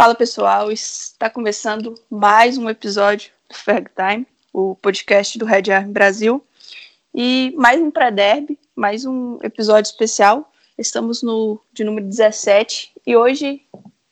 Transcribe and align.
Fala 0.00 0.14
pessoal, 0.14 0.70
está 0.70 1.28
começando 1.28 1.92
mais 2.08 2.56
um 2.56 2.70
episódio 2.70 3.32
do 3.50 3.56
Ferg 3.56 3.90
Time, 3.96 4.24
o 4.52 4.76
podcast 4.76 5.36
do 5.36 5.44
Red 5.44 5.72
Army 5.72 5.92
Brasil. 5.92 6.40
E 7.12 7.52
mais 7.56 7.80
um 7.80 7.90
pré-derby, 7.90 8.56
mais 8.76 9.04
um 9.04 9.40
episódio 9.42 9.90
especial. 9.90 10.52
Estamos 10.78 11.20
no 11.20 11.60
de 11.72 11.82
número 11.82 12.06
17 12.06 12.92
e 13.04 13.16
hoje 13.16 13.60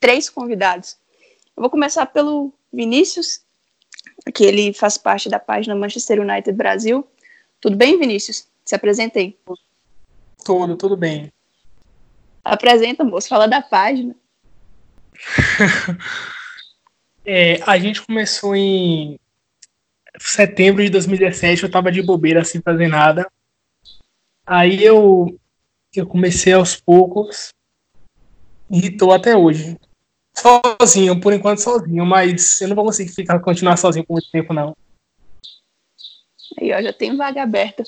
três 0.00 0.28
convidados. 0.28 0.96
Eu 1.56 1.60
vou 1.60 1.70
começar 1.70 2.04
pelo 2.06 2.52
Vinícius, 2.72 3.42
que 4.34 4.42
ele 4.42 4.72
faz 4.72 4.98
parte 4.98 5.28
da 5.28 5.38
página 5.38 5.76
Manchester 5.76 6.20
United 6.20 6.52
Brasil. 6.52 7.06
Tudo 7.60 7.76
bem, 7.76 7.96
Vinícius? 7.96 8.48
Se 8.64 8.74
apresentei. 8.74 9.38
Tudo, 10.44 10.76
tudo 10.76 10.96
bem. 10.96 11.32
Apresenta, 12.44 13.04
moço, 13.04 13.28
fala 13.28 13.46
da 13.46 13.62
página. 13.62 14.16
é, 17.24 17.60
a 17.66 17.78
gente 17.78 18.02
começou 18.02 18.54
em 18.54 19.18
setembro 20.18 20.82
de 20.82 20.90
2017, 20.90 21.64
eu 21.64 21.70
tava 21.70 21.92
de 21.92 22.02
bobeira 22.02 22.44
sem 22.44 22.60
fazer 22.60 22.88
nada. 22.88 23.30
Aí 24.46 24.82
eu, 24.82 25.38
eu 25.94 26.06
comecei 26.06 26.52
aos 26.52 26.76
poucos 26.76 27.50
e 28.70 28.90
tô 28.90 29.12
até 29.12 29.36
hoje. 29.36 29.76
Sozinho, 30.34 31.20
por 31.20 31.32
enquanto 31.32 31.58
sozinho, 31.58 32.04
mas 32.04 32.60
eu 32.60 32.68
não 32.68 32.76
vou 32.76 32.84
conseguir 32.84 33.12
ficar, 33.12 33.38
continuar 33.40 33.76
sozinho 33.76 34.06
por 34.06 34.14
muito 34.14 34.30
tempo, 34.30 34.52
não. 34.52 34.76
Aí, 36.60 36.72
ó, 36.72 36.80
já 36.80 36.92
tem 36.92 37.16
vaga 37.16 37.42
aberta. 37.42 37.82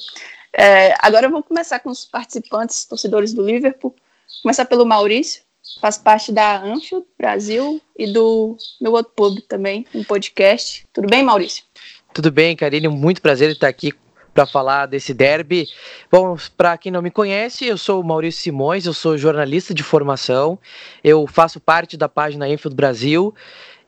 É, 0.52 0.94
agora 0.98 1.28
vamos 1.28 1.46
começar 1.46 1.78
com 1.80 1.90
os 1.90 2.04
participantes, 2.04 2.86
torcedores 2.86 3.32
do 3.32 3.44
Liverpool. 3.44 3.94
Começar 4.42 4.64
pelo 4.64 4.86
Maurício 4.86 5.42
faz 5.80 5.98
parte 5.98 6.32
da 6.32 6.62
Anfield 6.62 7.06
Brasil 7.18 7.80
e 7.96 8.06
do 8.06 8.56
meu 8.80 8.92
outro 8.92 9.12
pub 9.14 9.40
também, 9.48 9.86
um 9.94 10.04
podcast. 10.04 10.86
Tudo 10.92 11.08
bem, 11.08 11.22
Maurício? 11.22 11.64
Tudo 12.12 12.30
bem, 12.30 12.56
Karine, 12.56 12.88
muito 12.88 13.20
prazer 13.22 13.50
estar 13.50 13.68
aqui 13.68 13.92
para 14.32 14.46
falar 14.46 14.86
desse 14.86 15.12
derby. 15.12 15.66
Bom, 16.10 16.36
para 16.56 16.78
quem 16.78 16.92
não 16.92 17.02
me 17.02 17.10
conhece, 17.10 17.66
eu 17.66 17.76
sou 17.76 18.00
o 18.00 18.04
Maurício 18.04 18.42
Simões, 18.42 18.86
eu 18.86 18.94
sou 18.94 19.18
jornalista 19.18 19.74
de 19.74 19.82
formação, 19.82 20.58
eu 21.02 21.26
faço 21.26 21.58
parte 21.58 21.96
da 21.96 22.08
página 22.08 22.48
Enfield 22.48 22.76
Brasil 22.76 23.34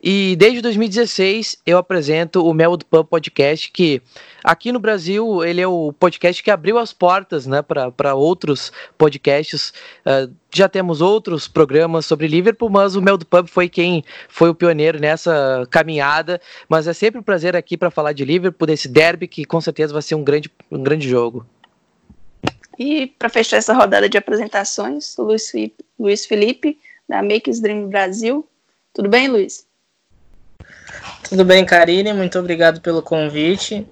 e 0.03 0.35
desde 0.37 0.63
2016 0.63 1.59
eu 1.67 1.77
apresento 1.77 2.47
o 2.47 2.55
Mel 2.55 2.75
do 2.75 2.87
Pub 2.87 3.07
Podcast, 3.07 3.71
que 3.71 4.01
aqui 4.43 4.73
no 4.73 4.79
Brasil 4.79 5.45
ele 5.45 5.61
é 5.61 5.67
o 5.67 5.93
podcast 5.93 6.43
que 6.43 6.51
abriu 6.51 6.79
as 6.79 6.93
portas 6.93 7.47
né, 7.47 7.61
para 7.61 8.15
outros 8.15 8.73
podcasts. 8.97 9.75
Uh, 10.07 10.33
já 10.51 10.69
temos 10.69 11.03
outros 11.03 11.47
programas 11.47 12.07
sobre 12.07 12.27
Liverpool, 12.27 12.71
mas 12.71 12.97
o 12.97 13.03
Mel 13.03 13.19
do 13.19 13.27
Pub 13.27 13.47
foi 13.47 13.69
quem 13.69 14.03
foi 14.29 14.49
o 14.49 14.55
pioneiro 14.55 14.99
nessa 14.99 15.67
caminhada. 15.71 16.41
Mas 16.67 16.89
é 16.89 16.95
sempre 16.95 17.21
um 17.21 17.23
prazer 17.23 17.55
aqui 17.55 17.77
para 17.77 17.91
falar 17.91 18.15
de 18.15 18.25
Liverpool, 18.25 18.67
desse 18.67 18.89
derby, 18.89 19.29
que 19.29 19.45
com 19.45 19.61
certeza 19.61 19.93
vai 19.93 20.03
ser 20.03 20.15
um 20.15 20.25
grande, 20.25 20.51
um 20.71 20.83
grande 20.83 21.07
jogo. 21.07 21.45
E 22.79 23.07
para 23.07 23.29
fechar 23.29 23.59
essa 23.59 23.75
rodada 23.75 24.09
de 24.09 24.17
apresentações, 24.17 25.15
o 25.19 25.37
Luiz 25.99 26.25
Felipe, 26.25 26.79
da 27.07 27.23
Makes 27.23 27.61
Dream 27.61 27.89
Brasil. 27.89 28.49
Tudo 28.95 29.07
bem, 29.07 29.29
Luiz? 29.29 29.70
Tudo 31.29 31.45
bem, 31.45 31.65
Karine? 31.65 32.13
Muito 32.13 32.39
obrigado 32.39 32.81
pelo 32.81 33.03
convite. 33.03 33.87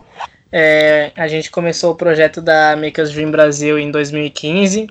É, 0.50 1.12
a 1.14 1.28
gente 1.28 1.50
começou 1.50 1.92
o 1.92 1.94
projeto 1.94 2.40
da 2.40 2.74
Makers 2.76 3.12
Dream 3.12 3.30
Brasil 3.30 3.78
em 3.78 3.90
2015. 3.90 4.88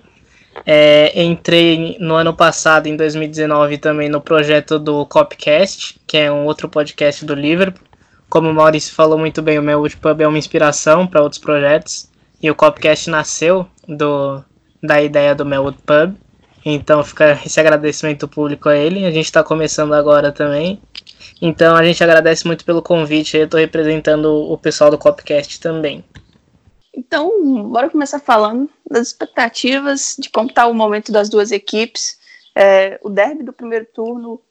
É, 0.65 1.21
entrei 1.21 1.97
no 1.99 2.15
ano 2.15 2.33
passado, 2.33 2.87
em 2.87 2.95
2019, 2.95 3.77
também 3.77 4.09
no 4.09 4.21
projeto 4.21 4.79
do 4.79 5.05
Copcast, 5.05 5.99
que 6.07 6.17
é 6.17 6.31
um 6.31 6.45
outro 6.45 6.69
podcast 6.69 7.25
do 7.25 7.33
Liverpool. 7.33 7.85
Como 8.29 8.49
o 8.49 8.53
Maurício 8.53 8.93
falou 8.93 9.17
muito 9.17 9.41
bem, 9.41 9.57
o 9.57 9.63
meu 9.63 9.83
Pub 10.01 10.21
é 10.21 10.27
uma 10.27 10.37
inspiração 10.37 11.07
para 11.07 11.21
outros 11.21 11.39
projetos. 11.39 12.09
E 12.41 12.51
o 12.51 12.55
Copcast 12.55 13.09
nasceu 13.09 13.67
do, 13.87 14.43
da 14.83 15.01
ideia 15.01 15.33
do 15.33 15.45
Melwood 15.45 15.77
Pub. 15.85 16.15
Então 16.65 17.03
fica 17.03 17.39
esse 17.45 17.59
agradecimento 17.59 18.27
público 18.27 18.67
a 18.67 18.75
ele. 18.75 19.05
A 19.05 19.11
gente 19.11 19.25
está 19.25 19.43
começando 19.43 19.93
agora 19.93 20.31
também. 20.31 20.81
Então 21.41 21.75
a 21.75 21.83
gente 21.83 22.03
agradece 22.03 22.45
muito 22.45 22.65
pelo 22.65 22.81
convite. 22.81 23.37
Eu 23.37 23.45
estou 23.45 23.59
representando 23.59 24.25
o 24.25 24.57
pessoal 24.57 24.89
do 24.89 24.97
Copcast 24.97 25.59
também. 25.59 26.03
Então, 26.97 27.63
bora 27.69 27.91
começar 27.91 28.19
falando 28.19 28.67
das 28.89 29.09
expectativas 29.09 30.15
de 30.17 30.31
como 30.31 30.49
está 30.49 30.65
o 30.65 30.73
momento 30.73 31.11
das 31.11 31.29
duas 31.29 31.51
equipes. 31.51 32.17
É, 32.55 32.99
o 33.03 33.09
derby 33.09 33.43
do 33.43 33.53
primeiro 33.53 33.85
turno, 33.85 34.41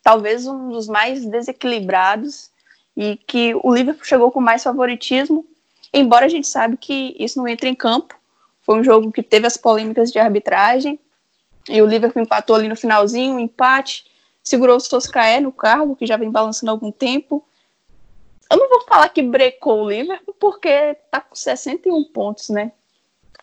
talvez 0.00 0.46
um 0.46 0.68
dos 0.68 0.86
mais 0.86 1.26
desequilibrados 1.26 2.50
e 2.96 3.16
que 3.16 3.56
o 3.62 3.74
Liverpool 3.74 4.04
chegou 4.04 4.30
com 4.30 4.40
mais 4.40 4.62
favoritismo, 4.62 5.44
embora 5.92 6.26
a 6.26 6.28
gente 6.28 6.46
sabe 6.46 6.76
que 6.76 7.16
isso 7.18 7.38
não 7.38 7.48
entra 7.48 7.68
em 7.68 7.74
campo. 7.74 8.14
Foi 8.62 8.78
um 8.78 8.84
jogo 8.84 9.10
que 9.10 9.22
teve 9.22 9.46
as 9.46 9.56
polêmicas 9.56 10.12
de 10.12 10.18
arbitragem 10.20 10.98
e 11.68 11.82
o 11.82 11.86
Liverpool 11.86 12.22
empatou 12.22 12.54
ali 12.54 12.68
no 12.68 12.76
finalzinho, 12.76 13.34
um 13.34 13.40
empate 13.40 14.04
segurou 14.48 14.76
o 14.76 14.80
Soscaé 14.80 15.40
no 15.40 15.52
cargo, 15.52 15.96
que 15.96 16.06
já 16.06 16.16
vem 16.16 16.30
balançando 16.30 16.70
há 16.70 16.74
algum 16.74 16.90
tempo. 16.90 17.44
Eu 18.50 18.56
não 18.56 18.68
vou 18.68 18.82
falar 18.82 19.08
que 19.10 19.22
brecou 19.22 19.84
o 19.84 19.90
Liverpool, 19.90 20.34
porque 20.38 20.94
tá 21.10 21.20
com 21.20 21.34
61 21.34 22.04
pontos, 22.04 22.48
né? 22.48 22.72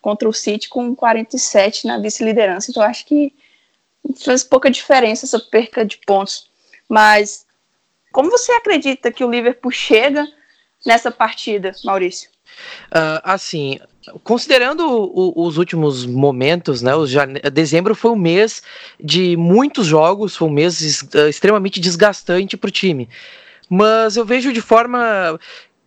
Contra 0.02 0.28
o 0.28 0.32
City 0.32 0.68
com 0.68 0.94
47 0.94 1.86
na 1.86 1.98
vice-liderança. 1.98 2.70
Então 2.70 2.82
acho 2.82 3.06
que 3.06 3.34
faz 4.24 4.42
pouca 4.42 4.70
diferença 4.70 5.26
essa 5.26 5.38
perca 5.38 5.84
de 5.84 5.98
pontos. 5.98 6.50
Mas 6.88 7.46
como 8.12 8.30
você 8.30 8.52
acredita 8.52 9.12
que 9.12 9.24
o 9.24 9.30
Liverpool 9.30 9.70
chega 9.70 10.26
nessa 10.84 11.10
partida, 11.10 11.72
Maurício? 11.84 12.30
Uh, 12.88 13.20
assim, 13.22 13.78
considerando 14.22 14.86
o, 14.86 15.46
os 15.46 15.58
últimos 15.58 16.06
momentos, 16.06 16.82
né? 16.82 16.94
O 16.94 17.06
jane... 17.06 17.40
dezembro 17.52 17.94
foi 17.94 18.10
um 18.10 18.16
mês 18.16 18.62
de 19.02 19.36
muitos 19.36 19.86
jogos, 19.86 20.36
foi 20.36 20.48
um 20.48 20.52
mês 20.52 21.02
uh, 21.02 21.28
extremamente 21.28 21.80
desgastante 21.80 22.56
para 22.56 22.68
o 22.68 22.70
time. 22.70 23.08
Mas 23.68 24.16
eu 24.16 24.24
vejo 24.24 24.52
de 24.52 24.60
forma 24.60 25.38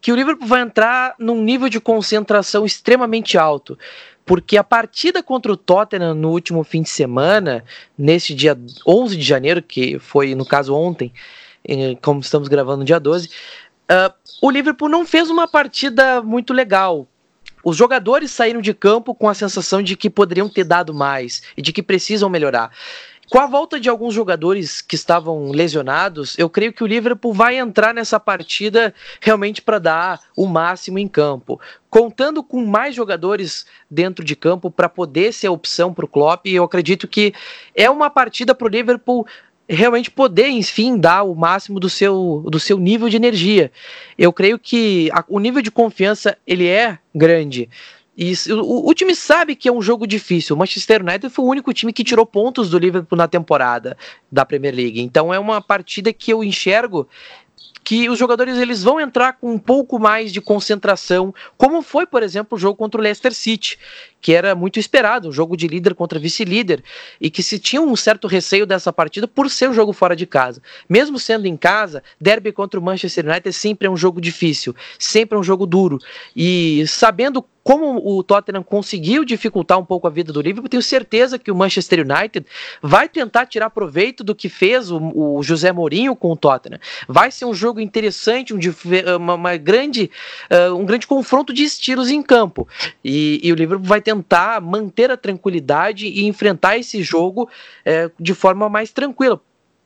que 0.01 0.11
o 0.11 0.15
Liverpool 0.15 0.47
vai 0.47 0.61
entrar 0.61 1.15
num 1.19 1.41
nível 1.41 1.69
de 1.69 1.79
concentração 1.79 2.65
extremamente 2.65 3.37
alto. 3.37 3.77
Porque 4.25 4.57
a 4.57 4.63
partida 4.63 5.23
contra 5.23 5.51
o 5.51 5.57
Tottenham 5.57 6.13
no 6.13 6.29
último 6.29 6.63
fim 6.63 6.83
de 6.83 6.89
semana, 6.89 7.63
nesse 7.97 8.33
dia 8.35 8.57
11 8.85 9.17
de 9.17 9.23
janeiro, 9.23 9.61
que 9.61 9.97
foi 9.97 10.35
no 10.35 10.45
caso 10.45 10.75
ontem, 10.75 11.11
eh, 11.67 11.97
como 12.01 12.19
estamos 12.19 12.47
gravando 12.47 12.79
no 12.79 12.85
dia 12.85 12.99
12, 12.99 13.29
uh, 13.89 14.13
o 14.41 14.49
Liverpool 14.49 14.89
não 14.89 15.05
fez 15.05 15.29
uma 15.29 15.47
partida 15.47 16.21
muito 16.21 16.53
legal 16.53 17.07
os 17.63 17.75
jogadores 17.75 18.31
saíram 18.31 18.61
de 18.61 18.73
campo 18.73 19.13
com 19.13 19.27
a 19.27 19.33
sensação 19.33 19.81
de 19.83 19.95
que 19.95 20.09
poderiam 20.09 20.49
ter 20.49 20.63
dado 20.63 20.93
mais 20.93 21.41
e 21.57 21.61
de 21.61 21.73
que 21.73 21.83
precisam 21.83 22.29
melhorar. 22.29 22.71
Com 23.29 23.37
a 23.37 23.45
volta 23.45 23.79
de 23.79 23.87
alguns 23.87 24.15
jogadores 24.15 24.81
que 24.81 24.95
estavam 24.95 25.51
lesionados, 25.51 26.35
eu 26.39 26.49
creio 26.49 26.73
que 26.73 26.83
o 26.83 26.87
Liverpool 26.87 27.31
vai 27.31 27.59
entrar 27.59 27.93
nessa 27.93 28.19
partida 28.19 28.91
realmente 29.21 29.61
para 29.61 29.77
dar 29.77 30.19
o 30.35 30.47
máximo 30.47 30.97
em 30.97 31.07
campo. 31.07 31.61
Contando 31.91 32.41
com 32.41 32.65
mais 32.65 32.95
jogadores 32.95 33.67
dentro 33.89 34.25
de 34.25 34.35
campo 34.35 34.71
para 34.71 34.89
poder 34.89 35.31
ser 35.31 35.47
opção 35.47 35.93
para 35.93 36.05
o 36.05 36.07
Klopp, 36.07 36.47
eu 36.47 36.63
acredito 36.63 37.07
que 37.07 37.31
é 37.75 37.87
uma 37.87 38.09
partida 38.09 38.55
para 38.55 38.65
o 38.65 38.69
Liverpool 38.69 39.27
realmente 39.69 40.09
poder, 40.09 40.47
enfim, 40.49 40.97
dar 40.97 41.23
o 41.23 41.35
máximo 41.35 41.79
do 41.79 41.89
seu, 41.89 42.43
do 42.49 42.59
seu 42.59 42.77
nível 42.79 43.07
de 43.07 43.15
energia. 43.15 43.71
Eu 44.17 44.33
creio 44.33 44.57
que 44.57 45.09
a, 45.13 45.23
o 45.27 45.39
nível 45.39 45.61
de 45.61 45.69
confiança 45.69 46.37
ele 46.45 46.67
é 46.67 46.97
grande. 47.13 47.69
E 48.17 48.33
o, 48.51 48.89
o, 48.89 48.93
time 48.93 49.15
sabe 49.15 49.55
que 49.55 49.69
é 49.69 49.71
um 49.71 49.81
jogo 49.81 50.05
difícil. 50.05 50.55
O 50.55 50.59
Manchester 50.59 51.01
United 51.01 51.29
foi 51.29 51.45
o 51.45 51.47
único 51.47 51.73
time 51.73 51.93
que 51.93 52.03
tirou 52.03 52.25
pontos 52.25 52.69
do 52.69 52.77
Liverpool 52.77 53.17
na 53.17 53.27
temporada 53.27 53.95
da 54.29 54.43
Premier 54.43 54.75
League. 54.75 54.99
Então 54.99 55.33
é 55.33 55.39
uma 55.39 55.61
partida 55.61 56.11
que 56.11 56.33
eu 56.33 56.43
enxergo 56.43 57.07
que 57.83 58.09
os 58.09 58.19
jogadores 58.19 58.57
eles 58.57 58.83
vão 58.83 58.99
entrar 58.99 59.33
com 59.33 59.51
um 59.51 59.57
pouco 59.57 59.97
mais 59.97 60.31
de 60.31 60.41
concentração, 60.41 61.33
como 61.57 61.81
foi, 61.81 62.05
por 62.05 62.21
exemplo, 62.21 62.55
o 62.55 62.59
jogo 62.59 62.75
contra 62.75 62.99
o 62.99 63.03
Leicester 63.03 63.33
City, 63.33 63.79
que 64.21 64.33
era 64.33 64.53
muito 64.55 64.79
esperado, 64.79 65.29
um 65.29 65.31
jogo 65.31 65.55
de 65.55 65.67
líder 65.67 65.95
contra 65.95 66.19
vice-líder, 66.19 66.83
e 67.19 67.29
que 67.29 67.41
se 67.41 67.59
tinha 67.59 67.81
um 67.81 67.95
certo 67.95 68.27
receio 68.27 68.65
dessa 68.65 68.91
partida 68.91 69.27
por 69.27 69.49
ser 69.49 69.69
um 69.69 69.73
jogo 69.73 69.93
fora 69.93 70.15
de 70.15 70.25
casa. 70.25 70.61
Mesmo 70.87 71.19
sendo 71.19 71.47
em 71.47 71.55
casa, 71.55 72.03
derby 72.19 72.51
contra 72.51 72.79
o 72.79 72.83
Manchester 72.83 73.25
United 73.25 73.53
sempre 73.53 73.87
é 73.87 73.91
um 73.91 73.97
jogo 73.97 74.19
difícil, 74.19 74.75
sempre 74.97 75.37
é 75.37 75.39
um 75.39 75.43
jogo 75.43 75.65
duro. 75.65 75.99
E 76.35 76.83
sabendo 76.87 77.43
como 77.69 78.01
o 78.03 78.23
Tottenham 78.23 78.63
conseguiu 78.63 79.23
dificultar 79.23 79.77
um 79.77 79.85
pouco 79.85 80.07
a 80.07 80.09
vida 80.09 80.33
do 80.33 80.41
Liverpool, 80.41 80.67
tenho 80.67 80.81
certeza 80.81 81.37
que 81.37 81.51
o 81.51 81.55
Manchester 81.55 81.99
United 81.99 82.43
vai 82.81 83.07
tentar 83.07 83.45
tirar 83.45 83.69
proveito 83.69 84.23
do 84.23 84.33
que 84.33 84.49
fez 84.49 84.89
o, 84.89 84.97
o 84.97 85.43
José 85.43 85.71
Mourinho 85.71 86.15
com 86.15 86.31
o 86.31 86.35
Tottenham. 86.35 86.79
Vai 87.07 87.29
ser 87.29 87.45
um 87.45 87.53
jogo 87.53 87.79
interessante, 87.79 88.55
um, 88.55 88.59
uma, 89.17 89.35
uma 89.35 89.57
grande, 89.57 90.09
uh, 90.49 90.73
um 90.73 90.83
grande 90.83 91.05
confronto 91.05 91.53
de 91.53 91.63
estilos 91.63 92.09
em 92.09 92.23
campo. 92.23 92.67
E, 93.05 93.39
e, 93.43 93.51
o 93.51 93.55
Liverpool 93.55 93.85
vai 93.85 94.01
tentar 94.09 94.59
manter 94.59 95.11
a 95.11 95.17
tranquilidade 95.17 96.07
e 96.07 96.25
enfrentar 96.25 96.77
esse 96.77 97.03
jogo 97.03 97.43
uh, 97.43 98.11
de 98.19 98.33
forma 98.33 98.67
mais 98.67 98.91
tranquila 98.91 99.39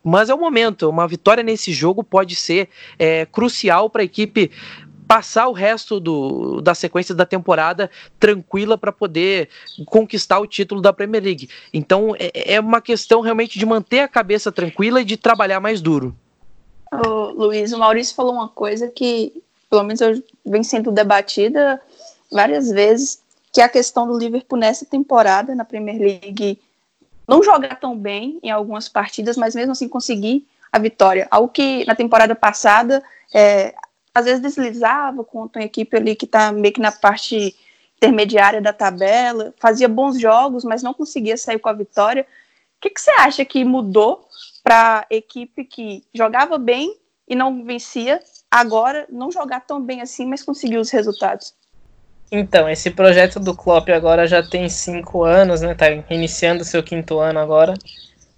mas 0.05 0.29
é 0.29 0.33
o 0.33 0.37
momento. 0.37 0.89
Uma 0.89 1.07
vitória 1.07 1.41
nesse 1.41 1.71
jogo 1.71 2.03
pode 2.03 2.35
ser 2.35 2.67
é, 2.99 3.25
crucial 3.25 3.89
para 3.89 4.01
a 4.01 4.03
equipe 4.03 4.51
passar 5.07 5.47
o 5.47 5.53
resto 5.53 5.97
do, 5.97 6.59
da 6.59 6.75
sequência 6.75 7.15
da 7.15 7.25
temporada 7.25 7.89
tranquila 8.19 8.77
para 8.77 8.91
poder 8.91 9.47
conquistar 9.85 10.39
o 10.39 10.45
título 10.45 10.81
da 10.81 10.91
Premier 10.91 11.23
League. 11.23 11.49
Então 11.73 12.13
é, 12.19 12.55
é, 12.55 12.59
uma 12.59 12.81
questão 12.81 13.21
realmente 13.21 13.57
de 13.57 13.65
manter 13.65 14.01
a 14.01 14.07
cabeça 14.09 14.51
tranquila 14.51 14.99
e 14.99 15.05
de 15.05 15.15
trabalhar 15.15 15.61
mais 15.61 15.79
duro. 15.79 16.13
Ô, 16.91 17.31
Luiz, 17.31 17.71
o 17.71 17.79
Maurício 17.79 18.13
falou 18.13 18.33
uma 18.33 18.49
coisa 18.49 18.89
que, 18.89 19.41
pelo 19.69 19.83
menos, 19.83 20.01
eu 20.01 20.21
vem 20.45 20.63
sendo 20.63 20.91
debatida 20.91 21.79
várias 22.29 22.69
vezes, 22.69 23.22
que 23.53 23.61
é 23.61 23.63
a 23.63 23.69
questão 23.69 24.07
do 24.07 24.17
Liverpool 24.17 24.57
nessa 24.57 24.83
temporada 24.83 25.53
na 25.53 25.63
Premier 25.63 25.99
League 25.99 26.59
não 27.27 27.43
jogar 27.43 27.79
tão 27.79 27.95
bem 27.95 28.39
em 28.41 28.49
algumas 28.49 28.89
partidas, 28.89 29.37
mas 29.37 29.53
mesmo 29.53 29.71
assim 29.71 29.87
conseguir 29.87 30.47
a 30.71 30.79
vitória. 30.79 31.27
Algo 31.29 31.47
que 31.49 31.85
na 31.85 31.93
temporada 31.93 32.33
passada 32.33 33.03
é, 33.31 33.75
às 34.13 34.25
vezes 34.25 34.41
deslizava 34.41 35.23
contra 35.23 35.61
uma 35.61 35.65
equipe 35.65 35.95
ali 35.95 36.15
que 36.15 36.25
está 36.25 36.51
meio 36.51 36.73
que 36.73 36.81
na 36.81 36.91
parte 36.91 37.55
intermediária 37.97 38.59
da 38.59 38.73
tabela, 38.73 39.53
fazia 39.59 39.87
bons 39.87 40.19
jogos, 40.19 40.65
mas 40.65 40.81
não 40.81 40.93
conseguia 40.93 41.37
sair 41.37 41.59
com 41.59 41.69
a 41.69 41.73
vitória. 41.73 42.23
O 42.77 42.81
que, 42.81 42.89
que 42.89 42.99
você 42.99 43.11
acha 43.11 43.45
que 43.45 43.63
mudou 43.63 44.27
para 44.63 45.01
a 45.09 45.15
equipe 45.15 45.63
que 45.63 46.03
jogava 46.11 46.57
bem 46.57 46.97
e 47.27 47.35
não 47.35 47.63
vencia, 47.63 48.19
agora 48.49 49.05
não 49.09 49.31
jogar 49.31 49.61
tão 49.61 49.79
bem 49.79 50.01
assim, 50.01 50.25
mas 50.25 50.43
conseguir 50.43 50.77
os 50.77 50.89
resultados? 50.89 51.53
Então, 52.35 52.67
esse 52.67 52.89
projeto 52.89 53.39
do 53.39 53.55
Klopp 53.55 53.89
agora 53.89 54.25
já 54.25 54.41
tem 54.41 54.67
cinco 54.67 55.23
anos, 55.23 55.61
né? 55.61 55.75
Tá 55.75 55.85
iniciando 56.09 56.65
seu 56.65 56.81
quinto 56.81 57.19
ano 57.19 57.37
agora. 57.37 57.75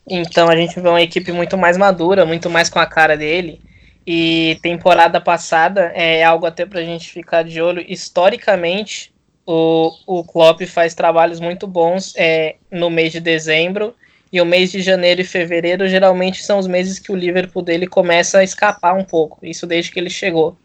Então 0.06 0.50
a 0.50 0.56
gente 0.57 0.77
vê 0.81 0.89
uma 0.89 1.01
equipe 1.01 1.31
muito 1.31 1.57
mais 1.57 1.77
madura, 1.77 2.25
muito 2.25 2.50
mais 2.50 2.69
com 2.69 2.77
a 2.77 2.86
cara 2.86 3.15
dele. 3.15 3.62
E 4.06 4.59
temporada 4.62 5.21
passada 5.21 5.94
é 5.95 6.25
algo 6.25 6.45
até 6.45 6.65
para 6.65 6.81
a 6.81 6.83
gente 6.83 7.09
ficar 7.09 7.44
de 7.44 7.62
olho. 7.62 7.86
Historicamente, 7.88 9.13
o, 9.45 9.89
o 10.06 10.25
Klopp 10.25 10.63
faz 10.63 10.94
trabalhos 10.94 11.39
muito 11.39 11.65
bons 11.65 12.13
é, 12.18 12.57
no 12.69 12.89
mês 12.89 13.13
de 13.13 13.21
dezembro. 13.21 13.95
E 14.30 14.41
o 14.41 14.45
mês 14.45 14.74
de 14.74 14.81
janeiro 14.81 15.21
e 15.21 15.24
fevereiro 15.24 15.88
geralmente 15.88 16.44
são 16.44 16.59
os 16.59 16.68
meses 16.68 17.00
que 17.00 17.13
o 17.13 17.15
Liverpool 17.15 17.62
dele 17.62 17.88
começa 17.88 18.39
a 18.39 18.44
escapar 18.44 18.94
um 18.94 19.06
pouco. 19.06 19.39
Isso 19.41 19.65
desde 19.65 19.89
que 19.89 19.98
ele 20.01 20.09
chegou. 20.09 20.57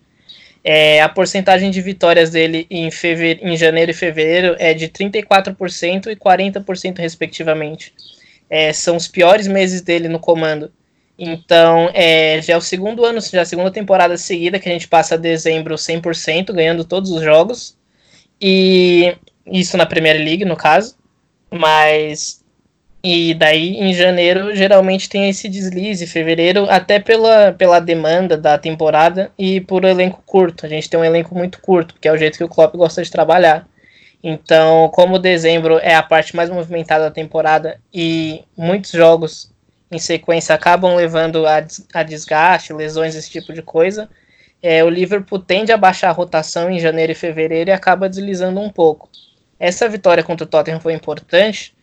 É, 0.62 1.00
a 1.00 1.08
porcentagem 1.08 1.70
de 1.70 1.80
vitórias 1.80 2.30
dele 2.30 2.66
em, 2.70 2.90
fevereiro, 2.90 3.48
em 3.48 3.56
janeiro 3.56 3.90
e 3.90 3.94
fevereiro 3.94 4.56
é 4.58 4.74
de 4.74 4.88
34% 4.88 6.08
e 6.08 6.16
40%, 6.16 6.98
respectivamente. 6.98 7.94
É, 8.48 8.72
são 8.72 8.96
os 8.96 9.08
piores 9.08 9.46
meses 9.46 9.80
dele 9.80 10.08
no 10.08 10.18
comando. 10.18 10.70
Então, 11.18 11.90
é, 11.92 12.40
já 12.40 12.54
é 12.54 12.56
o 12.56 12.62
segundo 12.62 13.04
ano, 13.04 13.20
já 13.20 13.40
é 13.40 13.42
a 13.42 13.44
segunda 13.44 13.70
temporada 13.70 14.16
seguida 14.16 14.58
que 14.58 14.68
a 14.68 14.72
gente 14.72 14.88
passa 14.88 15.18
dezembro 15.18 15.74
100%, 15.74 16.52
ganhando 16.52 16.84
todos 16.84 17.10
os 17.10 17.22
jogos. 17.22 17.76
E 18.40 19.14
isso 19.46 19.76
na 19.76 19.84
Premier 19.84 20.16
League, 20.16 20.44
no 20.44 20.56
caso. 20.56 20.96
Mas. 21.50 22.39
E 23.02 23.32
daí, 23.32 23.76
em 23.76 23.94
janeiro, 23.94 24.54
geralmente 24.54 25.08
tem 25.08 25.28
esse 25.28 25.48
deslize. 25.48 26.06
Fevereiro, 26.06 26.66
até 26.68 26.98
pela, 26.98 27.52
pela 27.52 27.80
demanda 27.80 28.36
da 28.36 28.58
temporada 28.58 29.32
e 29.38 29.60
por 29.60 29.84
elenco 29.84 30.22
curto. 30.26 30.66
A 30.66 30.68
gente 30.68 30.88
tem 30.88 31.00
um 31.00 31.04
elenco 31.04 31.34
muito 31.34 31.60
curto, 31.60 31.94
que 31.98 32.06
é 32.06 32.12
o 32.12 32.18
jeito 32.18 32.36
que 32.36 32.44
o 32.44 32.48
Klopp 32.48 32.74
gosta 32.76 33.02
de 33.02 33.10
trabalhar. 33.10 33.66
Então, 34.22 34.90
como 34.90 35.18
dezembro 35.18 35.78
é 35.78 35.94
a 35.94 36.02
parte 36.02 36.36
mais 36.36 36.50
movimentada 36.50 37.04
da 37.04 37.10
temporada 37.10 37.80
e 37.92 38.44
muitos 38.54 38.90
jogos 38.90 39.50
em 39.90 39.98
sequência 39.98 40.54
acabam 40.54 40.94
levando 40.94 41.46
a, 41.46 41.64
a 41.94 42.02
desgaste, 42.02 42.74
lesões, 42.74 43.14
esse 43.14 43.30
tipo 43.30 43.52
de 43.52 43.62
coisa. 43.62 44.10
É, 44.62 44.84
o 44.84 44.90
Liverpool 44.90 45.38
tende 45.38 45.72
a 45.72 45.76
baixar 45.78 46.10
a 46.10 46.12
rotação 46.12 46.70
em 46.70 46.78
janeiro 46.78 47.12
e 47.12 47.14
fevereiro 47.14 47.70
e 47.70 47.72
acaba 47.72 48.10
deslizando 48.10 48.60
um 48.60 48.68
pouco. 48.68 49.08
Essa 49.58 49.88
vitória 49.88 50.22
contra 50.22 50.44
o 50.44 50.48
Tottenham 50.48 50.80
foi 50.80 50.92
importante 50.92 51.74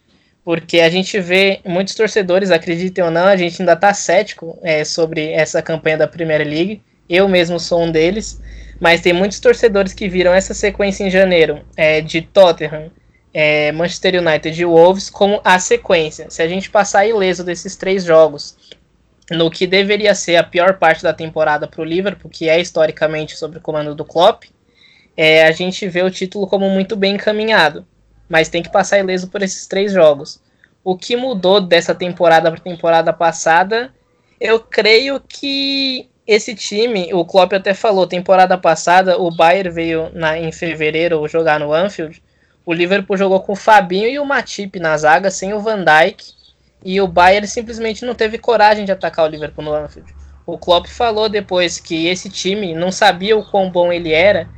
porque 0.47 0.79
a 0.79 0.89
gente 0.89 1.19
vê 1.19 1.59
muitos 1.65 1.93
torcedores, 1.93 2.51
acreditem 2.51 3.03
ou 3.03 3.11
não, 3.11 3.25
a 3.25 3.35
gente 3.35 3.61
ainda 3.61 3.73
está 3.73 3.93
cético 3.93 4.57
é, 4.63 4.85
sobre 4.85 5.29
essa 5.33 5.61
campanha 5.61 5.97
da 5.97 6.07
Premier 6.07 6.39
League. 6.39 6.81
Eu 7.09 7.27
mesmo 7.27 7.59
sou 7.59 7.83
um 7.83 7.91
deles, 7.91 8.41
mas 8.79 9.01
tem 9.01 9.11
muitos 9.11 9.41
torcedores 9.41 9.93
que 9.93 10.07
viram 10.07 10.33
essa 10.33 10.53
sequência 10.53 11.03
em 11.03 11.09
janeiro 11.09 11.65
é, 11.75 11.99
de 11.99 12.21
Tottenham, 12.21 12.89
é, 13.33 13.73
Manchester 13.73 14.21
United 14.21 14.61
e 14.61 14.63
Wolves 14.63 15.09
como 15.09 15.41
a 15.43 15.59
sequência. 15.59 16.29
Se 16.29 16.41
a 16.41 16.47
gente 16.47 16.69
passar 16.69 17.05
ileso 17.05 17.43
desses 17.43 17.75
três 17.75 18.05
jogos, 18.05 18.55
no 19.29 19.51
que 19.51 19.67
deveria 19.67 20.15
ser 20.15 20.37
a 20.37 20.43
pior 20.43 20.77
parte 20.77 21.03
da 21.03 21.11
temporada 21.11 21.67
para 21.67 21.81
o 21.81 21.83
Liverpool, 21.83 22.31
que 22.31 22.47
é 22.47 22.57
historicamente 22.57 23.35
sob 23.35 23.57
o 23.57 23.61
comando 23.61 23.93
do 23.93 24.05
Klopp, 24.05 24.45
é, 25.17 25.45
a 25.45 25.51
gente 25.51 25.85
vê 25.89 26.03
o 26.03 26.09
título 26.09 26.47
como 26.47 26.69
muito 26.69 26.95
bem 26.95 27.15
encaminhado. 27.15 27.85
Mas 28.27 28.49
tem 28.49 28.61
que 28.61 28.71
passar 28.71 28.99
ileso 28.99 29.29
por 29.29 29.41
esses 29.41 29.67
três 29.67 29.91
jogos. 29.91 30.41
O 30.83 30.97
que 30.97 31.15
mudou 31.15 31.61
dessa 31.61 31.93
temporada 31.93 32.51
para 32.51 32.59
temporada 32.59 33.11
passada, 33.13 33.93
eu 34.39 34.59
creio 34.59 35.19
que 35.19 36.09
esse 36.25 36.53
time, 36.53 37.13
o 37.13 37.25
Klopp 37.25 37.53
até 37.53 37.73
falou, 37.73 38.05
temporada 38.05 38.57
passada, 38.57 39.17
o 39.17 39.29
Bayern 39.31 39.69
veio 39.69 40.09
na, 40.13 40.37
em 40.37 40.51
fevereiro 40.51 41.27
jogar 41.27 41.59
no 41.59 41.73
Anfield 41.73 42.21
o 42.67 42.73
Liverpool 42.73 43.15
jogou 43.15 43.39
com 43.39 43.53
o 43.53 43.55
Fabinho 43.55 44.09
e 44.09 44.19
o 44.19 44.25
Matip 44.25 44.77
na 44.77 44.97
zaga, 44.97 45.31
sem 45.31 45.53
o 45.53 45.59
Van 45.61 45.85
Dijk, 45.85 46.33
e 46.83 46.99
o 46.99 47.07
Bayern 47.07 47.47
simplesmente 47.47 48.03
não 48.03 48.13
teve 48.13 48.37
coragem 48.37 48.83
de 48.83 48.91
atacar 48.91 49.25
o 49.25 49.29
Liverpool 49.29 49.63
no 49.63 49.73
Anfield. 49.73 50.13
O 50.45 50.57
Klopp 50.57 50.87
falou 50.87 51.29
depois 51.29 51.79
que 51.79 52.07
esse 52.07 52.29
time 52.29 52.73
não 52.73 52.91
sabia 52.91 53.37
o 53.37 53.49
quão 53.49 53.71
bom 53.71 53.89
ele 53.89 54.11
era 54.11 54.49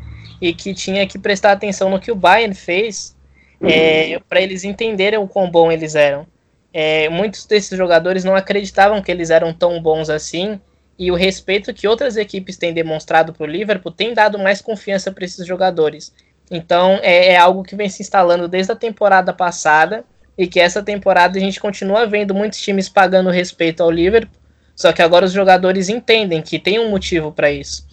e 0.41 0.55
que 0.55 0.73
tinha 0.73 1.05
que 1.05 1.19
prestar 1.19 1.51
atenção 1.51 1.88
no 1.91 1.99
que 1.99 2.11
o 2.11 2.15
Bayern 2.15 2.55
fez 2.55 3.15
é, 3.61 4.19
para 4.27 4.41
eles 4.41 4.63
entenderem 4.63 5.19
o 5.19 5.27
quão 5.27 5.49
bom 5.49 5.71
eles 5.71 5.95
eram. 5.95 6.25
É, 6.71 7.09
muitos 7.09 7.45
desses 7.45 7.77
jogadores 7.77 8.23
não 8.23 8.35
acreditavam 8.35 9.01
que 9.01 9.11
eles 9.11 9.29
eram 9.29 9.51
tão 9.53 9.81
bons 9.81 10.09
assim 10.09 10.59
e 10.97 11.11
o 11.11 11.15
respeito 11.15 11.73
que 11.73 11.87
outras 11.87 12.15
equipes 12.15 12.57
têm 12.57 12.73
demonstrado 12.73 13.33
para 13.33 13.43
o 13.43 13.49
Liverpool 13.49 13.91
tem 13.91 14.13
dado 14.13 14.37
mais 14.37 14.61
confiança 14.61 15.11
para 15.11 15.25
esses 15.25 15.47
jogadores. 15.47 16.13
Então 16.51 16.99
é, 17.01 17.33
é, 17.33 17.37
algo 17.37 17.63
que 17.63 17.75
vem 17.75 17.89
se 17.89 18.03
instalando 18.03 18.47
desde 18.47 18.71
a 18.71 18.75
temporada 18.75 19.33
passada 19.33 20.05
e 20.37 20.47
que 20.47 20.59
essa 20.59 20.83
temporada 20.83 21.37
a 21.37 21.41
gente 21.41 21.59
continua 21.59 22.05
vendo 22.05 22.35
muitos 22.35 22.59
times 22.59 22.87
pagando 22.87 23.29
respeito 23.29 23.81
ao 23.81 23.91
Liverpool, 23.91 24.39
só 24.75 24.93
que 24.93 25.01
agora 25.01 25.25
os 25.25 25.33
jogadores 25.33 25.89
entendem 25.89 26.41
que 26.41 26.59
tem 26.59 26.79
um 26.79 26.89
motivo 26.89 27.31
para 27.31 27.51
isso. 27.51 27.87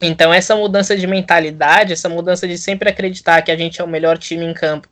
Então 0.00 0.32
essa 0.32 0.54
mudança 0.54 0.96
de 0.96 1.06
mentalidade, 1.06 1.92
essa 1.92 2.08
mudança 2.08 2.46
de 2.46 2.58
sempre 2.58 2.88
acreditar 2.88 3.42
que 3.42 3.50
a 3.50 3.56
gente 3.56 3.80
é 3.80 3.84
o 3.84 3.88
melhor 3.88 4.18
time 4.18 4.44
em 4.44 4.54
campo 4.54 4.88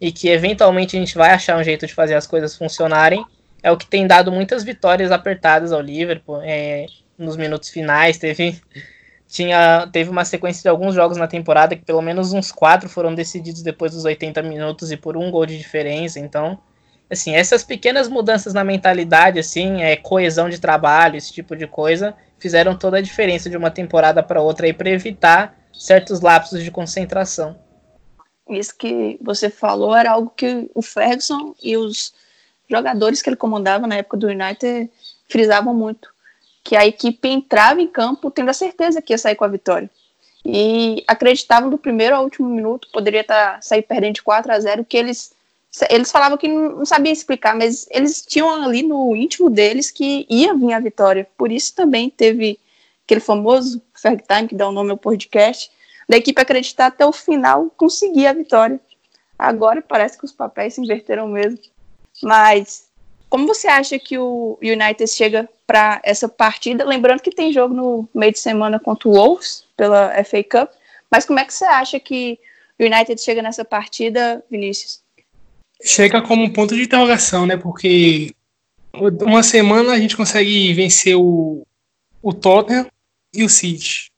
e 0.00 0.12
que 0.12 0.28
eventualmente 0.28 0.96
a 0.96 1.00
gente 1.00 1.16
vai 1.16 1.30
achar 1.30 1.58
um 1.58 1.64
jeito 1.64 1.86
de 1.86 1.94
fazer 1.94 2.14
as 2.14 2.26
coisas 2.26 2.56
funcionarem, 2.56 3.24
é 3.62 3.70
o 3.70 3.76
que 3.76 3.86
tem 3.86 4.06
dado 4.06 4.30
muitas 4.30 4.62
vitórias 4.62 5.10
apertadas 5.10 5.72
ao 5.72 5.80
Liverpool. 5.80 6.40
É, 6.42 6.86
nos 7.18 7.36
minutos 7.36 7.70
finais 7.70 8.18
teve 8.18 8.60
tinha 9.26 9.88
teve 9.92 10.08
uma 10.08 10.24
sequência 10.24 10.62
de 10.62 10.68
alguns 10.68 10.94
jogos 10.94 11.16
na 11.16 11.26
temporada 11.26 11.74
que 11.74 11.84
pelo 11.84 12.00
menos 12.00 12.32
uns 12.32 12.52
quatro 12.52 12.88
foram 12.88 13.14
decididos 13.14 13.62
depois 13.62 13.92
dos 13.92 14.04
80 14.04 14.42
minutos 14.42 14.92
e 14.92 14.96
por 14.96 15.16
um 15.16 15.30
gol 15.30 15.46
de 15.46 15.58
diferença. 15.58 16.20
Então, 16.20 16.58
assim, 17.10 17.34
essas 17.34 17.64
pequenas 17.64 18.08
mudanças 18.08 18.54
na 18.54 18.62
mentalidade, 18.62 19.38
assim, 19.38 19.82
é 19.82 19.96
coesão 19.96 20.48
de 20.48 20.60
trabalho, 20.60 21.16
esse 21.16 21.32
tipo 21.32 21.56
de 21.56 21.66
coisa, 21.66 22.14
fizeram 22.38 22.76
toda 22.76 22.98
a 22.98 23.02
diferença 23.02 23.50
de 23.50 23.56
uma 23.56 23.70
temporada 23.70 24.22
para 24.22 24.40
outra 24.40 24.66
aí 24.66 24.72
para 24.72 24.90
evitar 24.90 25.58
certos 25.72 26.20
lapsos 26.20 26.62
de 26.62 26.70
concentração. 26.70 27.56
Isso 28.48 28.76
que 28.76 29.18
você 29.20 29.50
falou 29.50 29.94
era 29.94 30.12
algo 30.12 30.32
que 30.36 30.70
o 30.74 30.82
Ferguson 30.82 31.54
e 31.62 31.76
os 31.76 32.14
jogadores 32.68 33.22
que 33.22 33.28
ele 33.28 33.36
comandava 33.36 33.86
na 33.86 33.96
época 33.96 34.16
do 34.16 34.28
United 34.28 34.90
frisavam 35.28 35.74
muito 35.74 36.08
que 36.66 36.74
a 36.74 36.84
equipe 36.84 37.28
entrava 37.28 37.80
em 37.80 37.86
campo 37.86 38.28
tendo 38.28 38.50
a 38.50 38.54
certeza 38.54 39.00
que 39.00 39.12
ia 39.12 39.18
sair 39.18 39.36
com 39.36 39.44
a 39.44 39.48
vitória. 39.48 39.88
E 40.44 41.04
acreditavam 41.06 41.70
do 41.70 41.78
primeiro 41.78 42.16
ao 42.16 42.24
último 42.24 42.48
minuto, 42.48 42.88
poderia 42.92 43.22
tá, 43.22 43.60
sair 43.62 43.82
perdendo 43.82 44.14
de 44.14 44.22
4 44.22 44.52
a 44.52 44.58
0 44.58 44.84
que 44.84 44.96
eles 44.96 45.34
eles 45.90 46.10
falavam 46.10 46.38
que 46.38 46.48
não 46.48 46.86
sabiam 46.86 47.12
explicar, 47.12 47.54
mas 47.54 47.86
eles 47.90 48.24
tinham 48.24 48.64
ali 48.64 48.82
no 48.82 49.14
íntimo 49.14 49.50
deles 49.50 49.90
que 49.90 50.26
ia 50.28 50.54
vir 50.54 50.72
a 50.72 50.80
vitória. 50.80 51.28
Por 51.36 51.52
isso 51.52 51.74
também 51.74 52.08
teve 52.08 52.58
aquele 53.04 53.20
famoso 53.20 53.82
Ferg 53.94 54.22
Time, 54.26 54.48
que 54.48 54.54
dá 54.54 54.66
o 54.68 54.72
nome 54.72 54.90
ao 54.90 54.96
podcast, 54.96 55.70
da 56.08 56.16
equipe 56.16 56.40
acreditar 56.40 56.86
até 56.86 57.04
o 57.04 57.12
final 57.12 57.70
conseguir 57.76 58.26
a 58.26 58.32
vitória. 58.32 58.80
Agora 59.38 59.82
parece 59.82 60.18
que 60.18 60.24
os 60.24 60.32
papéis 60.32 60.74
se 60.74 60.80
inverteram 60.80 61.28
mesmo. 61.28 61.58
Mas 62.22 62.86
como 63.28 63.46
você 63.46 63.66
acha 63.66 63.98
que 63.98 64.16
o 64.18 64.58
United 64.62 65.06
chega 65.08 65.48
para 65.66 66.00
essa 66.04 66.28
partida? 66.28 66.84
Lembrando 66.84 67.20
que 67.20 67.30
tem 67.30 67.52
jogo 67.52 67.74
no 67.74 68.08
meio 68.14 68.32
de 68.32 68.38
semana 68.38 68.78
contra 68.78 69.08
o 69.08 69.12
Wolves 69.12 69.64
pela 69.76 70.12
FA 70.24 70.42
Cup, 70.42 70.70
mas 71.10 71.24
como 71.24 71.38
é 71.38 71.44
que 71.44 71.52
você 71.52 71.64
acha 71.64 72.00
que 72.00 72.38
o 72.78 72.84
United 72.84 73.20
chega 73.20 73.42
nessa 73.42 73.64
partida, 73.64 74.42
Vinícius? 74.50 75.02
Chega 75.82 76.22
como 76.22 76.44
um 76.44 76.52
ponto 76.52 76.74
de 76.74 76.82
interrogação, 76.82 77.44
né? 77.44 77.56
Porque 77.56 78.32
uma 78.94 79.42
semana 79.42 79.92
a 79.92 79.98
gente 79.98 80.16
consegue 80.16 80.72
vencer 80.72 81.16
o, 81.16 81.66
o 82.22 82.32
Tottenham 82.32 82.86
e 83.34 83.44
o 83.44 83.48
City. 83.48 84.10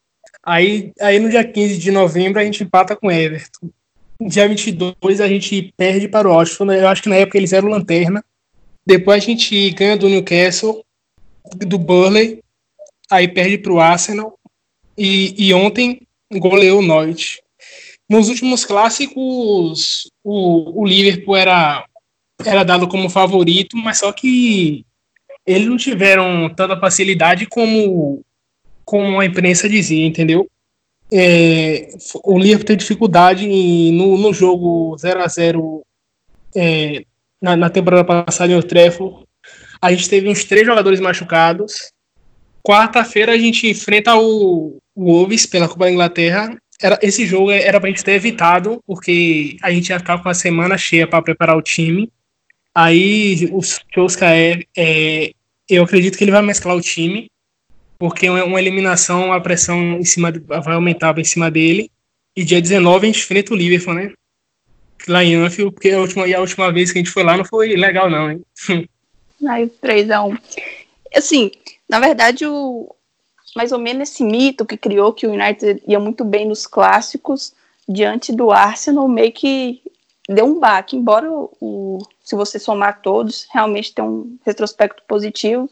Aí, 0.49 0.93
aí 0.99 1.19
no 1.19 1.29
dia 1.29 1.45
15 1.45 1.77
de 1.77 1.91
novembro 1.91 2.41
a 2.41 2.45
gente 2.45 2.65
empata 2.65 2.97
com 2.97 3.11
Everton. 3.11 3.69
Dia 4.19 4.49
22 4.49 5.21
a 5.21 5.29
gente 5.29 5.75
perde 5.77 6.09
para 6.09 6.27
o 6.27 6.33
Oxford. 6.33 6.75
Eu 6.75 6.89
acho 6.89 7.03
que 7.03 7.11
na 7.11 7.17
época 7.17 7.37
eles 7.37 7.53
eram 7.53 7.69
lanterna. 7.69 8.25
Depois 8.87 9.23
a 9.23 9.27
gente 9.27 9.71
ganha 9.73 9.99
do 9.99 10.09
Newcastle, 10.09 10.83
do 11.55 11.79
Burley. 11.79 12.43
Aí 13.11 13.29
perde 13.29 13.59
para 13.59 13.73
o 13.73 13.79
Arsenal. 13.79 14.39
E, 14.97 15.35
e 15.37 15.53
ontem 15.53 16.01
goleou 16.33 16.79
o 16.79 16.83
Norwich. 16.83 17.43
Nos 18.09 18.31
últimos 18.31 18.65
clássicos, 18.65 20.11
o, 20.25 20.81
o 20.81 20.87
Liverpool 20.87 21.37
era, 21.37 21.85
era 22.43 22.65
dado 22.65 22.89
como 22.89 23.11
favorito, 23.11 23.77
mas 23.77 23.99
só 23.99 24.11
que 24.13 24.83
eles 25.47 25.69
não 25.69 25.77
tiveram 25.77 26.49
tanta 26.49 26.81
facilidade 26.81 27.45
como, 27.45 28.25
como 28.89 29.21
a 29.21 29.27
imprensa 29.27 29.69
dizia, 29.69 30.07
entendeu? 30.07 30.51
É, 31.13 31.91
o 32.25 32.39
Liverpool 32.39 32.65
teve 32.65 32.79
dificuldade 32.79 33.45
em, 33.45 33.93
no, 33.93 34.17
no 34.17 34.33
jogo 34.33 34.97
0 34.99 35.23
a 35.23 35.29
0 35.29 35.83
é, 36.57 37.05
na, 37.39 37.55
na, 37.55 37.69
temporada 37.69 38.03
passada 38.03 38.51
em 38.51 38.57
o 38.57 38.63
Treffo. 38.63 39.29
A 39.79 39.93
gente 39.93 40.09
teve 40.09 40.27
uns 40.27 40.43
três 40.45 40.67
jogadores 40.67 41.01
machucados. 41.01 41.93
Quarta-feira 42.67 43.33
a 43.33 43.37
gente 43.37 43.69
enfrenta 43.69 44.17
o, 44.17 44.79
o 44.95 45.05
Wolves 45.05 45.45
pela 45.45 45.69
Copa 45.69 45.85
da 45.85 45.93
Inglaterra 45.93 46.57
era, 46.81 46.99
esse 47.03 47.27
jogo 47.27 47.51
era 47.51 47.79
pra 47.79 47.91
gente 47.91 48.03
ter 48.03 48.13
evitado, 48.13 48.83
porque 48.87 49.59
a 49.63 49.71
gente 49.71 49.91
ia 49.91 49.99
ficar 49.99 50.23
com 50.23 50.31
a 50.31 50.35
semana 50.35 50.79
cheia 50.79 51.07
para 51.07 51.21
preparar 51.21 51.59
o 51.59 51.63
time. 51.63 52.11
Aí 52.75 53.51
o 53.53 53.61
Chosca 53.95 54.35
é, 54.35 54.63
é, 54.75 55.31
eu 55.69 55.85
acredito 55.85 56.17
que 56.17 56.25
ele 56.25 56.33
vai 56.33 56.41
mesclar 56.41 56.75
o 56.75 56.81
time, 56.81 57.31
porque 57.99 58.29
uma 58.29 58.61
eliminação, 58.61 59.33
a 59.33 59.41
pressão 59.41 59.99
em 59.99 60.05
cima 60.05 60.33
vai 60.47 60.75
aumentar 60.75 61.19
em 61.19 61.25
cima 61.25 61.51
dele. 61.51 61.91
E 62.37 62.45
dia 62.45 62.63
19 62.63 63.07
a 63.07 63.11
gente 63.11 63.25
enfrenta 63.25 63.53
o 63.53 63.57
Liverpool, 63.57 63.95
né? 63.95 64.13
Lá 65.09 65.25
em 65.25 65.35
Anfield, 65.35 65.73
porque 65.75 65.91
a 65.91 66.01
última, 66.01 66.25
a 66.25 66.41
última 66.41 66.73
vez 66.73 66.93
que 66.93 66.99
a 66.99 67.03
gente 67.03 67.11
foi 67.11 67.25
lá 67.25 67.37
não 67.37 67.45
foi 67.45 67.75
legal, 67.75 68.09
não, 68.09 68.31
hein? 68.31 68.43
Aí 69.49 69.67
3x1. 69.83 70.39
Assim, 71.15 71.51
na 71.89 71.99
verdade, 71.99 72.47
o, 72.47 72.95
mais 73.57 73.73
ou 73.73 73.79
menos 73.79 74.11
esse 74.11 74.23
mito 74.23 74.67
que 74.67 74.77
criou 74.77 75.13
que 75.13 75.27
o 75.27 75.33
United 75.33 75.83
ia 75.87 75.99
muito 75.99 76.25
bem 76.25 76.47
nos 76.47 76.67
clássicos 76.67 77.53
diante 77.89 78.33
do 78.33 78.51
Arsenal 78.51 79.09
meio 79.09 79.33
que 79.33 79.81
deu 80.29 80.45
um 80.45 80.61
baque, 80.61 80.97
embora 80.97 81.27
o, 81.31 81.99
se 82.23 82.37
você 82.37 82.59
somar 82.59 83.01
todos, 83.01 83.49
realmente 83.53 83.95
tem 83.95 84.05
um 84.05 84.37
retrospecto 84.45 85.03
positivo. 85.09 85.71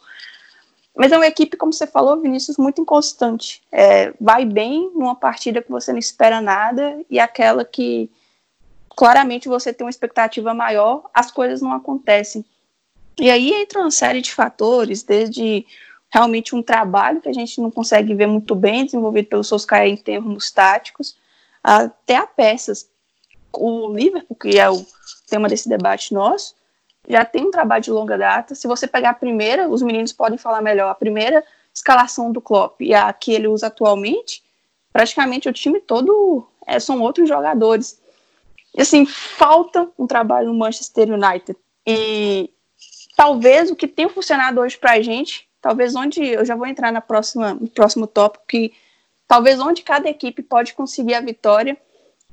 Mas 0.97 1.12
é 1.12 1.17
uma 1.17 1.26
equipe, 1.26 1.59
como 1.59 1.75
você 1.75 1.87
falou, 1.87 2.19
Vinícius, 2.19 2.57
muito 2.57 2.81
inconstante. 2.81 3.62
É, 3.71 4.15
vai 4.19 4.47
bem 4.47 4.91
numa 4.95 5.15
partida 5.15 5.61
que 5.61 5.71
você 5.71 5.93
não 5.93 5.99
espera 5.99 6.41
nada 6.41 6.99
e 7.11 7.21
aquela 7.21 7.67
que 7.67 8.11
claramente 8.97 9.47
você 9.47 9.75
tem 9.75 9.85
uma 9.85 9.91
expectativa 9.91 10.55
maior, 10.55 11.05
as 11.12 11.31
coisas 11.31 11.61
não 11.61 11.73
acontecem. 11.73 12.43
E 13.21 13.31
aí 13.31 13.53
entra 13.53 13.81
uma 13.81 13.91
série 13.91 14.23
de 14.23 14.33
fatores, 14.33 15.03
desde 15.03 15.67
realmente 16.11 16.57
um 16.57 16.62
trabalho 16.62 17.21
que 17.21 17.29
a 17.29 17.33
gente 17.33 17.61
não 17.61 17.71
consegue 17.71 18.15
ver 18.15 18.26
muito 18.26 18.55
bem 18.55 18.87
desenvolvido 18.87 19.29
pelos 19.29 19.49
Solskjaer 19.49 19.88
em 19.88 19.97
termos 19.99 20.50
táticos, 20.50 21.15
até 21.62 22.17
a 22.17 22.26
peças. 22.26 22.88
O 23.53 23.93
Liverpool, 23.93 24.37
que 24.37 24.59
é 24.59 24.71
o 24.71 24.85
tema 25.29 25.47
desse 25.47 25.69
debate 25.69 26.15
nosso, 26.15 26.55
já 27.09 27.25
tem 27.25 27.47
um 27.47 27.51
trabalho 27.51 27.83
de 27.83 27.91
longa 27.91 28.17
data. 28.17 28.55
Se 28.55 28.67
você 28.67 28.87
pegar 28.87 29.11
a 29.11 29.15
primeira, 29.15 29.69
os 29.69 29.83
meninos 29.83 30.13
podem 30.13 30.39
falar 30.39 30.61
melhor, 30.61 30.91
a 30.91 30.95
primeira 30.95 31.45
escalação 31.75 32.33
do 32.33 32.41
Klopp 32.41 32.81
e 32.81 32.95
a 32.95 33.13
que 33.13 33.33
ele 33.33 33.49
usa 33.49 33.67
atualmente, 33.67 34.43
praticamente 34.93 35.49
o 35.49 35.53
time 35.53 35.81
todo 35.81 36.47
é, 36.67 36.81
são 36.81 37.01
outros 37.01 37.29
jogadores. 37.29 38.01
E 38.75 38.83
assim, 38.83 39.07
falta 39.07 39.89
um 39.99 40.07
trabalho 40.07 40.49
no 40.49 40.59
Manchester 40.59 41.09
United. 41.13 41.57
E 41.87 42.51
talvez 43.17 43.71
o 43.71 43.77
que 43.77 43.87
tem 43.87 44.09
funcionado 44.09 44.61
hoje 44.61 44.77
para 44.77 44.93
a 44.93 45.03
gente 45.03 45.47
talvez 45.67 45.97
onde 45.97 46.25
eu 46.25 46.45
já 46.45 46.55
vou 46.55 46.65
entrar 46.65 46.93
na 46.93 47.01
próxima, 47.01 47.55
no 47.55 47.69
próximo 47.69 48.07
tópico, 48.07 48.45
que 48.47 48.73
talvez 49.27 49.61
onde 49.61 49.83
cada 49.83 50.09
equipe 50.09 50.41
pode 50.41 50.75
conseguir 50.75 51.15
a 51.15 51.21
vitória, 51.21 51.77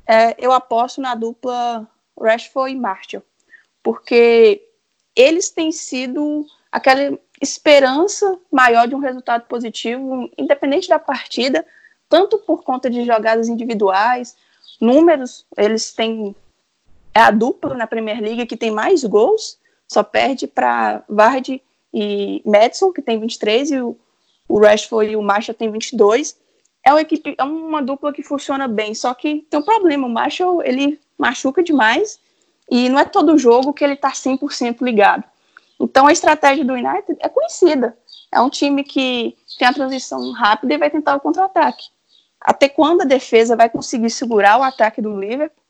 é, 0.06 0.36
eu 0.38 0.52
aposto 0.52 1.02
na 1.02 1.16
dupla 1.16 1.88
Rashford 2.20 2.76
e 2.76 2.80
Martial, 2.80 3.24
porque 3.84 4.66
eles 5.16 5.52
têm 5.52 5.72
sido 5.72 6.46
aquela 6.72 7.20
esperança 7.40 8.40
maior 8.50 8.88
de 8.88 8.96
um 8.96 9.00
resultado 9.00 9.46
positivo, 9.46 10.30
independente 10.38 10.88
da 10.88 10.98
partida, 10.98 11.66
tanto 12.08 12.38
por 12.40 12.64
conta 12.64 12.90
de 12.90 13.04
jogadas 13.04 13.50
individuais, 13.50 14.36
números, 14.80 15.46
eles 15.58 15.94
têm 15.94 16.36
é 17.14 17.20
a 17.20 17.30
dupla 17.30 17.76
na 17.76 17.86
Premier 17.86 18.20
League 18.20 18.48
que 18.48 18.58
tem 18.58 18.72
mais 18.72 19.04
gols, 19.04 19.60
só 19.88 20.02
perde 20.02 20.48
para 20.48 21.04
Vardy 21.08 21.62
e 21.94 22.42
Madison, 22.44 22.92
que 22.92 23.04
tem 23.04 23.20
23, 23.20 23.72
e 23.72 23.82
o, 23.82 23.96
o 24.50 24.60
Rashford 24.60 25.12
e 25.12 25.16
o 25.16 25.22
Marshall 25.22 25.54
tem 25.54 25.72
22. 25.72 26.36
É 26.84 26.92
uma 26.92 27.02
equipe, 27.02 27.36
é 27.38 27.44
uma 27.44 27.84
dupla 27.84 28.12
que 28.12 28.24
funciona 28.24 28.68
bem, 28.68 28.96
só 28.96 29.14
que 29.14 29.46
tem 29.48 29.60
um 29.60 29.64
problema, 29.64 30.08
o 30.08 30.10
Marshall, 30.10 30.64
ele 30.64 31.00
machuca 31.18 31.62
demais 31.62 32.20
e 32.74 32.90
não 32.90 32.98
é 32.98 33.06
todo 33.06 33.38
jogo 33.38 33.72
que 33.72 33.84
ele 33.84 33.96
tá 33.96 34.12
100% 34.12 34.82
ligado. 34.82 35.24
Então 35.80 36.08
a 36.08 36.12
estratégia 36.12 36.66
do 36.66 36.74
United 36.74 37.18
é 37.20 37.30
conhecida. 37.30 37.96
É 38.32 38.42
um 38.42 38.50
time 38.50 38.84
que 38.84 39.38
tem 39.60 39.68
a 39.68 39.74
transição 39.74 40.32
rápida 40.32 40.74
e 40.74 40.78
vai 40.80 40.90
tentar 40.90 41.16
o 41.16 41.20
contra-ataque. 41.20 41.86
Até 42.42 42.68
quando 42.68 43.02
a 43.02 43.06
defesa 43.06 43.56
vai 43.56 43.70
conseguir 43.70 44.10
segurar 44.10 44.58
o 44.58 44.64
ataque 44.64 45.04
do 45.04 45.20
Liverpool, 45.20 45.64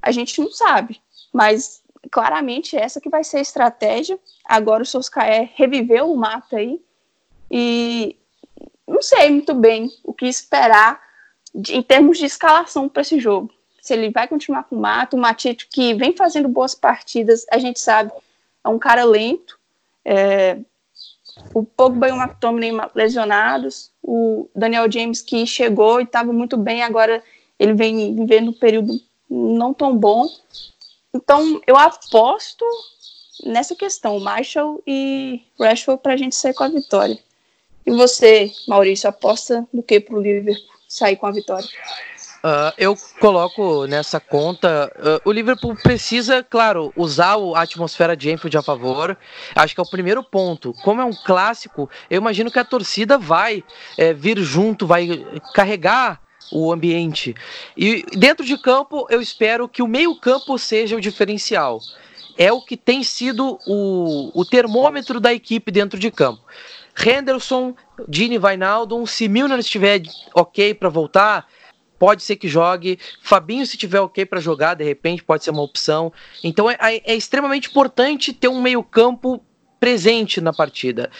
a 0.00 0.12
gente 0.12 0.40
não 0.40 0.48
sabe. 0.52 1.02
Mas 1.32 1.82
claramente 2.08 2.76
essa 2.76 3.00
que 3.00 3.10
vai 3.10 3.24
ser 3.24 3.38
a 3.38 3.42
estratégia. 3.42 4.16
Agora 4.44 4.84
o 4.84 4.86
Solskjaer 4.86 5.50
reviveu 5.56 6.08
o 6.08 6.16
mapa 6.16 6.54
aí 6.54 6.80
e 7.50 8.16
não 8.86 9.02
sei 9.02 9.28
muito 9.28 9.54
bem 9.54 9.90
o 10.04 10.14
que 10.14 10.26
esperar 10.26 11.00
de, 11.52 11.74
em 11.74 11.82
termos 11.82 12.16
de 12.16 12.26
escalação 12.26 12.88
para 12.88 13.02
esse 13.02 13.18
jogo. 13.18 13.52
Se 13.84 13.92
ele 13.92 14.08
vai 14.08 14.26
continuar 14.26 14.64
com 14.64 14.76
o 14.76 14.80
Mato, 14.80 15.14
o 15.14 15.20
Matito 15.20 15.66
que 15.70 15.92
vem 15.92 16.16
fazendo 16.16 16.48
boas 16.48 16.74
partidas, 16.74 17.44
a 17.52 17.58
gente 17.58 17.78
sabe, 17.78 18.10
é 18.64 18.68
um 18.70 18.78
cara 18.78 19.04
lento. 19.04 19.58
É, 20.02 20.56
o 21.52 21.62
Pogba 21.62 22.08
e 22.08 22.12
o 22.12 22.16
McTominay 22.16 22.72
lesionados, 22.94 23.90
o 24.02 24.48
Daniel 24.56 24.90
James 24.90 25.20
que 25.20 25.46
chegou 25.46 26.00
e 26.00 26.04
estava 26.04 26.32
muito 26.32 26.56
bem, 26.56 26.82
agora 26.82 27.22
ele 27.58 27.74
vem 27.74 28.16
vivendo 28.16 28.52
um 28.52 28.58
período 28.58 28.98
não 29.28 29.74
tão 29.74 29.94
bom. 29.94 30.26
Então, 31.12 31.60
eu 31.66 31.76
aposto 31.76 32.64
nessa 33.44 33.74
questão, 33.74 34.18
Marshall 34.18 34.82
e 34.86 35.42
Rashford, 35.60 36.02
para 36.02 36.14
a 36.14 36.16
gente 36.16 36.34
sair 36.34 36.54
com 36.54 36.64
a 36.64 36.68
vitória. 36.68 37.18
E 37.84 37.90
você, 37.90 38.50
Maurício, 38.66 39.10
aposta 39.10 39.68
no 39.70 39.82
que 39.82 40.00
para 40.00 40.16
o 40.16 40.22
Liverpool 40.22 40.72
sair 40.88 41.16
com 41.16 41.26
a 41.26 41.30
vitória? 41.30 41.68
Uh, 42.44 42.74
eu 42.76 42.94
coloco 43.20 43.86
nessa 43.86 44.20
conta. 44.20 44.92
Uh, 44.98 45.30
o 45.30 45.32
Liverpool 45.32 45.74
precisa, 45.74 46.42
claro, 46.42 46.92
usar 46.94 47.38
a 47.54 47.62
atmosfera 47.62 48.14
de 48.14 48.30
Enfield 48.30 48.58
a 48.58 48.62
favor. 48.62 49.16
Acho 49.54 49.74
que 49.74 49.80
é 49.80 49.82
o 49.82 49.88
primeiro 49.88 50.22
ponto. 50.22 50.74
Como 50.84 51.00
é 51.00 51.04
um 51.06 51.14
clássico, 51.14 51.88
eu 52.10 52.18
imagino 52.18 52.50
que 52.50 52.58
a 52.58 52.64
torcida 52.64 53.16
vai 53.16 53.64
é, 53.96 54.12
vir 54.12 54.38
junto, 54.40 54.86
vai 54.86 55.24
carregar 55.54 56.20
o 56.52 56.70
ambiente. 56.70 57.34
E 57.74 58.04
dentro 58.12 58.44
de 58.44 58.58
campo, 58.58 59.06
eu 59.08 59.22
espero 59.22 59.66
que 59.66 59.82
o 59.82 59.88
meio-campo 59.88 60.58
seja 60.58 60.96
o 60.96 61.00
diferencial. 61.00 61.80
É 62.36 62.52
o 62.52 62.60
que 62.60 62.76
tem 62.76 63.02
sido 63.02 63.58
o, 63.66 64.38
o 64.38 64.44
termômetro 64.44 65.18
da 65.18 65.32
equipe 65.32 65.72
dentro 65.72 65.98
de 65.98 66.10
campo. 66.10 66.42
Henderson, 66.94 67.74
Dini 68.06 68.36
Vainaldo, 68.36 69.06
se 69.06 69.28
Milner 69.28 69.58
estiver 69.58 70.02
ok 70.34 70.74
para 70.74 70.90
voltar, 70.90 71.46
pode 72.04 72.22
ser 72.22 72.36
que 72.36 72.46
jogue. 72.46 72.98
Fabinho, 73.22 73.66
se 73.66 73.78
tiver 73.78 73.98
ok 73.98 74.26
para 74.26 74.38
jogar, 74.38 74.74
de 74.74 74.84
repente 74.84 75.24
pode 75.24 75.42
ser 75.42 75.50
uma 75.50 75.62
opção. 75.62 76.12
Então 76.42 76.70
é, 76.70 76.76
é 76.78 77.14
extremamente 77.14 77.70
importante 77.70 78.30
ter 78.30 78.48
um 78.48 78.60
meio-campo 78.60 79.42
presente 79.80 80.38
na 80.38 80.52
partida. 80.52 81.10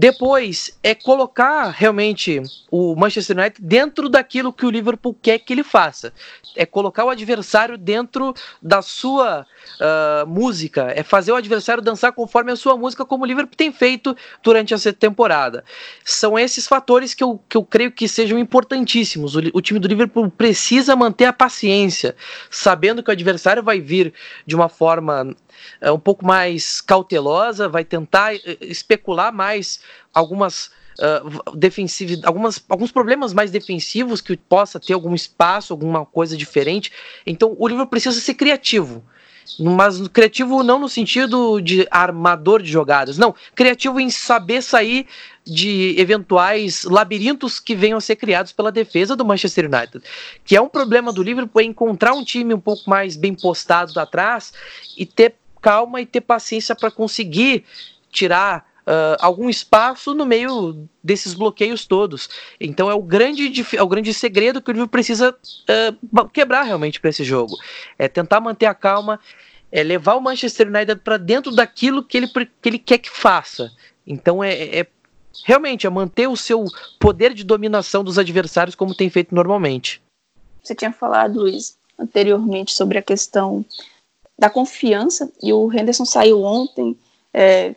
Depois 0.00 0.78
é 0.80 0.94
colocar 0.94 1.70
realmente 1.70 2.40
o 2.70 2.94
Manchester 2.94 3.36
United 3.36 3.60
dentro 3.60 4.08
daquilo 4.08 4.52
que 4.52 4.64
o 4.64 4.70
Liverpool 4.70 5.12
quer 5.20 5.40
que 5.40 5.52
ele 5.52 5.64
faça. 5.64 6.12
É 6.54 6.64
colocar 6.64 7.04
o 7.04 7.10
adversário 7.10 7.76
dentro 7.76 8.32
da 8.62 8.80
sua 8.80 9.44
uh, 9.80 10.24
música. 10.24 10.92
É 10.94 11.02
fazer 11.02 11.32
o 11.32 11.34
adversário 11.34 11.82
dançar 11.82 12.12
conforme 12.12 12.52
a 12.52 12.56
sua 12.56 12.76
música, 12.76 13.04
como 13.04 13.24
o 13.24 13.26
Liverpool 13.26 13.56
tem 13.56 13.72
feito 13.72 14.16
durante 14.40 14.72
essa 14.72 14.92
temporada. 14.92 15.64
São 16.04 16.38
esses 16.38 16.68
fatores 16.68 17.12
que 17.12 17.24
eu, 17.24 17.42
que 17.48 17.56
eu 17.56 17.64
creio 17.64 17.90
que 17.90 18.06
sejam 18.06 18.38
importantíssimos. 18.38 19.34
O, 19.34 19.40
o 19.52 19.60
time 19.60 19.80
do 19.80 19.88
Liverpool 19.88 20.30
precisa 20.30 20.94
manter 20.94 21.24
a 21.24 21.32
paciência, 21.32 22.14
sabendo 22.48 23.02
que 23.02 23.10
o 23.10 23.12
adversário 23.12 23.64
vai 23.64 23.80
vir 23.80 24.14
de 24.46 24.54
uma 24.54 24.68
forma 24.68 25.34
é, 25.80 25.90
um 25.90 25.98
pouco 25.98 26.24
mais 26.24 26.80
cautelosa, 26.80 27.68
vai 27.68 27.84
tentar 27.84 28.34
eh, 28.34 28.58
especular 28.60 29.32
mais 29.32 29.80
algumas 30.12 30.70
uh, 30.98 31.56
defensivos, 31.56 32.24
algumas, 32.24 32.62
alguns 32.68 32.92
problemas 32.92 33.32
mais 33.32 33.50
defensivos 33.50 34.20
que 34.20 34.36
possa 34.36 34.80
ter 34.80 34.92
algum 34.92 35.14
espaço, 35.14 35.72
alguma 35.72 36.04
coisa 36.04 36.36
diferente. 36.36 36.92
Então 37.26 37.54
o 37.58 37.68
Liverpool 37.68 37.90
precisa 37.90 38.20
ser 38.20 38.34
criativo. 38.34 39.04
Mas 39.58 40.06
criativo 40.08 40.62
não 40.62 40.78
no 40.78 40.88
sentido 40.88 41.60
de 41.60 41.86
armador 41.90 42.62
de 42.62 42.70
jogadas, 42.70 43.16
não. 43.16 43.34
Criativo 43.54 43.98
em 43.98 44.10
saber 44.10 44.62
sair 44.62 45.06
de 45.44 45.94
eventuais 45.98 46.84
labirintos 46.84 47.58
que 47.58 47.74
venham 47.74 47.96
a 47.96 48.00
ser 48.00 48.16
criados 48.16 48.52
pela 48.52 48.70
defesa 48.70 49.16
do 49.16 49.24
Manchester 49.24 49.64
United. 49.64 50.04
Que 50.44 50.54
é 50.54 50.60
um 50.60 50.68
problema 50.68 51.12
do 51.12 51.22
Liverpool 51.22 51.62
é 51.62 51.64
encontrar 51.64 52.12
um 52.12 52.22
time 52.22 52.52
um 52.52 52.60
pouco 52.60 52.88
mais 52.90 53.16
bem 53.16 53.34
postado 53.34 53.98
atrás 53.98 54.52
e 54.96 55.06
ter 55.06 55.34
calma 55.60 56.00
e 56.00 56.06
ter 56.06 56.20
paciência 56.20 56.74
para 56.76 56.90
conseguir 56.90 57.64
tirar 58.12 58.67
uh, 58.88 59.16
algum 59.20 59.50
espaço 59.50 60.14
no 60.14 60.24
meio 60.24 60.88
desses 61.04 61.34
bloqueios 61.34 61.84
todos. 61.84 62.28
Então 62.58 62.90
é 62.90 62.94
o 62.94 63.02
grande, 63.02 63.52
é 63.76 63.82
o 63.82 63.88
grande 63.88 64.14
segredo 64.14 64.62
que 64.62 64.70
o 64.70 64.72
Liverpool 64.72 64.90
precisa 64.90 65.30
uh, 65.30 66.28
quebrar 66.30 66.62
realmente 66.62 66.98
para 66.98 67.10
esse 67.10 67.22
jogo. 67.22 67.54
É 67.98 68.08
tentar 68.08 68.40
manter 68.40 68.66
a 68.66 68.74
calma, 68.74 69.20
é 69.70 69.82
levar 69.82 70.14
o 70.14 70.20
Manchester 70.20 70.68
United 70.68 71.02
para 71.02 71.18
dentro 71.18 71.54
daquilo 71.54 72.02
que 72.02 72.16
ele, 72.16 72.28
que 72.28 72.68
ele 72.68 72.78
quer 72.78 72.98
que 72.98 73.10
faça. 73.10 73.70
Então 74.06 74.42
é, 74.42 74.80
é 74.80 74.86
realmente 75.44 75.86
é 75.86 75.90
manter 75.90 76.26
o 76.26 76.36
seu 76.36 76.64
poder 76.98 77.34
de 77.34 77.44
dominação 77.44 78.02
dos 78.02 78.18
adversários 78.18 78.74
como 78.74 78.94
tem 78.94 79.10
feito 79.10 79.34
normalmente. 79.34 80.02
Você 80.62 80.74
tinha 80.74 80.92
falado, 80.92 81.40
Luiz, 81.40 81.76
anteriormente 81.98 82.72
sobre 82.72 82.98
a 82.98 83.02
questão 83.02 83.64
da 84.38 84.48
confiança, 84.48 85.30
e 85.42 85.52
o 85.52 85.72
Henderson 85.72 86.04
saiu 86.04 86.42
ontem 86.42 86.96
é, 87.34 87.74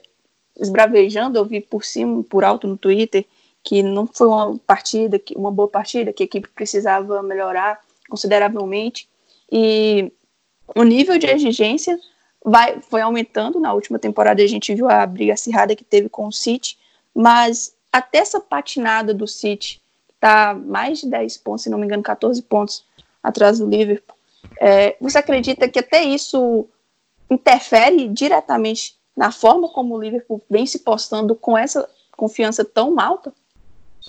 esbravejando, 0.60 1.38
eu 1.38 1.46
vi 1.46 1.62
por 1.62 1.84
cima, 1.84 2.24
por 2.24 2.44
alto 2.44 2.68
no 2.68 2.78
Twitter, 2.78 3.26
que 3.64 3.84
não 3.84 4.08
foi 4.08 4.28
uma 4.28 4.58
partida, 4.60 5.22
uma 5.36 5.52
boa 5.52 5.68
partida, 5.68 6.12
que 6.12 6.24
a 6.24 6.26
equipe 6.26 6.50
precisava 6.50 7.22
melhorar 7.22 7.80
consideravelmente, 8.10 9.08
e 9.52 10.12
o 10.76 10.84
nível 10.84 11.18
de 11.18 11.28
exigência 11.28 12.00
vai, 12.44 12.82
foi 12.82 13.02
aumentando, 13.02 13.60
na 13.60 13.74
última 13.74 14.00
temporada 14.00 14.42
a 14.42 14.48
gente 14.48 14.74
viu 14.74 14.90
a 14.90 15.06
briga 15.06 15.34
acirrada 15.34 15.76
que 15.76 15.84
teve 15.84 16.10
com 16.10 16.28
o 16.28 16.32
City, 16.32 16.78
mas 17.14 17.76
até 17.92 18.20
essa 18.20 18.40
patinada 18.40 19.14
do 19.14 19.28
City, 19.28 19.82
que 20.08 20.14
está 20.14 20.54
mais 20.54 21.00
de 21.02 21.10
10 21.10 21.38
pontos, 21.38 21.64
se 21.64 21.70
não 21.70 21.78
me 21.78 21.86
engano, 21.86 22.02
14 22.02 22.42
pontos 22.44 22.86
atrás 23.22 23.60
do 23.60 23.70
Liverpool, 23.70 24.16
é, 24.60 24.96
você 25.00 25.18
acredita 25.18 25.68
que 25.68 25.80
até 25.80 26.04
isso 26.04 26.68
interfere 27.30 28.08
diretamente 28.08 28.96
na 29.16 29.32
forma 29.32 29.70
como 29.70 29.96
o 29.96 30.02
Liverpool 30.02 30.42
vem 30.50 30.66
se 30.66 30.80
postando 30.80 31.36
com 31.36 31.58
essa 31.58 31.88
confiança 32.16 32.64
tão 32.64 33.00
alta? 33.00 33.34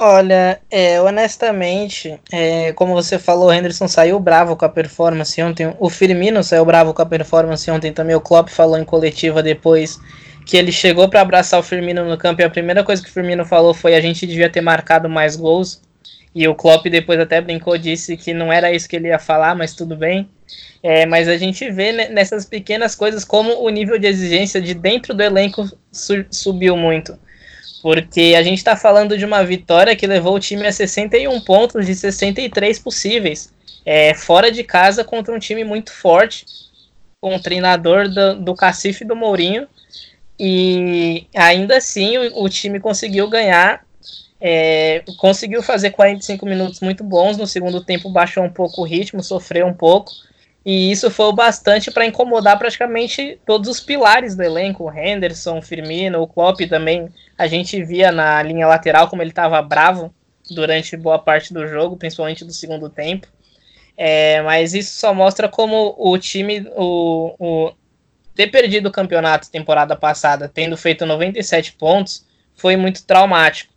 Olha, 0.00 0.60
é, 0.70 1.00
honestamente, 1.02 2.18
é, 2.32 2.72
como 2.72 2.94
você 2.94 3.18
falou, 3.18 3.48
o 3.48 3.52
Henderson 3.52 3.86
saiu 3.86 4.18
bravo 4.18 4.56
com 4.56 4.64
a 4.64 4.68
performance 4.68 5.40
ontem. 5.42 5.76
O 5.78 5.90
Firmino 5.90 6.42
saiu 6.42 6.64
bravo 6.64 6.94
com 6.94 7.02
a 7.02 7.06
performance 7.06 7.70
ontem 7.70 7.92
também. 7.92 8.16
O 8.16 8.20
Klopp 8.20 8.48
falou 8.48 8.78
em 8.78 8.84
coletiva 8.84 9.42
depois 9.42 10.00
que 10.46 10.56
ele 10.56 10.72
chegou 10.72 11.08
para 11.08 11.20
abraçar 11.20 11.60
o 11.60 11.62
Firmino 11.62 12.04
no 12.04 12.16
campo 12.16 12.40
e 12.40 12.44
a 12.44 12.50
primeira 12.50 12.82
coisa 12.82 13.02
que 13.02 13.08
o 13.08 13.12
Firmino 13.12 13.44
falou 13.44 13.74
foi 13.74 13.94
a 13.94 14.00
gente 14.00 14.26
devia 14.26 14.50
ter 14.50 14.60
marcado 14.60 15.08
mais 15.08 15.36
gols. 15.36 15.80
E 16.34 16.48
o 16.48 16.54
Klopp 16.54 16.86
depois 16.86 17.20
até 17.20 17.40
brincou, 17.40 17.76
disse 17.76 18.16
que 18.16 18.32
não 18.32 18.52
era 18.52 18.72
isso 18.72 18.88
que 18.88 18.96
ele 18.96 19.08
ia 19.08 19.18
falar, 19.18 19.54
mas 19.54 19.74
tudo 19.74 19.96
bem. 19.96 20.28
É, 20.82 21.06
mas 21.06 21.28
a 21.28 21.36
gente 21.36 21.70
vê 21.70 21.92
nessas 22.08 22.44
pequenas 22.44 22.94
coisas 22.94 23.24
como 23.24 23.62
o 23.62 23.68
nível 23.68 23.98
de 23.98 24.06
exigência 24.06 24.60
de 24.60 24.74
dentro 24.74 25.14
do 25.14 25.22
elenco 25.22 25.70
su 25.92 26.24
subiu 26.30 26.76
muito. 26.76 27.16
Porque 27.82 28.34
a 28.36 28.42
gente 28.42 28.58
está 28.58 28.76
falando 28.76 29.18
de 29.18 29.24
uma 29.24 29.44
vitória 29.44 29.94
que 29.94 30.06
levou 30.06 30.36
o 30.36 30.40
time 30.40 30.66
a 30.66 30.72
61 30.72 31.40
pontos 31.40 31.84
de 31.84 31.94
63 31.94 32.78
possíveis. 32.78 33.52
É, 33.84 34.14
fora 34.14 34.50
de 34.50 34.62
casa 34.62 35.04
contra 35.04 35.34
um 35.34 35.38
time 35.38 35.64
muito 35.64 35.92
forte, 35.92 36.46
com 37.20 37.34
o 37.34 37.42
treinador 37.42 38.08
do, 38.08 38.36
do 38.36 38.54
Cacife 38.54 39.04
do 39.04 39.16
Mourinho. 39.16 39.66
E 40.38 41.26
ainda 41.34 41.76
assim 41.76 42.16
o, 42.18 42.44
o 42.44 42.48
time 42.48 42.80
conseguiu 42.80 43.28
ganhar 43.28 43.84
é, 44.44 45.04
conseguiu 45.18 45.62
fazer 45.62 45.90
45 45.92 46.44
minutos 46.44 46.80
muito 46.80 47.04
bons. 47.04 47.36
No 47.36 47.46
segundo 47.46 47.80
tempo, 47.80 48.10
baixou 48.10 48.42
um 48.42 48.50
pouco 48.50 48.82
o 48.82 48.84
ritmo, 48.84 49.22
sofreu 49.22 49.68
um 49.68 49.72
pouco. 49.72 50.10
E 50.66 50.90
isso 50.90 51.10
foi 51.12 51.26
o 51.26 51.32
bastante 51.32 51.92
para 51.92 52.04
incomodar 52.04 52.58
praticamente 52.58 53.38
todos 53.46 53.68
os 53.68 53.78
pilares 53.78 54.34
do 54.34 54.42
elenco. 54.42 54.84
O 54.84 54.92
Henderson, 54.92 55.62
Firmino, 55.62 56.20
o 56.20 56.26
Klopp 56.26 56.60
também. 56.68 57.08
A 57.38 57.46
gente 57.46 57.84
via 57.84 58.10
na 58.10 58.42
linha 58.42 58.66
lateral 58.66 59.08
como 59.08 59.22
ele 59.22 59.30
estava 59.30 59.62
bravo 59.62 60.12
durante 60.50 60.96
boa 60.96 61.20
parte 61.20 61.54
do 61.54 61.68
jogo, 61.68 61.96
principalmente 61.96 62.44
do 62.44 62.52
segundo 62.52 62.90
tempo. 62.90 63.28
É, 63.96 64.42
mas 64.42 64.74
isso 64.74 64.98
só 64.98 65.14
mostra 65.14 65.48
como 65.48 65.94
o 65.96 66.18
time, 66.18 66.66
o, 66.74 67.34
o 67.38 67.72
ter 68.34 68.48
perdido 68.48 68.88
o 68.88 68.92
campeonato 68.92 69.50
temporada 69.50 69.94
passada, 69.94 70.48
tendo 70.48 70.76
feito 70.76 71.06
97 71.06 71.74
pontos, 71.74 72.26
foi 72.56 72.76
muito 72.76 73.04
traumático. 73.04 73.71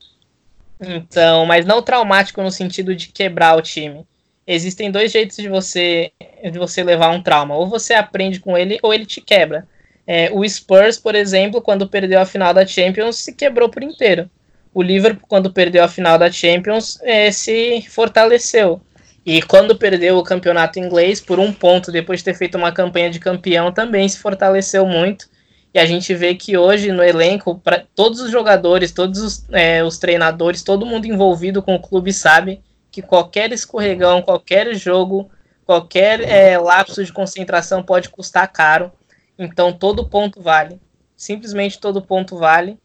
Então, 0.79 1.45
mas 1.45 1.65
não 1.65 1.81
traumático 1.81 2.41
no 2.41 2.51
sentido 2.51 2.95
de 2.95 3.07
quebrar 3.07 3.57
o 3.57 3.61
time. 3.61 4.05
Existem 4.47 4.91
dois 4.91 5.11
jeitos 5.11 5.37
de 5.37 5.49
você 5.49 6.11
de 6.43 6.59
você 6.59 6.83
levar 6.83 7.09
um 7.09 7.21
trauma. 7.21 7.55
Ou 7.55 7.67
você 7.67 7.93
aprende 7.93 8.39
com 8.39 8.57
ele, 8.57 8.79
ou 8.83 8.93
ele 8.93 9.05
te 9.05 9.21
quebra. 9.21 9.67
É, 10.07 10.29
o 10.31 10.47
Spurs, 10.47 10.97
por 10.97 11.15
exemplo, 11.15 11.61
quando 11.61 11.89
perdeu 11.89 12.19
a 12.19 12.25
final 12.25 12.53
da 12.53 12.65
Champions, 12.65 13.17
se 13.17 13.33
quebrou 13.33 13.69
por 13.69 13.81
inteiro. 13.81 14.29
O 14.73 14.81
Liverpool, 14.81 15.25
quando 15.27 15.51
perdeu 15.51 15.83
a 15.83 15.87
final 15.87 16.17
da 16.17 16.31
Champions, 16.31 16.99
é, 17.01 17.31
se 17.31 17.81
fortaleceu. 17.89 18.81
E 19.25 19.41
quando 19.41 19.75
perdeu 19.75 20.17
o 20.17 20.23
campeonato 20.23 20.77
inglês 20.77 21.19
por 21.19 21.39
um 21.39 21.51
ponto, 21.51 21.91
depois 21.91 22.19
de 22.19 22.25
ter 22.25 22.35
feito 22.35 22.55
uma 22.57 22.71
campanha 22.71 23.09
de 23.09 23.19
campeão, 23.19 23.71
também 23.71 24.07
se 24.07 24.19
fortaleceu 24.19 24.85
muito. 24.85 25.27
E 25.75 25.79
a 25.79 25.85
gente 25.85 26.15
vê 26.15 26.33
que 26.33 26.57
hoje 26.57 26.89
no 26.89 27.03
elenco, 27.03 27.59
para 27.59 27.85
todos 27.93 28.21
os 28.21 28.31
jogadores, 28.31 28.93
todos 28.93 29.19
os, 29.19 29.45
é, 29.51 29.83
os 29.83 29.97
treinadores, 29.97 30.63
todo 30.63 30.85
mundo 30.85 31.05
envolvido 31.05 31.61
com 31.61 31.75
o 31.75 31.81
clube 31.81 32.13
sabe 32.13 32.63
que 32.89 33.01
qualquer 33.01 33.51
escorregão, 33.51 34.21
qualquer 34.21 34.73
jogo, 34.73 35.29
qualquer 35.65 36.21
é, 36.21 36.57
lapso 36.57 37.03
de 37.03 37.11
concentração 37.11 37.83
pode 37.83 38.07
custar 38.07 38.49
caro. 38.53 38.89
Então 39.37 39.73
todo 39.73 40.07
ponto 40.07 40.41
vale. 40.41 40.79
Simplesmente 41.13 41.77
todo 41.77 42.01
ponto 42.01 42.37
vale. 42.37 42.79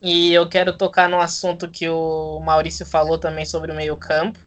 E 0.00 0.32
eu 0.32 0.48
quero 0.48 0.76
tocar 0.76 1.08
no 1.08 1.18
assunto 1.20 1.68
que 1.68 1.88
o 1.88 2.38
Maurício 2.38 2.86
falou 2.86 3.18
também 3.18 3.44
sobre 3.44 3.72
o 3.72 3.74
meio-campo, 3.74 4.38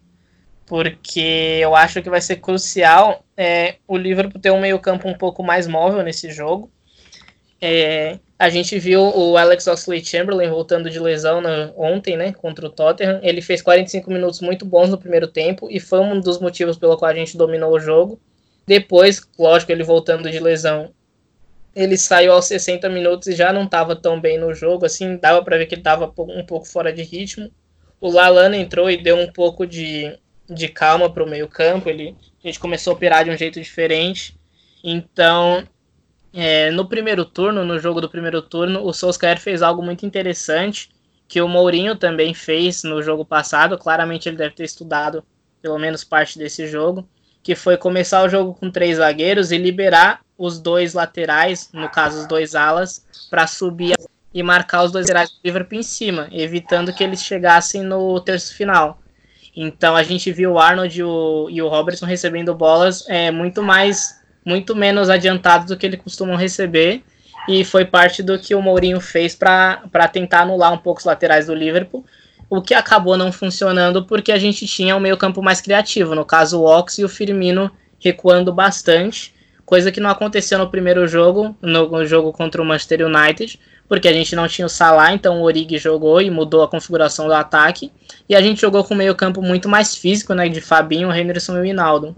porque 0.65 1.59
eu 1.61 1.75
acho 1.75 2.01
que 2.01 2.09
vai 2.09 2.21
ser 2.21 2.37
crucial 2.37 3.21
é, 3.35 3.75
o 3.85 3.97
Liverpool 3.97 4.39
ter 4.39 4.51
um 4.51 4.61
meio-campo 4.61 5.09
um 5.09 5.17
pouco 5.17 5.43
mais 5.43 5.67
móvel 5.67 6.03
nesse 6.03 6.31
jogo. 6.31 6.71
É, 7.61 8.19
a 8.37 8.49
gente 8.49 8.77
viu 8.77 9.01
o 9.01 9.37
Alex 9.37 9.65
Oxlade-Chamberlain 9.65 10.49
voltando 10.49 10.89
de 10.89 10.99
lesão 10.99 11.41
no, 11.41 11.73
ontem, 11.77 12.17
né, 12.17 12.33
contra 12.33 12.65
o 12.65 12.69
Tottenham. 12.69 13.19
Ele 13.23 13.41
fez 13.41 13.61
45 13.61 14.11
minutos 14.11 14.41
muito 14.41 14.65
bons 14.65 14.89
no 14.89 14.97
primeiro 14.97 15.27
tempo 15.27 15.67
e 15.71 15.79
foi 15.79 15.99
um 15.99 16.19
dos 16.19 16.39
motivos 16.39 16.77
pelo 16.77 16.97
qual 16.97 17.11
a 17.11 17.15
gente 17.15 17.37
dominou 17.37 17.71
o 17.71 17.79
jogo. 17.79 18.19
Depois, 18.67 19.21
lógico, 19.39 19.71
ele 19.71 19.83
voltando 19.83 20.29
de 20.29 20.39
lesão, 20.39 20.91
ele 21.75 21.97
saiu 21.97 22.33
aos 22.33 22.45
60 22.45 22.89
minutos 22.89 23.27
e 23.27 23.35
já 23.35 23.53
não 23.53 23.65
estava 23.65 23.95
tão 23.95 24.19
bem 24.19 24.37
no 24.37 24.53
jogo, 24.53 24.85
assim, 24.85 25.17
dava 25.17 25.43
para 25.43 25.57
ver 25.57 25.65
que 25.65 25.75
ele 25.75 25.81
estava 25.81 26.11
um 26.19 26.45
pouco 26.45 26.65
fora 26.65 26.91
de 26.91 27.03
ritmo. 27.03 27.51
O 28.01 28.09
Lalana 28.09 28.57
entrou 28.57 28.89
e 28.89 28.97
deu 28.97 29.17
um 29.17 29.31
pouco 29.31 29.67
de, 29.67 30.17
de 30.49 30.67
calma 30.67 31.09
para 31.09 31.23
o 31.23 31.29
meio 31.29 31.47
campo, 31.47 31.89
ele, 31.89 32.15
a 32.43 32.47
gente 32.47 32.59
começou 32.59 32.91
a 32.91 32.95
operar 32.95 33.23
de 33.23 33.29
um 33.29 33.37
jeito 33.37 33.61
diferente. 33.61 34.37
Então, 34.83 35.67
é, 36.35 36.69
no 36.69 36.85
primeiro 36.85 37.23
turno, 37.23 37.63
no 37.63 37.79
jogo 37.79 38.01
do 38.01 38.09
primeiro 38.09 38.41
turno, 38.41 38.85
o 38.85 38.91
Solskjaer 38.91 39.39
fez 39.39 39.61
algo 39.61 39.81
muito 39.81 40.05
interessante, 40.05 40.89
que 41.29 41.41
o 41.41 41.47
Mourinho 41.47 41.95
também 41.95 42.33
fez 42.33 42.83
no 42.83 43.01
jogo 43.01 43.23
passado. 43.25 43.77
Claramente 43.77 44.27
ele 44.27 44.35
deve 44.35 44.53
ter 44.53 44.65
estudado 44.65 45.23
pelo 45.61 45.79
menos 45.79 46.03
parte 46.03 46.37
desse 46.37 46.67
jogo, 46.67 47.07
que 47.41 47.55
foi 47.55 47.77
começar 47.77 48.21
o 48.23 48.29
jogo 48.29 48.53
com 48.53 48.69
três 48.69 48.97
zagueiros 48.97 49.51
e 49.51 49.57
liberar 49.57 50.19
os 50.37 50.59
dois 50.59 50.93
laterais, 50.93 51.69
no 51.71 51.89
caso 51.89 52.19
os 52.19 52.27
dois 52.27 52.53
alas, 52.53 53.05
para 53.29 53.47
subir. 53.47 53.95
e 54.33 54.43
marcar 54.43 54.83
os 54.83 54.91
dois 54.91 55.05
laterais 55.05 55.29
do 55.29 55.37
Liverpool 55.45 55.79
em 55.79 55.83
cima, 55.83 56.27
evitando 56.33 56.91
que 56.91 57.01
eles 57.01 57.23
chegassem 57.23 57.81
no 57.81 58.19
terço 58.19 58.53
final. 58.53 58.99
Então 59.55 59.95
a 59.95 60.03
gente 60.03 60.33
viu 60.33 60.51
o 60.51 60.59
Arnold 60.59 60.99
e 60.99 61.03
o, 61.03 61.47
e 61.49 61.61
o 61.61 61.69
Robertson 61.69 62.05
recebendo 62.05 62.53
bolas 62.53 63.07
é, 63.07 63.31
muito 63.31 63.63
mais, 63.63 64.21
muito 64.45 64.75
menos 64.75 65.09
adiantados 65.09 65.67
do 65.67 65.75
que 65.75 65.85
eles 65.85 65.99
costumam 65.99 66.35
receber. 66.35 67.03
E 67.47 67.63
foi 67.63 67.85
parte 67.85 68.23
do 68.23 68.39
que 68.39 68.55
o 68.55 68.61
Mourinho 68.61 68.99
fez 68.99 69.35
para 69.35 70.07
tentar 70.11 70.41
anular 70.41 70.73
um 70.73 70.77
pouco 70.77 70.99
os 70.99 71.05
laterais 71.05 71.47
do 71.47 71.53
Liverpool, 71.53 72.05
o 72.49 72.61
que 72.61 72.73
acabou 72.73 73.17
não 73.17 73.31
funcionando 73.31 74.05
porque 74.05 74.31
a 74.31 74.37
gente 74.37 74.65
tinha 74.65 74.95
um 74.95 74.99
meio-campo 74.99 75.43
mais 75.43 75.61
criativo, 75.61 76.15
no 76.15 76.25
caso 76.25 76.59
o 76.59 76.65
Ox 76.65 76.97
e 76.97 77.03
o 77.03 77.09
Firmino 77.09 77.69
recuando 77.99 78.53
bastante, 78.53 79.33
coisa 79.65 79.91
que 79.91 79.99
não 79.99 80.09
aconteceu 80.09 80.57
no 80.57 80.69
primeiro 80.69 81.07
jogo, 81.07 81.55
no 81.61 82.05
jogo 82.05 82.31
contra 82.31 82.61
o 82.61 82.65
Manchester 82.65 83.05
United, 83.05 83.59
porque 83.87 84.07
a 84.07 84.13
gente 84.13 84.35
não 84.35 84.47
tinha 84.47 84.65
o 84.65 84.69
Salah, 84.69 85.13
então 85.13 85.39
o 85.39 85.43
Origi 85.43 85.77
jogou 85.77 86.21
e 86.21 86.29
mudou 86.29 86.63
a 86.63 86.67
configuração 86.67 87.27
do 87.27 87.33
ataque, 87.33 87.91
e 88.27 88.35
a 88.35 88.41
gente 88.41 88.61
jogou 88.61 88.83
com 88.83 88.95
meio 88.95 89.13
campo 89.15 89.41
muito 89.41 89.69
mais 89.69 89.95
físico, 89.95 90.33
né, 90.33 90.49
de 90.49 90.61
Fabinho, 90.61 91.13
Henderson 91.13 91.57
e 91.57 91.61
Winaldo. 91.61 92.15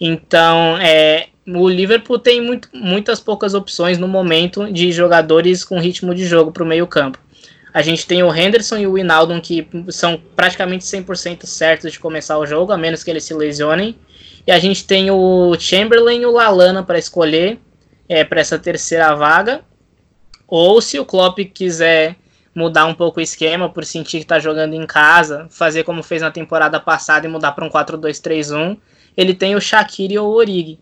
Então, 0.00 0.78
é, 0.78 1.28
o 1.54 1.68
Liverpool 1.68 2.18
tem 2.18 2.40
muito, 2.40 2.68
muitas 2.74 3.20
poucas 3.20 3.54
opções 3.54 3.98
no 3.98 4.06
momento 4.06 4.70
de 4.70 4.92
jogadores 4.92 5.64
com 5.64 5.80
ritmo 5.80 6.14
de 6.14 6.24
jogo 6.24 6.52
para 6.52 6.62
o 6.62 6.66
meio 6.66 6.86
campo. 6.86 7.18
A 7.72 7.82
gente 7.82 8.06
tem 8.06 8.22
o 8.22 8.34
Henderson 8.34 8.78
e 8.78 8.86
o 8.86 8.94
Winaldo 8.94 9.38
que 9.40 9.66
são 9.88 10.20
praticamente 10.34 10.84
100% 10.84 11.46
certos 11.46 11.92
de 11.92 11.98
começar 11.98 12.38
o 12.38 12.46
jogo, 12.46 12.72
a 12.72 12.76
menos 12.76 13.04
que 13.04 13.10
eles 13.10 13.24
se 13.24 13.34
lesionem. 13.34 13.96
E 14.46 14.50
a 14.50 14.58
gente 14.58 14.86
tem 14.86 15.10
o 15.10 15.54
Chamberlain 15.58 16.22
e 16.22 16.26
o 16.26 16.32
Lalana 16.32 16.82
para 16.82 16.98
escolher 16.98 17.58
é, 18.08 18.24
para 18.24 18.40
essa 18.40 18.58
terceira 18.58 19.14
vaga. 19.14 19.60
Ou 20.46 20.80
se 20.80 20.98
o 20.98 21.04
Klopp 21.04 21.38
quiser 21.52 22.16
mudar 22.54 22.86
um 22.86 22.94
pouco 22.94 23.20
o 23.20 23.22
esquema 23.22 23.68
por 23.68 23.84
sentir 23.84 24.18
que 24.18 24.24
está 24.24 24.38
jogando 24.38 24.74
em 24.74 24.86
casa, 24.86 25.46
fazer 25.50 25.84
como 25.84 26.02
fez 26.02 26.22
na 26.22 26.30
temporada 26.30 26.80
passada 26.80 27.26
e 27.26 27.30
mudar 27.30 27.52
para 27.52 27.64
um 27.64 27.70
4-2-3-1, 27.70 28.76
ele 29.16 29.34
tem 29.34 29.54
o 29.54 29.60
Shaqiri 29.60 30.18
ou 30.18 30.28
o 30.28 30.34
Origi. 30.34 30.80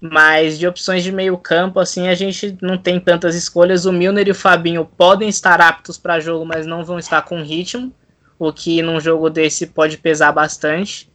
Mas 0.00 0.58
de 0.58 0.66
opções 0.66 1.02
de 1.02 1.10
meio 1.10 1.36
campo, 1.36 1.80
assim, 1.80 2.08
a 2.08 2.14
gente 2.14 2.56
não 2.62 2.78
tem 2.78 3.00
tantas 3.00 3.34
escolhas. 3.34 3.84
O 3.84 3.92
Milner 3.92 4.28
e 4.28 4.30
o 4.30 4.34
Fabinho 4.34 4.84
podem 4.84 5.28
estar 5.28 5.60
aptos 5.60 5.98
para 5.98 6.20
jogo, 6.20 6.44
mas 6.44 6.66
não 6.66 6.84
vão 6.84 6.98
estar 6.98 7.22
com 7.22 7.42
ritmo, 7.42 7.92
o 8.38 8.52
que 8.52 8.80
num 8.80 9.00
jogo 9.00 9.28
desse 9.28 9.66
pode 9.66 9.98
pesar 9.98 10.30
bastante. 10.30 11.10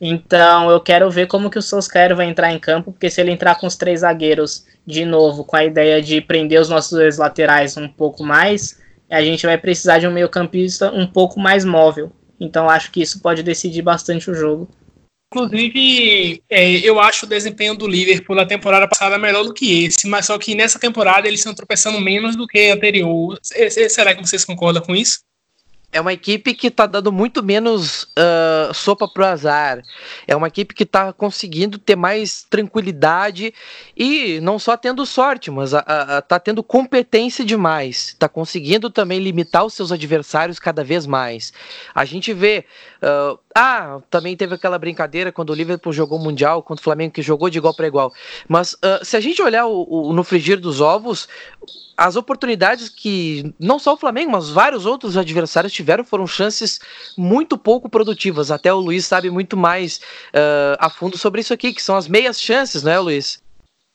Então 0.00 0.70
eu 0.70 0.80
quero 0.80 1.10
ver 1.10 1.26
como 1.26 1.50
que 1.50 1.58
o 1.58 1.62
Solskjaer 1.62 2.16
vai 2.16 2.26
entrar 2.26 2.52
em 2.52 2.58
campo, 2.58 2.92
porque 2.92 3.10
se 3.10 3.20
ele 3.20 3.30
entrar 3.30 3.54
com 3.56 3.66
os 3.66 3.76
três 3.76 4.00
zagueiros 4.00 4.64
de 4.86 5.04
novo, 5.04 5.44
com 5.44 5.56
a 5.56 5.64
ideia 5.64 6.02
de 6.02 6.20
prender 6.20 6.60
os 6.60 6.68
nossos 6.68 6.92
dois 6.92 7.18
laterais 7.18 7.76
um 7.76 7.88
pouco 7.88 8.22
mais, 8.22 8.80
a 9.10 9.22
gente 9.22 9.46
vai 9.46 9.56
precisar 9.56 9.98
de 9.98 10.06
um 10.06 10.12
meio 10.12 10.28
campista 10.28 10.90
um 10.92 11.06
pouco 11.06 11.38
mais 11.38 11.64
móvel. 11.64 12.12
Então 12.40 12.68
acho 12.68 12.90
que 12.90 13.00
isso 13.00 13.20
pode 13.20 13.42
decidir 13.42 13.82
bastante 13.82 14.30
o 14.30 14.34
jogo. 14.34 14.68
Inclusive, 15.34 16.40
é, 16.48 16.70
eu 16.78 17.00
acho 17.00 17.26
o 17.26 17.28
desempenho 17.28 17.74
do 17.74 17.88
Liverpool 17.88 18.36
na 18.36 18.46
temporada 18.46 18.86
passada 18.86 19.18
melhor 19.18 19.42
do 19.42 19.52
que 19.52 19.84
esse, 19.84 20.06
mas 20.06 20.26
só 20.26 20.38
que 20.38 20.54
nessa 20.54 20.78
temporada 20.78 21.26
eles 21.26 21.40
estão 21.40 21.52
tropeçando 21.52 22.00
menos 22.00 22.36
do 22.36 22.46
que 22.46 22.70
anterior. 22.70 23.36
Será 23.42 24.14
que 24.14 24.24
vocês 24.24 24.44
concordam 24.44 24.80
com 24.80 24.94
isso? 24.94 25.18
É 25.94 26.00
uma 26.00 26.12
equipe 26.12 26.54
que 26.54 26.66
está 26.66 26.86
dando 26.86 27.12
muito 27.12 27.40
menos 27.40 28.02
uh, 28.02 28.74
sopa 28.74 29.06
pro 29.06 29.24
azar. 29.24 29.80
É 30.26 30.34
uma 30.34 30.48
equipe 30.48 30.74
que 30.74 30.82
está 30.82 31.12
conseguindo 31.12 31.78
ter 31.78 31.94
mais 31.94 32.42
tranquilidade 32.50 33.54
e 33.96 34.40
não 34.40 34.58
só 34.58 34.76
tendo 34.76 35.06
sorte, 35.06 35.52
mas 35.52 35.72
está 35.72 36.40
tendo 36.40 36.64
competência 36.64 37.44
demais. 37.44 38.08
Está 38.08 38.28
conseguindo 38.28 38.90
também 38.90 39.20
limitar 39.20 39.64
os 39.64 39.72
seus 39.72 39.92
adversários 39.92 40.58
cada 40.58 40.82
vez 40.82 41.06
mais. 41.06 41.52
A 41.94 42.04
gente 42.04 42.34
vê. 42.34 42.64
Uh, 43.00 43.38
ah, 43.54 44.00
também 44.10 44.36
teve 44.36 44.56
aquela 44.56 44.78
brincadeira 44.78 45.30
quando 45.30 45.50
o 45.50 45.54
Liverpool 45.54 45.92
jogou 45.92 46.18
o 46.18 46.22
Mundial 46.22 46.60
contra 46.60 46.80
o 46.80 46.84
Flamengo, 46.84 47.12
que 47.12 47.22
jogou 47.22 47.48
de 47.48 47.58
igual 47.58 47.72
para 47.72 47.86
igual. 47.86 48.12
Mas 48.48 48.72
uh, 48.72 49.04
se 49.04 49.16
a 49.16 49.20
gente 49.20 49.40
olhar 49.40 49.66
o, 49.66 50.08
o, 50.08 50.12
no 50.12 50.24
frigir 50.24 50.58
dos 50.58 50.80
ovos, 50.80 51.28
as 51.96 52.16
oportunidades 52.16 52.88
que 52.88 53.54
não 53.58 53.78
só 53.78 53.94
o 53.94 53.96
Flamengo, 53.96 54.32
mas 54.32 54.48
vários 54.48 54.86
outros 54.86 55.16
adversários 55.16 55.72
tiveram 55.72 56.04
foram 56.04 56.26
chances 56.26 56.80
muito 57.16 57.56
pouco 57.56 57.88
produtivas. 57.88 58.50
Até 58.50 58.72
o 58.72 58.78
Luiz 58.78 59.06
sabe 59.06 59.30
muito 59.30 59.56
mais 59.56 59.98
uh, 60.34 60.76
a 60.78 60.90
fundo 60.90 61.16
sobre 61.16 61.40
isso 61.40 61.54
aqui, 61.54 61.72
que 61.72 61.82
são 61.82 61.96
as 61.96 62.08
meias 62.08 62.40
chances, 62.40 62.82
né, 62.82 62.98
Luiz? 62.98 63.42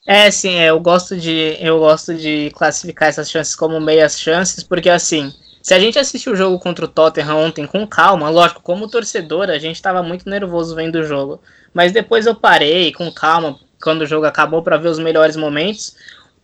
É, 0.08 0.32
sim, 0.32 0.56
é, 0.56 0.70
eu 0.70 0.80
gosto 0.80 1.16
de 1.16 1.58
eu 1.60 1.80
gosto 1.80 2.16
de 2.16 2.52
classificar 2.56 3.10
essas 3.10 3.30
chances 3.30 3.56
como 3.56 3.80
meias 3.80 4.20
chances, 4.20 4.64
porque 4.64 4.90
assim, 4.90 5.32
se 5.62 5.74
a 5.74 5.80
gente 5.80 6.00
assistiu 6.00 6.34
o 6.34 6.36
jogo 6.36 6.58
contra 6.58 6.86
o 6.86 6.88
Tottenham 6.88 7.38
ontem 7.38 7.68
com 7.68 7.86
calma, 7.86 8.30
lógico, 8.30 8.62
como 8.62 8.88
torcedor, 8.88 9.50
a 9.50 9.60
gente 9.60 9.76
estava 9.76 10.02
muito 10.02 10.28
nervoso 10.28 10.74
vendo 10.74 10.96
o 10.96 11.04
jogo, 11.04 11.42
mas 11.74 11.92
depois 11.92 12.26
eu 12.26 12.34
parei 12.34 12.92
com 12.94 13.12
calma 13.12 13.60
quando 13.82 14.02
o 14.02 14.06
jogo 14.06 14.26
acabou 14.26 14.64
para 14.64 14.78
ver 14.78 14.90
os 14.90 15.00
melhores 15.00 15.36
momentos 15.36 15.96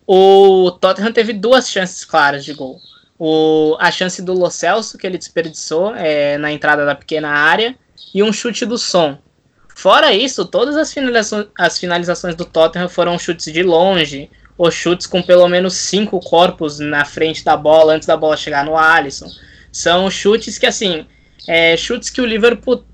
o 0.06 0.70
Tottenham 0.70 1.12
teve 1.12 1.32
duas 1.32 1.68
chances 1.68 2.04
claras 2.04 2.44
de 2.44 2.52
gol. 2.52 2.80
O, 3.18 3.76
a 3.80 3.90
chance 3.90 4.22
do 4.22 4.32
Lo 4.32 4.50
Celso, 4.50 4.98
que 4.98 5.06
ele 5.06 5.18
desperdiçou 5.18 5.94
é, 5.94 6.36
na 6.38 6.52
entrada 6.52 6.84
da 6.84 6.94
pequena 6.94 7.30
área, 7.30 7.74
e 8.14 8.22
um 8.22 8.32
chute 8.32 8.64
do 8.64 8.78
Som. 8.78 9.18
Fora 9.74 10.14
isso, 10.14 10.44
todas 10.44 10.76
as 10.76 10.92
finalizações, 10.92 11.46
as 11.58 11.78
finalizações 11.78 12.34
do 12.34 12.44
Tottenham 12.44 12.88
foram 12.88 13.18
chutes 13.18 13.52
de 13.52 13.62
longe, 13.62 14.30
ou 14.56 14.70
chutes 14.70 15.06
com 15.06 15.22
pelo 15.22 15.48
menos 15.48 15.74
cinco 15.74 16.18
corpos 16.20 16.78
na 16.78 17.04
frente 17.04 17.44
da 17.44 17.56
bola, 17.56 17.94
antes 17.94 18.06
da 18.06 18.16
bola 18.16 18.36
chegar 18.36 18.64
no 18.64 18.76
Alisson. 18.76 19.28
São 19.70 20.10
chutes 20.10 20.56
que, 20.56 20.66
assim, 20.66 21.06
é, 21.46 21.76
chutes 21.76 22.08
que 22.08 22.20
o 22.20 22.26
Liverpool 22.26 22.84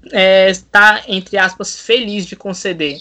está, 0.48 0.98
é, 0.98 1.14
entre 1.14 1.38
aspas, 1.38 1.78
feliz 1.78 2.26
de 2.26 2.34
conceder. 2.34 2.98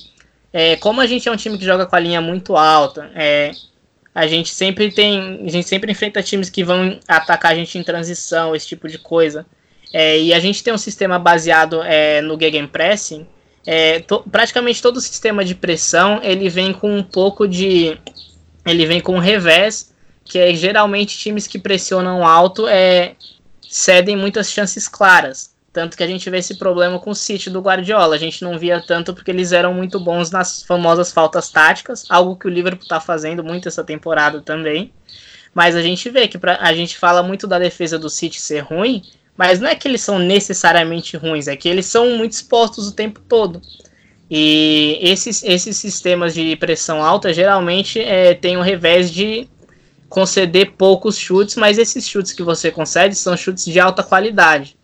É, 0.54 0.76
como 0.76 1.02
a 1.02 1.08
gente 1.08 1.28
é 1.28 1.32
um 1.32 1.36
time 1.36 1.58
que 1.58 1.66
joga 1.66 1.86
com 1.86 1.96
a 1.96 2.00
linha 2.00 2.22
muito 2.22 2.56
alta, 2.56 3.10
é, 3.16 3.52
a 4.14 4.28
gente 4.28 4.54
sempre 4.54 4.92
tem. 4.92 5.42
A 5.46 5.50
gente 5.50 5.68
sempre 5.68 5.92
enfrenta 5.92 6.22
times 6.22 6.50
que 6.50 6.64
vão 6.64 7.00
atacar 7.08 7.54
a 7.54 7.56
gente 7.56 7.78
em 7.78 7.84
transição, 7.84 8.56
esse 8.56 8.68
tipo 8.68 8.88
de 8.88 8.98
coisa. 8.98 9.46
É, 9.94 10.20
e 10.20 10.34
a 10.34 10.40
gente 10.40 10.64
tem 10.64 10.74
um 10.74 10.78
sistema 10.78 11.18
baseado 11.18 11.82
é, 11.84 12.22
no 12.22 12.40
Gegenpressing. 12.40 13.26
É, 13.66 14.00
to, 14.00 14.24
praticamente 14.32 14.82
todo 14.82 14.98
o 14.98 15.02
sistema 15.02 15.46
de 15.46 15.54
pressão 15.54 16.20
ele 16.24 16.50
vem 16.50 16.74
com 16.74 16.96
um 16.96 17.04
pouco 17.04 17.48
de. 17.48 17.98
Ele 18.66 18.86
vem 18.86 19.00
com 19.00 19.16
um 19.16 19.20
revés, 19.20 19.94
que 20.24 20.38
é 20.38 20.54
geralmente 20.54 21.18
times 21.18 21.48
que 21.48 21.58
pressionam 21.58 22.26
alto 22.26 22.68
é, 22.68 23.16
cedem 23.68 24.16
muitas 24.16 24.52
chances 24.52 24.88
claras. 24.88 25.51
Tanto 25.74 25.96
que 25.96 26.04
a 26.04 26.08
gente 26.08 26.30
vê 26.30 26.40
esse 26.40 26.58
problema 26.58 27.00
com 27.00 27.12
o 27.12 27.16
City 27.16 27.50
do 27.50 27.62
Guardiola. 27.62 28.16
A 28.16 28.20
gente 28.20 28.44
não 28.44 28.60
via 28.60 28.82
tanto 28.86 29.14
porque 29.14 29.32
eles 29.32 29.54
eram 29.54 29.74
muito 29.74 30.00
bons 30.00 30.30
nas 30.30 30.64
famosas 30.64 31.14
faltas 31.14 31.50
táticas, 31.50 32.06
algo 32.10 32.36
que 32.36 32.46
o 32.46 32.50
Liverpool 32.50 32.84
está 32.84 33.00
fazendo 33.00 33.44
muito 33.44 33.70
essa 33.70 33.84
temporada 33.84 34.42
também. 34.42 34.92
Mas 35.54 35.76
a 35.76 35.82
gente 35.82 36.10
vê 36.10 36.28
que 36.28 36.38
pra, 36.38 36.58
a 36.62 36.74
gente 36.74 36.98
fala 36.98 37.24
muito 37.24 37.48
da 37.48 37.58
defesa 37.58 37.98
do 37.98 38.10
City 38.10 38.42
ser 38.42 38.60
ruim, 38.60 39.02
mas 39.36 39.60
não 39.60 39.70
é 39.70 39.76
que 39.76 39.88
eles 39.88 40.02
são 40.02 40.20
necessariamente 40.20 41.16
ruins, 41.16 41.48
é 41.48 41.56
que 41.56 41.70
eles 41.70 41.86
são 41.86 42.18
muito 42.18 42.34
expostos 42.34 42.88
o 42.88 42.94
tempo 42.94 43.22
todo. 43.22 43.62
E 44.30 44.98
esses, 45.02 45.44
esses 45.44 45.76
sistemas 45.78 46.34
de 46.34 46.56
pressão 46.56 47.04
alta 47.04 47.34
geralmente 47.34 48.00
é, 48.00 48.34
têm 48.34 48.58
o 48.58 48.62
revés 48.62 49.12
de 49.12 49.48
conceder 50.08 50.74
poucos 50.78 51.18
chutes, 51.18 51.56
mas 51.56 51.78
esses 51.78 52.08
chutes 52.08 52.34
que 52.34 52.44
você 52.44 52.72
concede 52.72 53.16
são 53.16 53.36
chutes 53.36 53.66
de 53.66 53.80
alta 53.80 54.04
qualidade. 54.04 54.78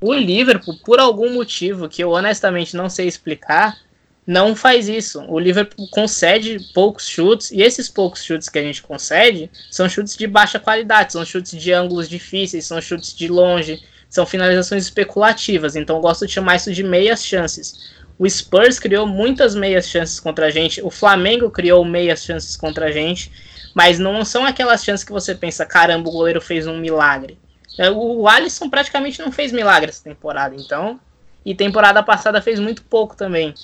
O 0.00 0.14
Liverpool, 0.14 0.76
por 0.84 1.00
algum 1.00 1.34
motivo 1.34 1.88
que 1.88 2.02
eu 2.02 2.10
honestamente 2.10 2.76
não 2.76 2.88
sei 2.88 3.08
explicar, 3.08 3.76
não 4.24 4.54
faz 4.54 4.88
isso. 4.88 5.24
O 5.26 5.40
Liverpool 5.40 5.88
concede 5.90 6.58
poucos 6.72 7.08
chutes 7.08 7.50
e 7.50 7.62
esses 7.62 7.88
poucos 7.88 8.22
chutes 8.22 8.48
que 8.48 8.60
a 8.60 8.62
gente 8.62 8.80
concede 8.80 9.50
são 9.70 9.88
chutes 9.88 10.16
de 10.16 10.26
baixa 10.28 10.60
qualidade, 10.60 11.14
são 11.14 11.24
chutes 11.24 11.60
de 11.60 11.72
ângulos 11.72 12.08
difíceis, 12.08 12.66
são 12.66 12.80
chutes 12.80 13.12
de 13.12 13.26
longe, 13.26 13.82
são 14.08 14.24
finalizações 14.24 14.84
especulativas. 14.84 15.74
Então 15.74 15.96
eu 15.96 16.02
gosto 16.02 16.26
de 16.28 16.32
chamar 16.32 16.56
isso 16.56 16.72
de 16.72 16.84
meias 16.84 17.24
chances. 17.24 17.90
O 18.16 18.28
Spurs 18.28 18.78
criou 18.78 19.04
muitas 19.04 19.56
meias 19.56 19.88
chances 19.88 20.20
contra 20.20 20.46
a 20.46 20.50
gente, 20.50 20.80
o 20.80 20.90
Flamengo 20.90 21.50
criou 21.50 21.84
meias 21.84 22.22
chances 22.22 22.56
contra 22.56 22.86
a 22.86 22.92
gente, 22.92 23.32
mas 23.74 23.98
não 23.98 24.24
são 24.24 24.44
aquelas 24.44 24.84
chances 24.84 25.04
que 25.04 25.12
você 25.12 25.34
pensa, 25.34 25.66
caramba, 25.66 26.08
o 26.08 26.12
goleiro 26.12 26.40
fez 26.40 26.68
um 26.68 26.78
milagre. 26.78 27.36
É, 27.78 27.90
o 27.90 28.26
Alisson 28.26 28.68
praticamente 28.68 29.20
não 29.20 29.30
fez 29.30 29.52
milagre 29.52 29.90
essa 29.90 30.02
temporada, 30.02 30.54
então. 30.56 30.98
E 31.44 31.54
temporada 31.54 32.02
passada 32.02 32.42
fez 32.42 32.58
muito 32.58 32.82
pouco 32.82 33.16
também. 33.16 33.54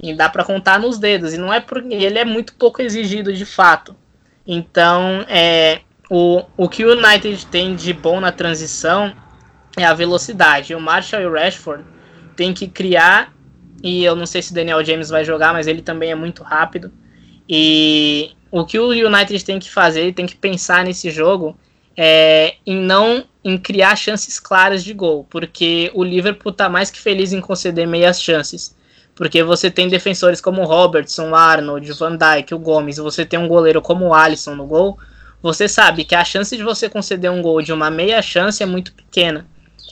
E 0.00 0.14
dá 0.14 0.28
para 0.28 0.44
contar 0.44 0.78
nos 0.78 0.98
dedos. 0.98 1.32
E 1.32 1.38
não 1.38 1.52
é 1.52 1.58
porque 1.58 1.94
ele 1.94 2.18
é 2.18 2.24
muito 2.24 2.54
pouco 2.54 2.82
exigido 2.82 3.32
de 3.32 3.46
fato. 3.46 3.96
Então, 4.46 5.24
é, 5.28 5.80
o, 6.10 6.42
o 6.56 6.68
que 6.68 6.84
o 6.84 6.92
United 6.92 7.46
tem 7.46 7.74
de 7.74 7.92
bom 7.92 8.20
na 8.20 8.30
transição 8.30 9.14
é 9.76 9.84
a 9.84 9.94
velocidade. 9.94 10.74
O 10.74 10.80
Marshall 10.80 11.22
e 11.22 11.26
o 11.26 11.32
Rashford 11.32 11.84
tem 12.36 12.52
que 12.52 12.68
criar. 12.68 13.32
E 13.82 14.04
eu 14.04 14.14
não 14.14 14.26
sei 14.26 14.42
se 14.42 14.52
o 14.52 14.54
Daniel 14.54 14.84
James 14.84 15.08
vai 15.08 15.24
jogar, 15.24 15.52
mas 15.52 15.66
ele 15.66 15.80
também 15.80 16.10
é 16.10 16.14
muito 16.14 16.42
rápido. 16.42 16.92
E 17.48 18.32
o 18.50 18.64
que 18.64 18.78
o 18.78 18.90
United 18.90 19.44
tem 19.44 19.58
que 19.58 19.70
fazer, 19.70 20.12
tem 20.12 20.26
que 20.26 20.36
pensar 20.36 20.84
nesse 20.84 21.10
jogo, 21.10 21.58
é, 21.96 22.56
em 22.66 22.76
não 22.76 23.24
em 23.46 23.56
criar 23.56 23.94
chances 23.94 24.40
claras 24.40 24.82
de 24.82 24.92
gol, 24.92 25.24
porque 25.30 25.88
o 25.94 26.02
Liverpool 26.02 26.50
está 26.50 26.68
mais 26.68 26.90
que 26.90 27.00
feliz 27.00 27.32
em 27.32 27.40
conceder 27.40 27.86
meias 27.86 28.20
chances. 28.20 28.74
Porque 29.14 29.40
você 29.40 29.70
tem 29.70 29.86
defensores 29.86 30.40
como 30.40 30.64
Robertson, 30.64 31.32
Arnold, 31.32 31.92
Van 31.92 32.16
Dijk, 32.16 32.52
o 32.52 32.58
Gomes, 32.58 32.96
você 32.96 33.24
tem 33.24 33.38
um 33.38 33.46
goleiro 33.46 33.80
como 33.80 34.06
o 34.06 34.12
Alisson 34.12 34.56
no 34.56 34.66
gol, 34.66 34.98
você 35.40 35.68
sabe 35.68 36.02
que 36.02 36.16
a 36.16 36.24
chance 36.24 36.56
de 36.56 36.64
você 36.64 36.88
conceder 36.88 37.30
um 37.30 37.40
gol 37.40 37.62
de 37.62 37.72
uma 37.72 37.88
meia 37.88 38.20
chance 38.20 38.60
é 38.64 38.66
muito 38.66 38.92
pequena. 38.92 39.46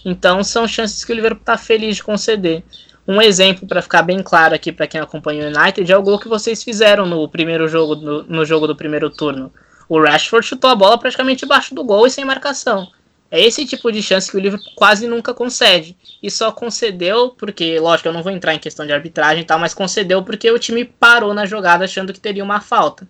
Então 0.05 0.43
são 0.43 0.67
chances 0.67 1.05
que 1.05 1.13
o 1.13 1.15
Liverpool 1.15 1.43
está 1.43 1.57
feliz 1.57 1.95
de 1.95 2.03
conceder. 2.03 2.65
Um 3.07 3.23
exemplo 3.23 3.69
para 3.69 3.81
ficar 3.81 4.03
bem 4.03 4.21
claro 4.21 4.57
aqui 4.57 4.73
para 4.73 4.89
quem 4.89 5.01
acompanha 5.01 5.45
o 5.45 5.57
United 5.57 5.93
é 5.93 5.97
o 5.97 6.03
gol 6.03 6.19
que 6.19 6.27
vocês 6.27 6.65
fizeram 6.65 7.07
no 7.07 7.29
primeiro 7.29 7.69
jogo 7.69 7.95
no, 7.95 8.25
no 8.25 8.45
jogo 8.45 8.67
do 8.67 8.75
primeiro 8.75 9.11
turno. 9.11 9.53
O 9.89 10.03
Rashford 10.03 10.45
chutou 10.45 10.71
a 10.71 10.75
bola 10.75 10.99
praticamente 10.99 11.45
embaixo 11.45 11.73
do 11.73 11.85
gol 11.85 12.05
e 12.05 12.11
sem 12.11 12.25
marcação. 12.25 12.89
É 13.35 13.41
esse 13.41 13.67
tipo 13.67 13.91
de 13.91 14.01
chance 14.01 14.31
que 14.31 14.37
o 14.37 14.41
Liverpool 14.41 14.71
quase 14.77 15.09
nunca 15.09 15.35
concede. 15.35 15.97
E 16.23 16.31
só 16.31 16.53
concedeu 16.53 17.31
porque, 17.31 17.81
lógico, 17.81 18.09
eu 18.09 18.13
não 18.13 18.23
vou 18.23 18.31
entrar 18.31 18.55
em 18.55 18.61
questão 18.61 18.87
de 18.87 18.93
arbitragem 18.93 19.43
e 19.43 19.45
tal, 19.45 19.59
mas 19.59 19.75
concedeu 19.75 20.23
porque 20.23 20.49
o 20.53 20.59
time 20.59 20.85
parou 20.85 21.35
na 21.35 21.45
jogada 21.45 21.85
achando 21.85 22.13
que 22.13 22.21
teria 22.21 22.45
uma 22.45 22.61
falta. 22.61 23.09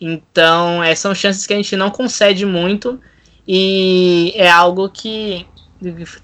Então, 0.00 0.82
é, 0.82 0.96
são 0.96 1.14
chances 1.14 1.46
que 1.46 1.54
a 1.54 1.56
gente 1.56 1.76
não 1.76 1.90
concede 1.90 2.44
muito 2.44 2.98
e 3.46 4.32
é 4.34 4.50
algo 4.50 4.90
que 4.90 5.46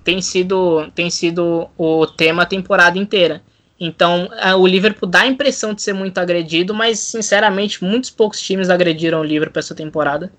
tem 0.03 0.21
sido, 0.21 0.91
tem 0.93 1.09
sido 1.09 1.69
o 1.79 2.09
tema 2.09 2.43
a 2.43 2.47
temporada 2.47 2.99
inteira. 2.99 3.41
Então, 3.79 4.29
o 4.59 4.67
Liverpool 4.67 5.09
dá 5.09 5.21
a 5.21 5.29
impressão 5.29 5.73
de 5.73 5.81
ser 5.81 5.93
muito 5.93 6.19
agredido, 6.19 6.75
mas, 6.75 6.99
sinceramente, 6.99 7.85
muitos 7.85 8.11
poucos 8.11 8.43
times 8.43 8.69
agrediram 8.69 9.21
o 9.21 9.25
Liverpool 9.25 9.61
essa 9.61 9.77
temporada. 9.77 10.33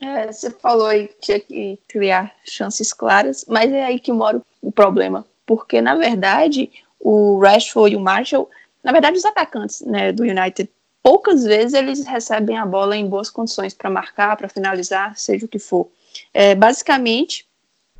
É, 0.00 0.30
você 0.30 0.50
falou 0.50 0.86
aí 0.86 1.08
que 1.08 1.20
tinha 1.20 1.40
que 1.40 1.78
criar 1.88 2.34
chances 2.44 2.92
claras, 2.92 3.44
mas 3.48 3.72
é 3.72 3.84
aí 3.84 3.98
que 3.98 4.12
mora 4.12 4.42
o 4.60 4.70
problema. 4.70 5.26
Porque, 5.46 5.80
na 5.80 5.94
verdade, 5.94 6.70
o 7.00 7.38
Rashford 7.38 7.94
e 7.94 7.96
o 7.96 8.00
Marshall, 8.00 8.50
na 8.82 8.92
verdade, 8.92 9.16
os 9.16 9.24
atacantes 9.24 9.80
né, 9.82 10.12
do 10.12 10.22
United, 10.22 10.68
poucas 11.02 11.44
vezes 11.44 11.74
eles 11.74 12.04
recebem 12.04 12.58
a 12.58 12.66
bola 12.66 12.96
em 12.96 13.08
boas 13.08 13.30
condições 13.30 13.72
para 13.72 13.88
marcar, 13.88 14.36
para 14.36 14.48
finalizar, 14.48 15.16
seja 15.16 15.46
o 15.46 15.48
que 15.48 15.58
for. 15.58 15.88
É, 16.34 16.54
basicamente, 16.54 17.46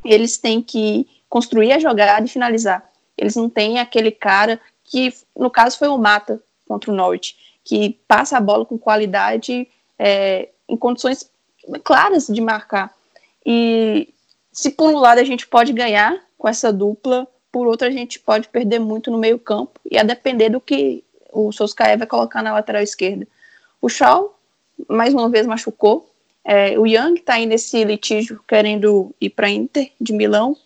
eles 0.04 0.36
têm 0.38 0.60
que 0.60 1.08
construir 1.28 1.72
a 1.72 1.78
jogada 1.78 2.26
e 2.26 2.28
finalizar. 2.28 2.88
Eles 3.16 3.36
não 3.36 3.48
têm 3.48 3.78
aquele 3.78 4.10
cara 4.10 4.60
que, 4.84 5.12
no 5.36 5.50
caso, 5.50 5.78
foi 5.78 5.88
o 5.88 5.98
Mata 5.98 6.40
contra 6.66 6.90
o 6.90 6.94
Norte, 6.94 7.36
que 7.64 7.98
passa 8.06 8.36
a 8.36 8.40
bola 8.40 8.66
com 8.66 8.78
qualidade 8.78 9.68
é, 9.98 10.50
em 10.68 10.76
condições 10.76 11.30
claras 11.82 12.26
de 12.26 12.40
marcar. 12.40 12.94
E 13.44 14.12
se 14.52 14.70
por 14.70 14.90
um 14.90 14.98
lado 14.98 15.18
a 15.18 15.24
gente 15.24 15.46
pode 15.46 15.72
ganhar 15.72 16.20
com 16.38 16.48
essa 16.48 16.72
dupla, 16.72 17.26
por 17.50 17.66
outro 17.66 17.86
a 17.86 17.90
gente 17.90 18.18
pode 18.18 18.48
perder 18.48 18.78
muito 18.78 19.10
no 19.10 19.18
meio 19.18 19.38
campo, 19.38 19.80
e 19.90 19.98
a 19.98 20.02
depender 20.02 20.50
do 20.50 20.60
que 20.60 21.04
o 21.32 21.52
Soskaé 21.52 21.96
vai 21.96 22.06
colocar 22.06 22.42
na 22.42 22.52
lateral 22.52 22.82
esquerda. 22.82 23.26
O 23.80 23.88
Shaw, 23.88 24.36
mais 24.88 25.12
uma 25.12 25.28
vez, 25.28 25.46
machucou, 25.46 26.10
é, 26.48 26.78
o 26.78 26.86
Young 26.86 27.14
está 27.14 27.34
aí 27.34 27.44
nesse 27.44 27.82
litígio 27.82 28.40
querendo 28.46 29.12
ir 29.20 29.30
para 29.30 29.50
Inter 29.50 29.90
de 30.00 30.12
Milão. 30.12 30.56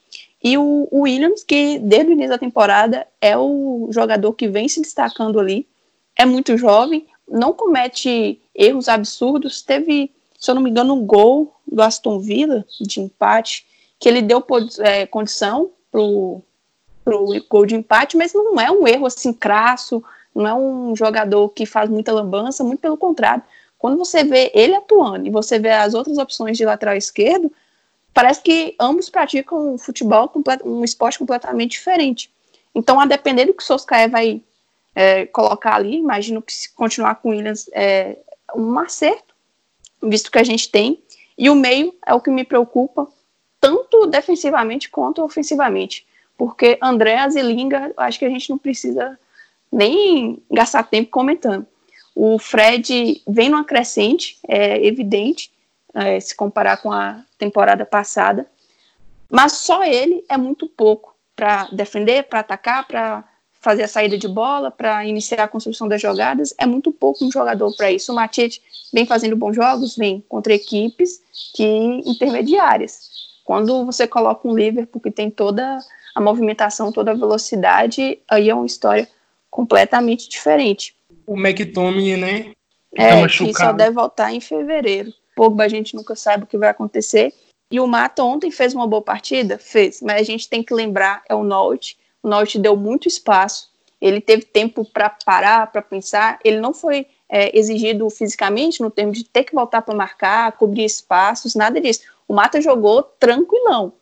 E 0.42 0.58
o, 0.58 0.86
o, 0.90 1.02
Williams, 1.02 1.42
que 1.42 1.78
desde 1.78 2.10
o 2.10 2.12
início 2.12 2.30
da 2.30 2.38
temporada 2.38 3.06
é 3.20 3.36
o 3.36 3.88
jogador 3.90 4.32
que 4.34 4.46
vem 4.46 4.68
se 4.68 4.80
destacando 4.80 5.40
ali, 5.40 5.66
é 6.16 6.26
muito 6.26 6.56
jovem, 6.58 7.06
não 7.26 7.54
comete 7.54 8.40
erros 8.54 8.88
absurdos. 8.88 9.62
Teve, 9.62 10.10
se 10.40 10.50
eu 10.50 10.54
não 10.54 10.62
me 10.62 10.70
engano, 10.70 10.94
um 10.94 11.04
gol 11.04 11.54
do 11.70 11.82
Aston 11.82 12.18
Villa 12.18 12.64
de 12.80 13.00
empate, 13.00 13.66
que 13.98 14.08
ele 14.08 14.22
deu 14.22 14.42
é, 14.78 15.04
condição 15.04 15.70
pro, 15.92 16.40
pro 17.04 17.26
gol 17.48 17.66
de 17.66 17.74
empate, 17.74 18.16
mas 18.16 18.32
não 18.32 18.58
é 18.58 18.70
um 18.70 18.88
erro 18.88 19.04
assim 19.04 19.34
crasso, 19.34 20.02
não 20.34 20.46
é 20.46 20.54
um 20.54 20.96
jogador 20.96 21.50
que 21.50 21.66
faz 21.66 21.90
muita 21.90 22.12
lambança, 22.12 22.64
muito 22.64 22.80
pelo 22.80 22.96
contrário. 22.96 23.42
Quando 23.78 23.98
você 23.98 24.24
vê 24.24 24.50
ele 24.54 24.74
atuando 24.74 25.26
e 25.26 25.30
você 25.30 25.58
vê 25.58 25.70
as 25.70 25.92
outras 25.92 26.16
opções 26.16 26.56
de 26.56 26.64
lateral 26.64 26.96
esquerdo, 26.96 27.52
parece 28.14 28.40
que 28.40 28.74
ambos 28.80 29.10
praticam 29.10 29.74
um 29.74 29.78
futebol, 29.78 30.30
um 30.64 30.82
esporte 30.82 31.18
completamente 31.18 31.72
diferente. 31.72 32.30
Então, 32.74 32.98
a 32.98 33.04
depender 33.04 33.44
do 33.44 33.54
que 33.54 33.62
o 33.62 33.66
Soskaé 33.66 34.08
vai 34.08 34.42
é, 34.94 35.26
colocar 35.26 35.74
ali, 35.74 35.96
imagino 35.96 36.40
que 36.40 36.52
se 36.52 36.72
continuar 36.72 37.16
com 37.16 37.28
o 37.28 37.32
Williams 37.32 37.68
é 37.72 38.16
um 38.54 38.78
acerto, 38.78 39.29
visto 40.02 40.30
que 40.30 40.38
a 40.38 40.44
gente 40.44 40.70
tem. 40.70 41.02
E 41.36 41.48
o 41.48 41.54
meio 41.54 41.94
é 42.06 42.14
o 42.14 42.20
que 42.20 42.30
me 42.30 42.44
preocupa, 42.44 43.08
tanto 43.60 44.06
defensivamente 44.06 44.90
quanto 44.90 45.22
ofensivamente. 45.22 46.06
Porque 46.36 46.78
André 46.82 47.16
e 47.34 47.42
Linga, 47.42 47.92
acho 47.96 48.18
que 48.18 48.24
a 48.24 48.30
gente 48.30 48.50
não 48.50 48.58
precisa 48.58 49.18
nem 49.70 50.42
gastar 50.50 50.82
tempo 50.84 51.10
comentando. 51.10 51.66
O 52.14 52.38
Fred 52.38 53.22
vem 53.26 53.48
numa 53.48 53.64
crescente, 53.64 54.38
é 54.46 54.84
evidente, 54.84 55.52
é, 55.94 56.18
se 56.20 56.34
comparar 56.34 56.78
com 56.78 56.92
a 56.92 57.24
temporada 57.38 57.84
passada, 57.84 58.46
mas 59.30 59.52
só 59.52 59.84
ele 59.84 60.24
é 60.28 60.36
muito 60.36 60.68
pouco 60.68 61.14
para 61.36 61.68
defender, 61.72 62.24
para 62.24 62.40
atacar, 62.40 62.86
para 62.86 63.24
fazer 63.60 63.82
a 63.82 63.88
saída 63.88 64.16
de 64.16 64.26
bola, 64.26 64.70
para 64.70 65.04
iniciar 65.04 65.44
a 65.44 65.48
construção 65.48 65.86
das 65.86 66.00
jogadas, 66.00 66.54
é 66.58 66.66
muito 66.66 66.90
pouco 66.90 67.24
um 67.24 67.30
jogador 67.30 67.74
para 67.76 67.92
isso. 67.92 68.12
O 68.12 68.14
Matite 68.14 68.62
vem 68.92 69.06
fazendo 69.06 69.36
bons 69.36 69.54
jogos, 69.54 69.96
vem 69.96 70.24
contra 70.28 70.54
equipes 70.54 71.22
que 71.54 71.64
intermediárias. 72.06 73.10
Quando 73.44 73.84
você 73.84 74.06
coloca 74.06 74.48
um 74.48 74.54
Liverpool 74.54 75.00
que 75.00 75.10
tem 75.10 75.30
toda 75.30 75.78
a 76.14 76.20
movimentação, 76.20 76.90
toda 76.90 77.10
a 77.10 77.14
velocidade, 77.14 78.18
aí 78.28 78.48
é 78.48 78.54
uma 78.54 78.66
história 78.66 79.08
completamente 79.50 80.28
diferente 80.28 80.94
o 81.30 81.38
McTominay, 81.38 82.16
né? 82.16 82.52
É, 82.96 83.20
tá 83.20 83.28
que 83.28 83.54
só 83.54 83.72
deve 83.72 83.92
voltar 83.92 84.32
em 84.32 84.40
fevereiro. 84.40 85.12
Pogba 85.36 85.62
a 85.62 85.68
gente 85.68 85.94
nunca 85.94 86.16
sabe 86.16 86.42
o 86.42 86.46
que 86.46 86.58
vai 86.58 86.68
acontecer. 86.68 87.32
E 87.70 87.78
o 87.78 87.86
Mata 87.86 88.24
ontem 88.24 88.50
fez 88.50 88.74
uma 88.74 88.84
boa 88.84 89.00
partida? 89.00 89.56
Fez, 89.56 90.02
mas 90.02 90.20
a 90.20 90.24
gente 90.24 90.48
tem 90.48 90.60
que 90.60 90.74
lembrar, 90.74 91.22
é 91.28 91.34
o 91.36 91.44
Norte. 91.44 91.96
O 92.22 92.28
Norte 92.28 92.58
deu 92.58 92.76
muito 92.76 93.08
espaço, 93.08 93.70
ele 94.00 94.20
teve 94.20 94.44
tempo 94.44 94.84
para 94.84 95.10
parar, 95.10 95.70
para 95.70 95.82
pensar. 95.82 96.38
Ele 96.42 96.58
não 96.58 96.72
foi 96.72 97.06
é, 97.28 97.56
exigido 97.56 98.08
fisicamente, 98.08 98.80
no 98.80 98.90
termo 98.90 99.12
de 99.12 99.24
ter 99.24 99.44
que 99.44 99.54
voltar 99.54 99.82
para 99.82 99.94
marcar, 99.94 100.52
cobrir 100.52 100.84
espaços, 100.84 101.54
nada 101.54 101.80
disso. 101.80 102.00
O 102.26 102.34
Mata 102.34 102.60
jogou 102.60 103.02
tranquilão. 103.02 103.92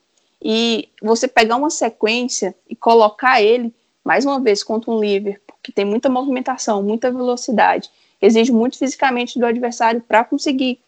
E 0.41 0.89
você 1.03 1.27
pegar 1.27 1.57
uma 1.57 1.71
sequência 1.71 2.55
e 2.69 2.77
colocar 2.77 3.43
ele, 3.43 3.75
mais 4.05 4.25
uma 4.25 4.39
vez, 4.41 4.63
contra 4.63 4.91
um 4.91 5.01
Liverpool, 5.01 5.57
que 5.63 5.73
tem 5.73 5.85
muita 5.85 6.09
movimentação, 6.09 6.83
muita 6.83 7.11
velocidade, 7.11 7.91
exige 8.23 8.53
muito 8.53 8.79
fisicamente 8.79 9.39
do 9.39 9.47
adversário 9.47 10.01
para 10.01 10.25
conseguir 10.25 10.81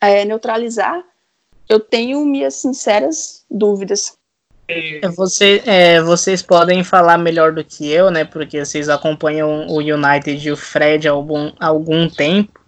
é, 0.00 0.24
neutralizar, 0.24 1.04
eu 1.68 1.80
tenho 1.80 2.24
minhas 2.24 2.54
sinceras 2.54 3.44
dúvidas. 3.50 4.16
É, 4.66 5.08
você, 5.08 5.62
é, 5.66 6.00
vocês 6.00 6.42
podem 6.42 6.82
falar 6.82 7.18
melhor 7.18 7.52
do 7.52 7.62
que 7.62 7.90
eu, 7.90 8.10
né? 8.10 8.24
Porque 8.24 8.64
vocês 8.64 8.88
acompanham 8.88 9.66
o 9.66 9.78
United 9.78 10.48
e 10.48 10.50
o 10.50 10.56
Fred 10.56 11.06
há 11.06 11.12
algum, 11.12 11.52
algum 11.60 12.08
tempo. 12.08 12.60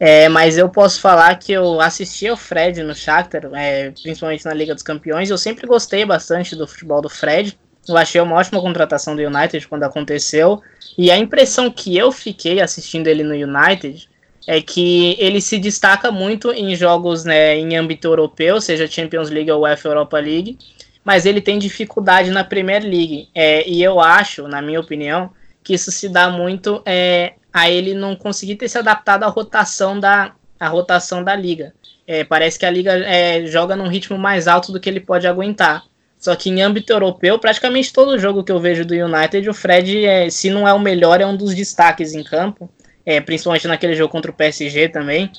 É, 0.00 0.28
mas 0.28 0.56
eu 0.56 0.68
posso 0.68 1.00
falar 1.00 1.34
que 1.36 1.52
eu 1.52 1.80
assisti 1.80 2.28
ao 2.28 2.36
Fred 2.36 2.82
no 2.82 2.94
Shakhtar, 2.94 3.50
é, 3.54 3.90
principalmente 3.90 4.44
na 4.44 4.54
Liga 4.54 4.74
dos 4.74 4.82
Campeões. 4.82 5.30
Eu 5.30 5.38
sempre 5.38 5.66
gostei 5.66 6.04
bastante 6.04 6.54
do 6.54 6.68
futebol 6.68 7.00
do 7.00 7.08
Fred. 7.08 7.58
Eu 7.88 7.96
achei 7.96 8.20
uma 8.20 8.36
ótima 8.36 8.60
contratação 8.60 9.16
do 9.16 9.22
United 9.22 9.66
quando 9.66 9.84
aconteceu. 9.84 10.62
E 10.96 11.10
a 11.10 11.16
impressão 11.16 11.70
que 11.70 11.96
eu 11.96 12.12
fiquei 12.12 12.60
assistindo 12.60 13.06
ele 13.06 13.24
no 13.24 13.34
United 13.34 14.08
é 14.46 14.62
que 14.62 15.16
ele 15.18 15.40
se 15.40 15.58
destaca 15.58 16.10
muito 16.10 16.52
em 16.52 16.74
jogos 16.74 17.24
né, 17.24 17.56
em 17.56 17.76
âmbito 17.76 18.08
europeu, 18.08 18.60
seja 18.60 18.86
Champions 18.86 19.30
League 19.30 19.50
ou 19.50 19.62
UEFA 19.62 19.88
Europa 19.88 20.18
League, 20.18 20.58
mas 21.04 21.26
ele 21.26 21.40
tem 21.40 21.58
dificuldade 21.58 22.30
na 22.30 22.44
Premier 22.44 22.82
League. 22.82 23.28
É, 23.34 23.68
e 23.68 23.82
eu 23.82 24.00
acho, 24.00 24.46
na 24.48 24.60
minha 24.60 24.80
opinião, 24.80 25.30
que 25.62 25.74
isso 25.74 25.90
se 25.90 26.08
dá 26.08 26.30
muito 26.30 26.82
é, 26.84 27.34
a 27.52 27.70
ele 27.70 27.94
não 27.94 28.14
conseguir 28.16 28.56
ter 28.56 28.68
se 28.68 28.78
adaptado 28.78 29.24
à 29.24 29.26
rotação 29.26 29.98
da, 29.98 30.32
à 30.58 30.68
rotação 30.68 31.22
da 31.22 31.34
liga. 31.34 31.74
É, 32.06 32.24
parece 32.24 32.58
que 32.58 32.64
a 32.64 32.70
liga 32.70 32.92
é, 32.92 33.44
joga 33.46 33.76
num 33.76 33.88
ritmo 33.88 34.16
mais 34.18 34.48
alto 34.48 34.72
do 34.72 34.80
que 34.80 34.88
ele 34.88 35.00
pode 35.00 35.26
aguentar. 35.26 35.84
Só 36.18 36.34
que 36.34 36.50
em 36.50 36.62
âmbito 36.62 36.92
europeu, 36.92 37.38
praticamente 37.38 37.92
todo 37.92 38.18
jogo 38.18 38.42
que 38.42 38.50
eu 38.50 38.58
vejo 38.58 38.84
do 38.84 38.94
United, 38.94 39.48
o 39.48 39.54
Fred, 39.54 40.04
é, 40.04 40.28
se 40.30 40.50
não 40.50 40.66
é 40.66 40.72
o 40.72 40.80
melhor, 40.80 41.20
é 41.20 41.26
um 41.26 41.36
dos 41.36 41.54
destaques 41.54 42.12
em 42.14 42.24
campo. 42.24 42.70
É, 43.06 43.20
principalmente 43.20 43.66
naquele 43.66 43.94
jogo 43.94 44.12
contra 44.12 44.30
o 44.30 44.34
PSG 44.34 44.88
também. 44.88 45.30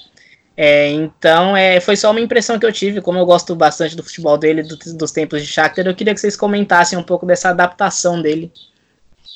É, 0.61 0.89
então, 0.89 1.55
é, 1.55 1.79
foi 1.79 1.95
só 1.95 2.11
uma 2.11 2.19
impressão 2.19 2.59
que 2.59 2.65
eu 2.65 2.73
tive. 2.73 2.99
Como 2.99 3.17
eu 3.17 3.25
gosto 3.25 3.55
bastante 3.55 3.95
do 3.95 4.03
futebol 4.03 4.37
dele, 4.37 4.61
do, 4.61 4.75
dos 4.97 5.09
tempos 5.09 5.41
de 5.41 5.47
Shakhtar, 5.47 5.87
eu 5.87 5.95
queria 5.95 6.13
que 6.13 6.19
vocês 6.19 6.35
comentassem 6.35 6.99
um 6.99 7.03
pouco 7.03 7.25
dessa 7.25 7.51
adaptação 7.51 8.21
dele. 8.21 8.51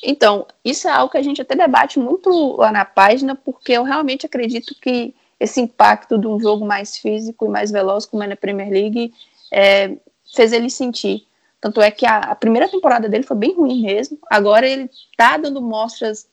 Então, 0.03 0.45
isso 0.65 0.85
é 0.85 0.91
algo 0.91 1.09
que 1.09 1.17
a 1.17 1.21
gente 1.21 1.41
até 1.41 1.55
debate 1.55 1.97
muito 1.97 2.57
lá 2.57 2.73
na 2.73 2.83
página, 2.83 3.35
porque 3.35 3.71
eu 3.71 3.83
realmente 3.83 4.25
acredito 4.25 4.75
que 4.81 5.15
esse 5.39 5.61
impacto 5.61 6.17
de 6.17 6.27
um 6.27 6.37
jogo 6.41 6.65
mais 6.65 6.97
físico 6.97 7.45
e 7.45 7.49
mais 7.49 7.71
veloz, 7.71 8.05
como 8.05 8.21
é 8.21 8.27
na 8.27 8.35
Premier 8.35 8.69
League, 8.69 9.13
é, 9.49 9.95
fez 10.35 10.51
ele 10.51 10.69
sentir. 10.69 11.25
Tanto 11.61 11.79
é 11.79 11.89
que 11.89 12.05
a, 12.05 12.17
a, 12.17 12.35
primeira 12.35 12.67
temporada 12.67 13.07
dele 13.07 13.23
foi 13.23 13.37
bem 13.37 13.55
ruim 13.55 13.81
mesmo. 13.81 14.19
Agora 14.29 14.67
ele 14.67 14.89
tá 15.15 15.37
dando 15.37 15.61
mostras 15.61 16.27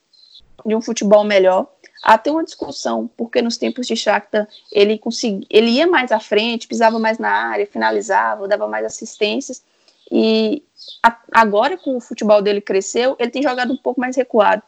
de 0.65 0.75
um 0.75 0.81
futebol 0.81 1.23
melhor. 1.23 1.65
Até 2.01 2.31
uma 2.31 2.43
discussão, 2.43 3.09
porque 3.15 3.41
nos 3.41 3.57
tempos 3.57 3.85
de 3.85 3.95
Shakhtar 3.95 4.47
ele 4.71 4.97
conseguia, 4.97 5.45
ele 5.49 5.69
ia 5.69 5.85
mais 5.85 6.11
à 6.11 6.19
frente, 6.19 6.67
pisava 6.67 6.97
mais 6.97 7.19
na 7.19 7.29
área, 7.29 7.67
finalizava, 7.67 8.47
dava 8.47 8.67
mais 8.67 8.85
assistências. 8.85 9.63
E 10.11 10.63
a, 11.03 11.15
agora 11.31 11.77
que 11.77 11.89
o 11.89 11.99
futebol 11.99 12.41
dele 12.41 12.59
cresceu, 12.59 13.15
ele 13.19 13.29
tem 13.29 13.43
jogado 13.43 13.71
um 13.71 13.77
pouco 13.77 14.01
mais 14.01 14.15
recuado. 14.15 14.63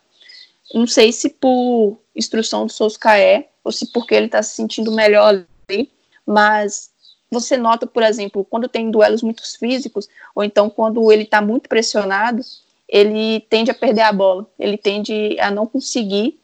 Não 0.73 0.85
sei 0.85 1.11
se 1.11 1.29
por 1.29 1.99
instrução 2.15 2.65
do 2.65 2.71
Solskjaer 2.71 3.49
ou 3.63 3.71
se 3.71 3.91
porque 3.91 4.13
ele 4.13 4.27
está 4.27 4.43
se 4.43 4.55
sentindo 4.55 4.91
melhor 4.91 5.45
ali, 5.69 5.91
mas 6.25 6.91
você 7.31 7.57
nota, 7.57 7.87
por 7.87 8.03
exemplo, 8.03 8.45
quando 8.45 8.67
tem 8.67 8.91
duelos 8.91 9.23
muito 9.23 9.43
físicos, 9.57 10.07
ou 10.35 10.43
então 10.43 10.69
quando 10.69 11.11
ele 11.11 11.23
está 11.23 11.41
muito 11.41 11.67
pressionado, 11.67 12.41
ele 12.87 13.39
tende 13.49 13.71
a 13.71 13.73
perder 13.73 14.01
a 14.01 14.13
bola, 14.13 14.47
ele 14.59 14.77
tende 14.77 15.39
a 15.39 15.49
não 15.49 15.65
conseguir 15.65 16.39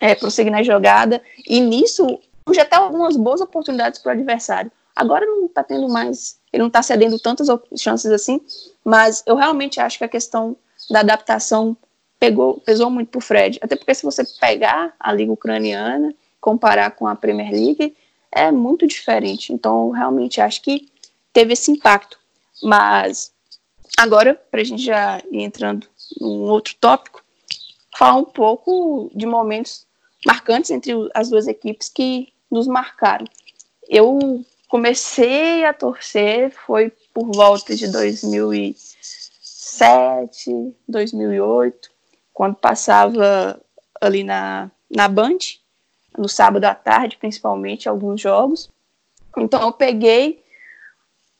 é, 0.00 0.14
prosseguir 0.14 0.50
na 0.50 0.62
jogada, 0.62 1.22
e 1.46 1.60
nisso 1.60 2.18
já 2.52 2.62
está 2.62 2.78
algumas 2.78 3.16
boas 3.16 3.40
oportunidades 3.40 4.00
para 4.00 4.10
o 4.10 4.12
adversário. 4.12 4.72
Agora 4.96 5.24
não 5.24 5.46
está 5.46 5.62
tendo 5.62 5.88
mais, 5.88 6.38
ele 6.52 6.62
não 6.62 6.68
está 6.68 6.82
cedendo 6.82 7.18
tantas 7.18 7.48
chances 7.76 8.10
assim, 8.10 8.40
mas 8.84 9.22
eu 9.26 9.36
realmente 9.36 9.80
acho 9.80 9.98
que 9.98 10.04
a 10.04 10.08
questão 10.08 10.56
da 10.90 11.00
adaptação 11.00 11.76
pegou, 12.18 12.60
pesou 12.60 12.90
muito 12.90 13.08
para 13.08 13.18
o 13.18 13.22
Fred. 13.22 13.58
Até 13.62 13.76
porque 13.76 13.94
se 13.94 14.04
você 14.04 14.24
pegar 14.40 14.94
a 14.98 15.12
liga 15.12 15.32
ucraniana, 15.32 16.14
comparar 16.40 16.90
com 16.90 17.06
a 17.06 17.14
Premier 17.14 17.52
League, 17.52 17.96
é 18.32 18.50
muito 18.50 18.86
diferente. 18.86 19.52
Então, 19.52 19.90
realmente 19.90 20.40
acho 20.40 20.62
que 20.62 20.88
teve 21.32 21.52
esse 21.52 21.70
impacto. 21.70 22.18
Mas 22.62 23.32
agora, 23.96 24.34
para 24.50 24.60
a 24.60 24.64
gente 24.64 24.82
já 24.82 25.22
ir 25.30 25.42
entrando 25.42 25.86
num 26.20 26.42
outro 26.50 26.74
tópico, 26.80 27.24
falar 27.96 28.16
um 28.16 28.24
pouco 28.24 29.10
de 29.14 29.26
momentos 29.26 29.86
marcantes 30.24 30.70
entre 30.70 30.92
as 31.14 31.28
duas 31.30 31.46
equipes 31.46 31.88
que 31.88 32.32
nos 32.50 32.66
marcaram. 32.66 33.26
Eu 33.88 34.44
comecei 34.68 35.64
a 35.64 35.72
torcer 35.72 36.52
foi 36.66 36.92
por 37.12 37.30
volta 37.32 37.74
de 37.74 37.90
2007, 37.90 40.74
2008, 40.88 41.90
quando 42.32 42.54
passava 42.54 43.60
ali 44.00 44.24
na, 44.24 44.70
na 44.90 45.08
Band, 45.08 45.38
no 46.16 46.28
sábado 46.28 46.64
à 46.64 46.74
tarde, 46.74 47.16
principalmente, 47.16 47.88
alguns 47.88 48.20
jogos. 48.20 48.70
Então 49.36 49.60
eu 49.60 49.72
peguei 49.72 50.42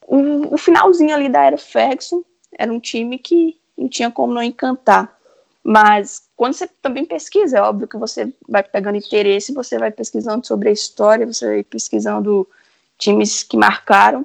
o, 0.06 0.54
o 0.54 0.58
finalzinho 0.58 1.14
ali 1.14 1.28
da 1.28 1.44
era 1.44 1.56
Ferguson, 1.56 2.24
era 2.58 2.72
um 2.72 2.80
time 2.80 3.18
que 3.18 3.56
não 3.78 3.88
tinha 3.88 4.10
como 4.10 4.34
não 4.34 4.42
encantar. 4.42 5.19
Mas 5.62 6.22
quando 6.36 6.54
você 6.54 6.66
também 6.66 7.04
pesquisa, 7.04 7.58
é 7.58 7.62
óbvio 7.62 7.86
que 7.86 7.96
você 7.96 8.32
vai 8.48 8.62
pegando 8.62 8.96
interesse, 8.96 9.52
você 9.52 9.78
vai 9.78 9.90
pesquisando 9.90 10.46
sobre 10.46 10.70
a 10.70 10.72
história, 10.72 11.26
você 11.26 11.46
vai 11.46 11.64
pesquisando 11.64 12.48
times 12.98 13.42
que 13.42 13.56
marcaram. 13.56 14.24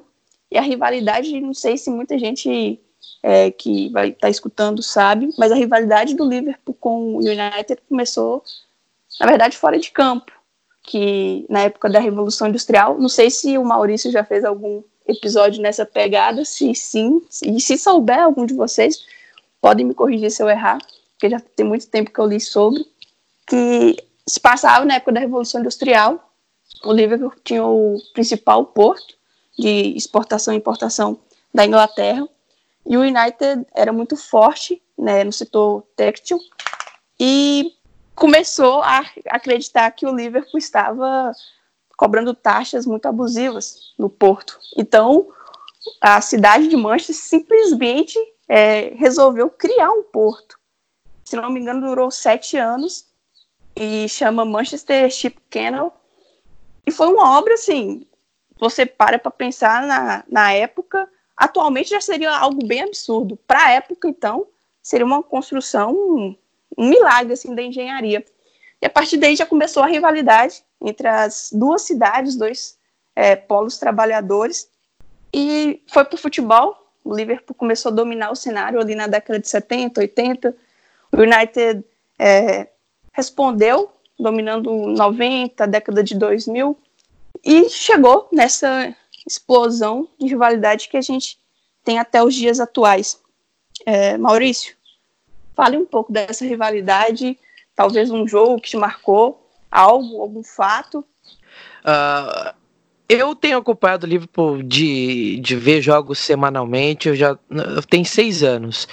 E 0.50 0.56
a 0.56 0.62
rivalidade, 0.62 1.40
não 1.40 1.52
sei 1.52 1.76
se 1.76 1.90
muita 1.90 2.18
gente 2.18 2.80
é, 3.22 3.50
que 3.50 3.88
vai 3.90 4.08
estar 4.08 4.20
tá 4.20 4.30
escutando 4.30 4.82
sabe, 4.82 5.30
mas 5.36 5.52
a 5.52 5.56
rivalidade 5.56 6.14
do 6.14 6.24
Liverpool 6.24 6.76
com 6.80 7.16
o 7.16 7.18
United 7.18 7.80
começou, 7.88 8.42
na 9.20 9.26
verdade, 9.26 9.56
fora 9.56 9.78
de 9.78 9.90
campo. 9.90 10.32
Que 10.82 11.44
na 11.50 11.62
época 11.62 11.90
da 11.90 11.98
Revolução 11.98 12.46
Industrial, 12.46 12.96
não 12.96 13.08
sei 13.08 13.28
se 13.28 13.58
o 13.58 13.64
Maurício 13.64 14.10
já 14.12 14.22
fez 14.22 14.44
algum 14.44 14.84
episódio 15.06 15.60
nessa 15.60 15.84
pegada, 15.84 16.44
se 16.44 16.74
sim, 16.76 17.20
e 17.42 17.60
se 17.60 17.76
souber 17.76 18.20
algum 18.20 18.46
de 18.46 18.54
vocês, 18.54 19.04
podem 19.60 19.84
me 19.84 19.94
corrigir 19.94 20.30
se 20.30 20.40
eu 20.40 20.48
errar, 20.48 20.78
porque 21.16 21.30
já 21.30 21.40
tem 21.40 21.64
muito 21.64 21.88
tempo 21.88 22.12
que 22.12 22.20
eu 22.20 22.26
li 22.26 22.38
sobre, 22.38 22.84
que 23.46 23.96
se 24.26 24.38
passava 24.38 24.84
na 24.84 24.94
época 24.94 25.12
da 25.12 25.20
Revolução 25.20 25.60
Industrial, 25.60 26.32
o 26.84 26.92
Liverpool 26.92 27.32
tinha 27.42 27.64
o 27.64 27.96
principal 28.12 28.66
porto 28.66 29.16
de 29.58 29.96
exportação 29.96 30.52
e 30.52 30.58
importação 30.58 31.18
da 31.54 31.64
Inglaterra, 31.64 32.28
e 32.84 32.96
o 32.96 33.00
United 33.00 33.66
era 33.74 33.92
muito 33.92 34.16
forte 34.16 34.80
né, 34.96 35.24
no 35.24 35.32
setor 35.32 35.82
têxtil 35.96 36.38
e 37.18 37.72
começou 38.14 38.82
a 38.82 39.04
acreditar 39.28 39.90
que 39.90 40.06
o 40.06 40.14
Liverpool 40.14 40.58
estava 40.58 41.32
cobrando 41.96 42.34
taxas 42.34 42.86
muito 42.86 43.06
abusivas 43.06 43.94
no 43.98 44.08
porto. 44.08 44.58
Então, 44.76 45.28
a 46.00 46.20
cidade 46.20 46.68
de 46.68 46.76
Manchester 46.76 47.16
simplesmente 47.16 48.18
é, 48.48 48.92
resolveu 48.96 49.48
criar 49.50 49.90
um 49.90 50.02
porto. 50.02 50.58
Se 51.26 51.36
não 51.36 51.50
me 51.50 51.60
engano, 51.60 51.86
durou 51.86 52.10
sete 52.10 52.56
anos 52.56 53.06
e 53.74 54.08
chama 54.08 54.44
Manchester 54.44 55.10
Ship 55.10 55.36
Canal 55.50 56.02
e 56.86 56.92
foi 56.92 57.08
uma 57.08 57.36
obra, 57.36 57.54
assim, 57.54 58.06
você 58.58 58.86
para 58.86 59.18
para 59.18 59.30
pensar 59.30 59.84
na, 59.84 60.24
na 60.28 60.52
época, 60.52 61.08
atualmente 61.36 61.90
já 61.90 62.00
seria 62.00 62.30
algo 62.30 62.64
bem 62.64 62.82
absurdo. 62.82 63.36
Para 63.36 63.64
a 63.64 63.70
época, 63.72 64.08
então, 64.08 64.46
seria 64.80 65.04
uma 65.04 65.22
construção, 65.22 65.92
um, 65.92 66.36
um 66.78 66.88
milagre, 66.88 67.32
assim, 67.32 67.54
da 67.54 67.62
engenharia. 67.62 68.24
E 68.80 68.86
a 68.86 68.90
partir 68.90 69.16
daí 69.16 69.34
já 69.34 69.44
começou 69.44 69.82
a 69.82 69.86
rivalidade 69.86 70.62
entre 70.80 71.08
as 71.08 71.50
duas 71.52 71.82
cidades, 71.82 72.36
dois 72.36 72.78
é, 73.16 73.34
polos 73.34 73.78
trabalhadores, 73.78 74.70
e 75.34 75.82
foi 75.88 76.04
para 76.04 76.14
o 76.14 76.18
futebol. 76.18 76.86
O 77.02 77.14
Liverpool 77.14 77.54
começou 77.54 77.90
a 77.90 77.94
dominar 77.94 78.30
o 78.30 78.36
cenário 78.36 78.80
ali 78.80 78.94
na 78.94 79.08
década 79.08 79.40
de 79.40 79.48
70, 79.48 80.00
80. 80.00 80.56
O 81.16 81.22
United 81.22 81.82
é, 82.18 82.68
respondeu 83.12 83.90
dominando 84.18 84.70
90, 84.70 85.66
década 85.66 86.04
de 86.04 86.14
2000, 86.14 86.76
e 87.44 87.68
chegou 87.70 88.28
nessa 88.32 88.94
explosão 89.26 90.08
de 90.18 90.26
rivalidade 90.26 90.88
que 90.88 90.96
a 90.96 91.00
gente 91.00 91.38
tem 91.82 91.98
até 91.98 92.22
os 92.22 92.34
dias 92.34 92.60
atuais. 92.60 93.20
É, 93.84 94.18
Maurício, 94.18 94.74
fale 95.54 95.76
um 95.76 95.86
pouco 95.86 96.12
dessa 96.12 96.44
rivalidade, 96.44 97.38
talvez 97.74 98.10
um 98.10 98.26
jogo 98.26 98.60
que 98.60 98.70
te 98.70 98.76
marcou, 98.76 99.50
algo, 99.70 100.20
algum 100.20 100.42
fato. 100.42 101.04
Uh, 101.80 102.54
eu 103.08 103.34
tenho 103.34 103.58
acompanhado 103.58 104.06
o 104.06 104.08
Liverpool 104.08 104.62
de, 104.62 105.38
de 105.40 105.56
ver 105.56 105.80
jogos 105.80 106.18
semanalmente, 106.18 107.08
eu 107.08 107.14
já 107.14 107.38
eu 107.50 107.82
tenho 107.82 108.04
seis 108.04 108.42
anos. 108.42 108.88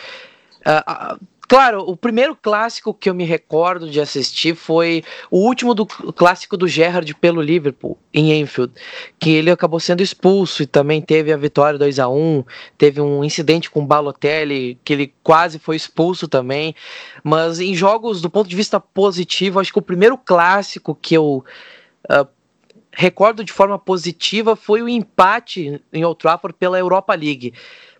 Uh, 0.61 1.19
Claro, 1.47 1.81
o 1.81 1.95
primeiro 1.97 2.35
clássico 2.35 2.93
que 2.93 3.09
eu 3.09 3.13
me 3.13 3.25
recordo 3.25 3.89
de 3.89 3.99
assistir 3.99 4.55
foi 4.55 5.03
o 5.29 5.39
último 5.39 5.73
do 5.73 5.85
clássico 5.85 6.55
do 6.55 6.67
Gerrard 6.67 7.13
pelo 7.15 7.41
Liverpool, 7.41 7.97
em 8.13 8.39
Enfield, 8.39 8.73
que 9.19 9.31
ele 9.31 9.51
acabou 9.51 9.79
sendo 9.79 10.01
expulso 10.01 10.63
e 10.63 10.65
também 10.65 11.01
teve 11.01 11.33
a 11.33 11.37
vitória 11.37 11.77
2 11.77 11.99
a 11.99 12.07
1 12.07 12.43
teve 12.77 13.01
um 13.01 13.23
incidente 13.23 13.69
com 13.69 13.81
o 13.81 13.85
Balotelli, 13.85 14.79
que 14.85 14.93
ele 14.93 15.13
quase 15.21 15.59
foi 15.59 15.75
expulso 15.75 16.29
também, 16.29 16.73
mas 17.23 17.59
em 17.59 17.75
jogos 17.75 18.21
do 18.21 18.29
ponto 18.29 18.49
de 18.49 18.55
vista 18.55 18.79
positivo, 18.79 19.59
acho 19.59 19.73
que 19.73 19.79
o 19.79 19.81
primeiro 19.81 20.17
clássico 20.17 20.95
que 20.95 21.13
eu 21.13 21.43
uh, 22.09 22.27
recordo 22.91 23.43
de 23.43 23.51
forma 23.51 23.77
positiva 23.77 24.55
foi 24.55 24.81
o 24.81 24.87
empate 24.87 25.81
em 25.91 26.05
Old 26.05 26.19
Trafford 26.19 26.55
pela 26.57 26.79
Europa 26.79 27.13
League, 27.13 27.53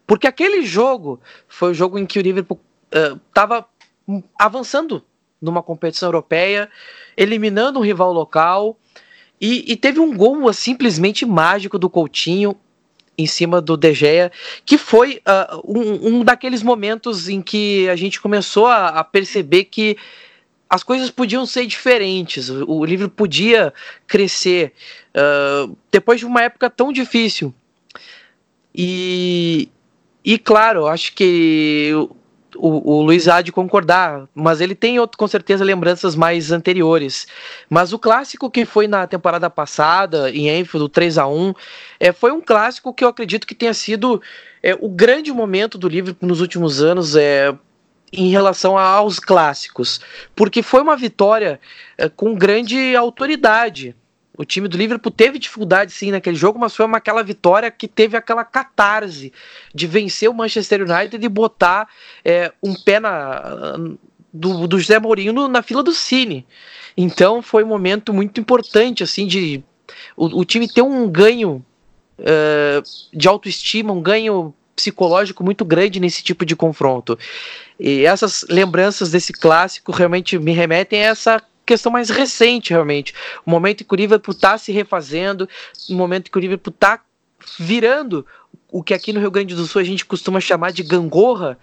porque 0.08 0.28
aquele 0.28 0.66
jogo 0.66 1.20
foi 1.48 1.72
o 1.72 1.74
jogo 1.74 2.00
em 2.00 2.06
que 2.06 2.20
o 2.20 2.22
Liverpool 2.22 2.60
estava 2.94 3.66
uh, 4.08 4.24
avançando 4.38 5.04
numa 5.42 5.62
competição 5.62 6.08
europeia, 6.08 6.70
eliminando 7.18 7.80
um 7.80 7.84
rival 7.84 8.14
local, 8.14 8.78
e, 9.40 9.72
e 9.72 9.76
teve 9.76 10.00
um 10.00 10.16
gol 10.16 10.46
uh, 10.46 10.54
simplesmente 10.54 11.26
mágico 11.26 11.78
do 11.78 11.90
Coutinho 11.90 12.56
em 13.18 13.28
cima 13.28 13.62
do 13.62 13.78
De 13.78 13.94
Gea, 13.94 14.32
que 14.66 14.78
foi 14.78 15.22
uh, 15.28 15.62
um, 15.66 16.08
um, 16.08 16.24
daqueles 16.24 16.64
momentos 16.64 17.30
em 17.30 17.42
que 17.42 17.88
a 17.90 17.96
gente 17.96 18.20
começou 18.20 18.68
a, 18.68 18.88
a 18.88 19.04
perceber 19.04 19.66
que 19.66 19.98
as 20.70 20.82
coisas 20.82 21.12
podiam 21.12 21.46
ser 21.46 21.68
diferentes, 21.68 22.50
o, 22.50 22.66
o 22.68 22.86
livro 22.86 23.08
podia 23.08 23.72
crescer 24.08 24.74
uh, 25.16 25.78
depois 25.92 26.20
de 26.20 26.26
uma 26.26 26.42
época 26.42 26.70
tão 26.70 26.92
difícil. 26.92 27.54
E, 28.74 29.70
e 30.26 30.40
claro, 30.40 30.88
acho 30.88 31.14
que 31.14 31.92
o, 32.56 32.98
o 32.98 33.02
Luiz 33.02 33.28
há 33.28 33.42
de 33.42 33.52
concordar, 33.52 34.28
mas 34.34 34.62
ele 34.62 34.76
tem 34.76 34.98
com 35.18 35.28
certeza 35.28 35.64
lembranças 35.64 36.16
mais 36.16 36.52
anteriores. 36.52 37.28
Mas 37.70 37.94
o 37.94 38.00
clássico 38.00 38.50
que 38.50 38.66
foi 38.66 38.88
na 38.88 39.08
temporada 39.08 39.50
passada, 39.50 40.30
em 40.30 40.50
Enfield, 40.50 40.90
3 40.90 41.18
a 41.18 41.28
1 41.28 41.54
é, 42.00 42.12
foi 42.12 42.32
um 42.32 42.42
clássico 42.42 42.94
que 42.94 43.04
eu 43.04 43.08
acredito 43.08 43.48
que 43.48 43.56
tenha 43.56 43.74
sido 43.74 44.22
é, 44.62 44.78
o 44.80 44.90
grande 44.90 45.32
momento 45.32 45.78
do 45.78 45.88
Liverpool 45.88 46.30
nos 46.30 46.42
últimos 46.42 46.82
anos. 46.82 47.16
É, 47.16 47.54
em 48.16 48.30
relação 48.30 48.78
aos 48.78 49.18
clássicos, 49.18 50.00
porque 50.36 50.62
foi 50.62 50.84
uma 50.84 50.96
vitória 50.96 51.60
é, 51.98 52.08
com 52.08 52.36
grande 52.36 52.96
autoridade. 52.96 53.96
O 54.36 54.44
time 54.44 54.68
do 54.68 54.78
Liverpool 54.78 55.12
teve 55.12 55.38
dificuldade 55.38 55.92
sim 55.92 56.12
naquele 56.12 56.36
jogo, 56.36 56.58
mas 56.58 56.76
foi 56.76 56.86
uma, 56.86 56.98
aquela 56.98 57.24
vitória 57.24 57.70
que 57.70 57.88
teve 57.88 58.18
aquela 58.18 58.44
catarse 58.44 59.32
de 59.74 59.86
vencer 59.86 60.30
o 60.30 60.34
Manchester 60.34 60.82
United 60.82 61.24
e 61.24 61.30
botar 61.30 61.88
é, 62.26 62.52
um 62.62 62.74
pé 62.74 63.00
na, 63.00 63.78
do, 64.34 64.68
do 64.68 64.80
José 64.80 65.00
Mourinho 65.00 65.48
na 65.48 65.62
fila 65.62 65.84
do 65.84 65.94
Cine. 65.94 66.46
Então 66.98 67.42
foi 67.42 67.64
um 67.64 67.68
momento 67.68 68.12
muito 68.12 68.40
importante 68.40 69.04
assim 69.04 69.28
de 69.28 69.64
o, 70.18 70.40
o 70.40 70.46
time 70.46 70.68
ter 70.68 70.82
um 70.82 71.08
ganho 71.08 71.64
uh, 72.20 72.84
de 73.16 73.28
autoestima, 73.28 73.94
um 73.94 74.02
ganho 74.02 74.54
psicológico 74.76 75.44
muito 75.44 75.64
grande 75.64 76.00
nesse 76.00 76.24
tipo 76.24 76.44
de 76.46 76.56
confronto. 76.56 77.18
E 77.80 78.06
essas 78.06 78.44
lembranças 78.50 79.12
desse 79.12 79.32
clássico 79.32 79.92
realmente 79.92 80.40
me 80.40 80.52
remetem 80.52 81.04
a 81.04 81.10
essa 81.10 81.44
questão 81.66 81.92
mais 81.92 82.10
recente, 82.10 82.72
realmente. 82.72 83.14
O 83.46 83.50
momento 83.50 83.82
em 83.82 83.84
que 83.86 83.94
o 83.94 83.98
Liverpool 83.98 84.34
está 84.34 84.58
se 84.58 84.72
refazendo, 84.72 85.48
o 85.90 85.94
momento 85.94 86.28
em 86.28 86.32
que 86.32 86.38
o 86.38 86.42
Liverpool 86.42 86.74
está 86.74 87.00
virando 87.58 88.26
o 88.72 88.82
que 88.82 88.94
aqui 88.94 89.14
no 89.14 89.20
Rio 89.20 89.32
Grande 89.32 89.56
do 89.56 89.68
Sul 89.68 89.82
a 89.82 89.84
gente 89.84 90.06
costuma 90.06 90.40
chamar 90.40 90.72
de 90.72 90.82
gangorra, 90.82 91.58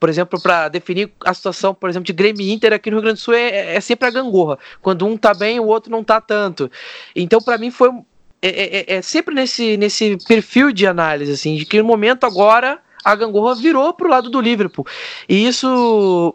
por 0.00 0.08
exemplo, 0.08 0.40
para 0.40 0.68
definir 0.68 1.12
a 1.24 1.34
situação, 1.34 1.74
por 1.74 1.88
exemplo, 1.90 2.06
de 2.06 2.12
Grêmio 2.12 2.48
Inter 2.48 2.72
aqui 2.72 2.90
no 2.90 2.96
Rio 2.96 3.02
Grande 3.02 3.20
do 3.20 3.22
Sul 3.22 3.34
é, 3.34 3.76
é 3.76 3.80
sempre 3.80 4.08
a 4.08 4.10
gangorra. 4.10 4.58
Quando 4.80 5.06
um 5.06 5.16
tá 5.16 5.34
bem, 5.34 5.60
o 5.60 5.66
outro 5.66 5.90
não 5.90 6.02
tá 6.02 6.20
tanto. 6.20 6.70
Então, 7.14 7.40
para 7.40 7.58
mim, 7.58 7.70
foi 7.70 7.90
é, 8.40 8.48
é, 8.48 8.76
é, 8.78 8.96
é, 8.96 9.02
sempre 9.02 9.34
nesse, 9.34 9.76
nesse 9.76 10.18
perfil 10.26 10.72
de 10.72 10.86
análise, 10.86 11.32
assim, 11.32 11.56
de 11.56 11.64
que 11.64 11.78
no 11.78 11.84
momento 11.84 12.24
agora 12.24 12.78
a 13.04 13.14
gangorra 13.14 13.54
virou 13.54 13.92
pro 13.94 14.08
lado 14.08 14.28
do 14.30 14.40
Liverpool. 14.40 14.86
E 15.28 15.46
isso 15.46 16.34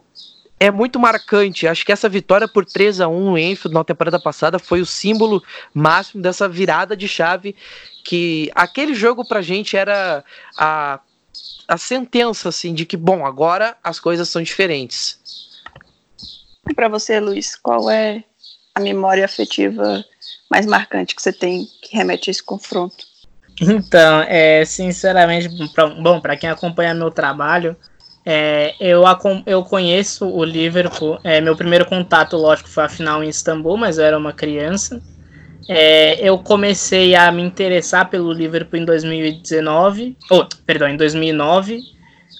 é 0.61 0.69
muito 0.69 0.99
marcante. 0.99 1.67
Acho 1.67 1.83
que 1.83 1.91
essa 1.91 2.07
vitória 2.07 2.47
por 2.47 2.63
3 2.63 3.01
a 3.01 3.07
1 3.07 3.19
no 3.19 3.35
Enfield 3.35 3.73
na 3.73 3.83
temporada 3.83 4.19
passada 4.19 4.59
foi 4.59 4.79
o 4.79 4.85
símbolo 4.85 5.41
máximo 5.73 6.21
dessa 6.21 6.47
virada 6.47 6.95
de 6.95 7.07
chave 7.07 7.55
que 8.05 8.51
aquele 8.53 8.93
jogo 8.93 9.27
pra 9.27 9.41
gente 9.41 9.75
era 9.75 10.23
a, 10.55 10.99
a 11.67 11.77
sentença 11.79 12.49
assim 12.49 12.75
de 12.75 12.85
que 12.85 12.95
bom, 12.95 13.25
agora 13.25 13.75
as 13.83 13.99
coisas 13.99 14.29
são 14.29 14.43
diferentes. 14.43 15.19
Para 16.75 16.87
você, 16.87 17.19
Luiz, 17.19 17.55
qual 17.55 17.89
é 17.89 18.23
a 18.75 18.79
memória 18.79 19.25
afetiva 19.25 20.05
mais 20.47 20.67
marcante 20.67 21.15
que 21.15 21.23
você 21.23 21.33
tem 21.33 21.65
que 21.81 21.97
remete 21.97 22.29
a 22.29 22.31
esse 22.31 22.43
confronto? 22.43 23.03
Então, 23.59 24.21
é, 24.27 24.63
sinceramente, 24.63 25.49
pra, 25.73 25.87
bom, 25.87 26.21
para 26.21 26.37
quem 26.37 26.51
acompanha 26.51 26.93
meu 26.93 27.09
trabalho, 27.09 27.75
é, 28.25 28.75
eu, 28.79 29.03
eu 29.45 29.63
conheço 29.63 30.27
o 30.27 30.43
Liverpool. 30.43 31.19
É, 31.23 31.41
meu 31.41 31.55
primeiro 31.55 31.85
contato, 31.85 32.37
lógico, 32.37 32.69
foi 32.69 32.83
a 32.83 32.89
final 32.89 33.23
em 33.23 33.29
Istambul, 33.29 33.77
mas 33.77 33.97
eu 33.97 34.05
era 34.05 34.17
uma 34.17 34.33
criança. 34.33 35.01
É, 35.67 36.19
eu 36.27 36.37
comecei 36.39 37.15
a 37.15 37.31
me 37.31 37.41
interessar 37.41 38.09
pelo 38.09 38.31
Liverpool 38.31 38.79
em 38.79 38.85
2019, 38.85 40.17
oh, 40.29 40.45
perdão, 40.65 40.87
em 40.87 40.97
2009, 40.97 41.79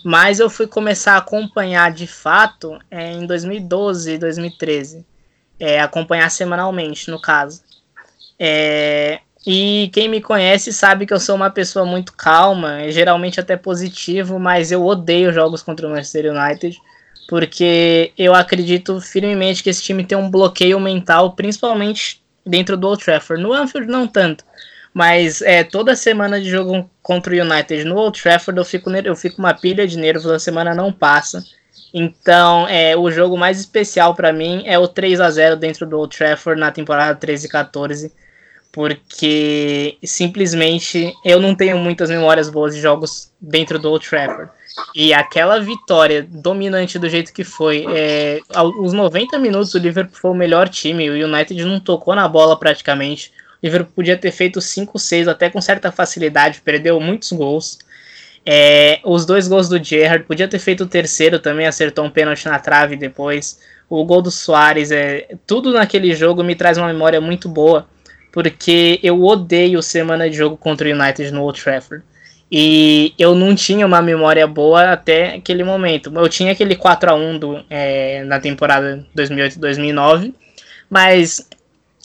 mas 0.03 0.39
eu 0.39 0.49
fui 0.49 0.67
começar 0.67 1.13
a 1.13 1.17
acompanhar 1.17 1.91
de 1.91 2.07
fato 2.07 2.77
é, 2.89 3.13
em 3.13 3.25
2012, 3.25 4.17
2013, 4.17 5.05
é, 5.59 5.79
acompanhar 5.79 6.29
semanalmente, 6.29 7.09
no 7.09 7.21
caso. 7.21 7.61
É, 8.39 9.19
e 9.45 9.89
quem 9.91 10.07
me 10.07 10.21
conhece 10.21 10.71
sabe 10.71 11.05
que 11.05 11.13
eu 11.13 11.19
sou 11.19 11.35
uma 11.35 11.49
pessoa 11.49 11.85
muito 11.85 12.13
calma, 12.13 12.89
geralmente 12.91 13.39
até 13.39 13.57
positivo, 13.57 14.39
mas 14.39 14.71
eu 14.71 14.85
odeio 14.85 15.33
jogos 15.33 15.63
contra 15.63 15.87
o 15.87 15.89
Manchester 15.89 16.31
United, 16.31 16.79
porque 17.27 18.11
eu 18.17 18.35
acredito 18.35 19.01
firmemente 19.01 19.63
que 19.63 19.69
esse 19.69 19.81
time 19.81 20.03
tem 20.03 20.17
um 20.17 20.29
bloqueio 20.29 20.79
mental, 20.79 21.31
principalmente 21.33 22.21
dentro 22.45 22.77
do 22.77 22.87
Old 22.87 23.03
Trafford. 23.03 23.41
No 23.41 23.51
Anfield 23.51 23.91
não 23.91 24.07
tanto, 24.07 24.43
mas 24.93 25.41
é, 25.41 25.63
toda 25.63 25.95
semana 25.95 26.39
de 26.39 26.47
jogo 26.47 26.87
contra 27.01 27.33
o 27.33 27.41
United 27.41 27.83
no 27.85 27.95
Old 27.95 28.21
Trafford 28.21 28.59
eu 28.59 28.65
fico, 28.65 28.91
eu 28.91 29.15
fico 29.15 29.39
uma 29.39 29.55
pilha 29.55 29.87
de 29.87 29.97
nervos, 29.97 30.27
a 30.27 30.37
semana 30.37 30.75
não 30.75 30.93
passa. 30.93 31.43
Então, 31.93 32.67
é, 32.67 32.95
o 32.95 33.09
jogo 33.09 33.35
mais 33.35 33.59
especial 33.59 34.13
para 34.13 34.31
mim 34.31 34.61
é 34.65 34.77
o 34.77 34.87
3 34.87 35.19
a 35.19 35.31
0 35.31 35.55
dentro 35.55 35.85
do 35.87 35.97
Old 35.97 36.15
Trafford 36.15 36.59
na 36.59 36.71
temporada 36.71 37.15
13 37.15 37.47
e 37.47 37.49
14 37.49 38.20
porque 38.72 39.97
simplesmente 40.03 41.13
eu 41.26 41.39
não 41.39 41.53
tenho 41.53 41.78
muitas 41.78 42.09
memórias 42.09 42.49
boas 42.49 42.74
de 42.74 42.82
jogos 42.82 43.32
dentro 43.39 43.78
do 43.78 43.89
Old 43.89 44.07
Trafford. 44.07 44.49
E 44.95 45.13
aquela 45.13 45.59
vitória 45.59 46.26
dominante 46.28 46.97
do 46.97 47.09
jeito 47.09 47.34
que 47.34 47.43
foi, 47.43 47.86
é, 47.89 48.39
os 48.80 48.93
90 48.93 49.38
minutos 49.38 49.74
o 49.74 49.78
Liverpool 49.78 50.15
foi 50.15 50.32
o 50.32 50.36
melhor 50.36 50.69
time, 50.69 51.09
o 51.09 51.28
United 51.28 51.65
não 51.65 51.80
tocou 51.80 52.15
na 52.15 52.28
bola 52.28 52.57
praticamente. 52.57 53.34
O 53.61 53.65
Liverpool 53.65 53.93
podia 53.93 54.17
ter 54.17 54.32
feito 54.32 54.61
5, 54.61 54.97
6 54.97 55.28
até 55.28 55.49
com 55.49 55.59
certa 55.59 55.91
facilidade, 55.91 56.61
perdeu 56.63 56.99
muitos 57.01 57.32
gols. 57.34 57.80
É, 58.45 58.99
os 59.03 59.26
dois 59.26 59.47
gols 59.47 59.67
do 59.67 59.84
Gerrard, 59.84 60.26
podia 60.26 60.47
ter 60.47 60.59
feito 60.59 60.86
o 60.86 60.88
terceiro 60.88 61.39
também, 61.39 61.67
acertou 61.67 62.05
um 62.05 62.09
pênalti 62.09 62.45
na 62.45 62.57
trave 62.57 62.95
depois. 62.95 63.59
O 63.89 64.05
gol 64.05 64.22
do 64.22 64.32
Soares, 64.32 64.89
é, 64.91 65.36
tudo 65.45 65.74
naquele 65.74 66.15
jogo 66.15 66.41
me 66.41 66.55
traz 66.55 66.78
uma 66.78 66.88
memória 66.88 67.19
muito 67.19 67.49
boa 67.49 67.88
porque 68.32 68.99
eu 69.03 69.21
odeio 69.23 69.82
semana 69.82 70.29
de 70.29 70.38
jogo 70.38 70.57
contra 70.57 70.88
o 70.88 70.91
United 70.91 71.32
no 71.32 71.43
Old 71.43 71.61
Trafford. 71.61 72.03
E 72.51 73.13
eu 73.17 73.34
não 73.34 73.55
tinha 73.55 73.86
uma 73.86 74.01
memória 74.01 74.45
boa 74.45 74.91
até 74.91 75.36
aquele 75.36 75.63
momento. 75.63 76.11
Eu 76.13 76.27
tinha 76.27 76.51
aquele 76.51 76.75
4 76.75 77.11
a 77.11 77.13
1 77.15 77.39
do, 77.39 77.63
é, 77.69 78.23
na 78.25 78.39
temporada 78.39 79.05
2008-2009, 79.15 80.34
mas 80.89 81.47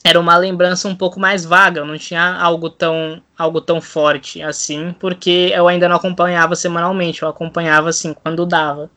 era 0.05 0.21
uma 0.21 0.37
lembrança 0.37 0.87
um 0.87 0.95
pouco 0.95 1.19
mais 1.19 1.45
vaga, 1.45 1.81
eu 1.81 1.85
não 1.85 1.99
tinha 1.99 2.37
algo 2.37 2.71
tão, 2.71 3.21
algo 3.37 3.61
tão 3.61 3.81
forte 3.81 4.41
assim, 4.41 4.95
porque 5.01 5.51
eu 5.53 5.67
ainda 5.67 5.89
não 5.89 5.97
acompanhava 5.97 6.55
semanalmente, 6.55 7.23
eu 7.23 7.29
acompanhava 7.29 7.89
assim 7.89 8.15
quando 8.15 8.47
dava. 8.47 8.89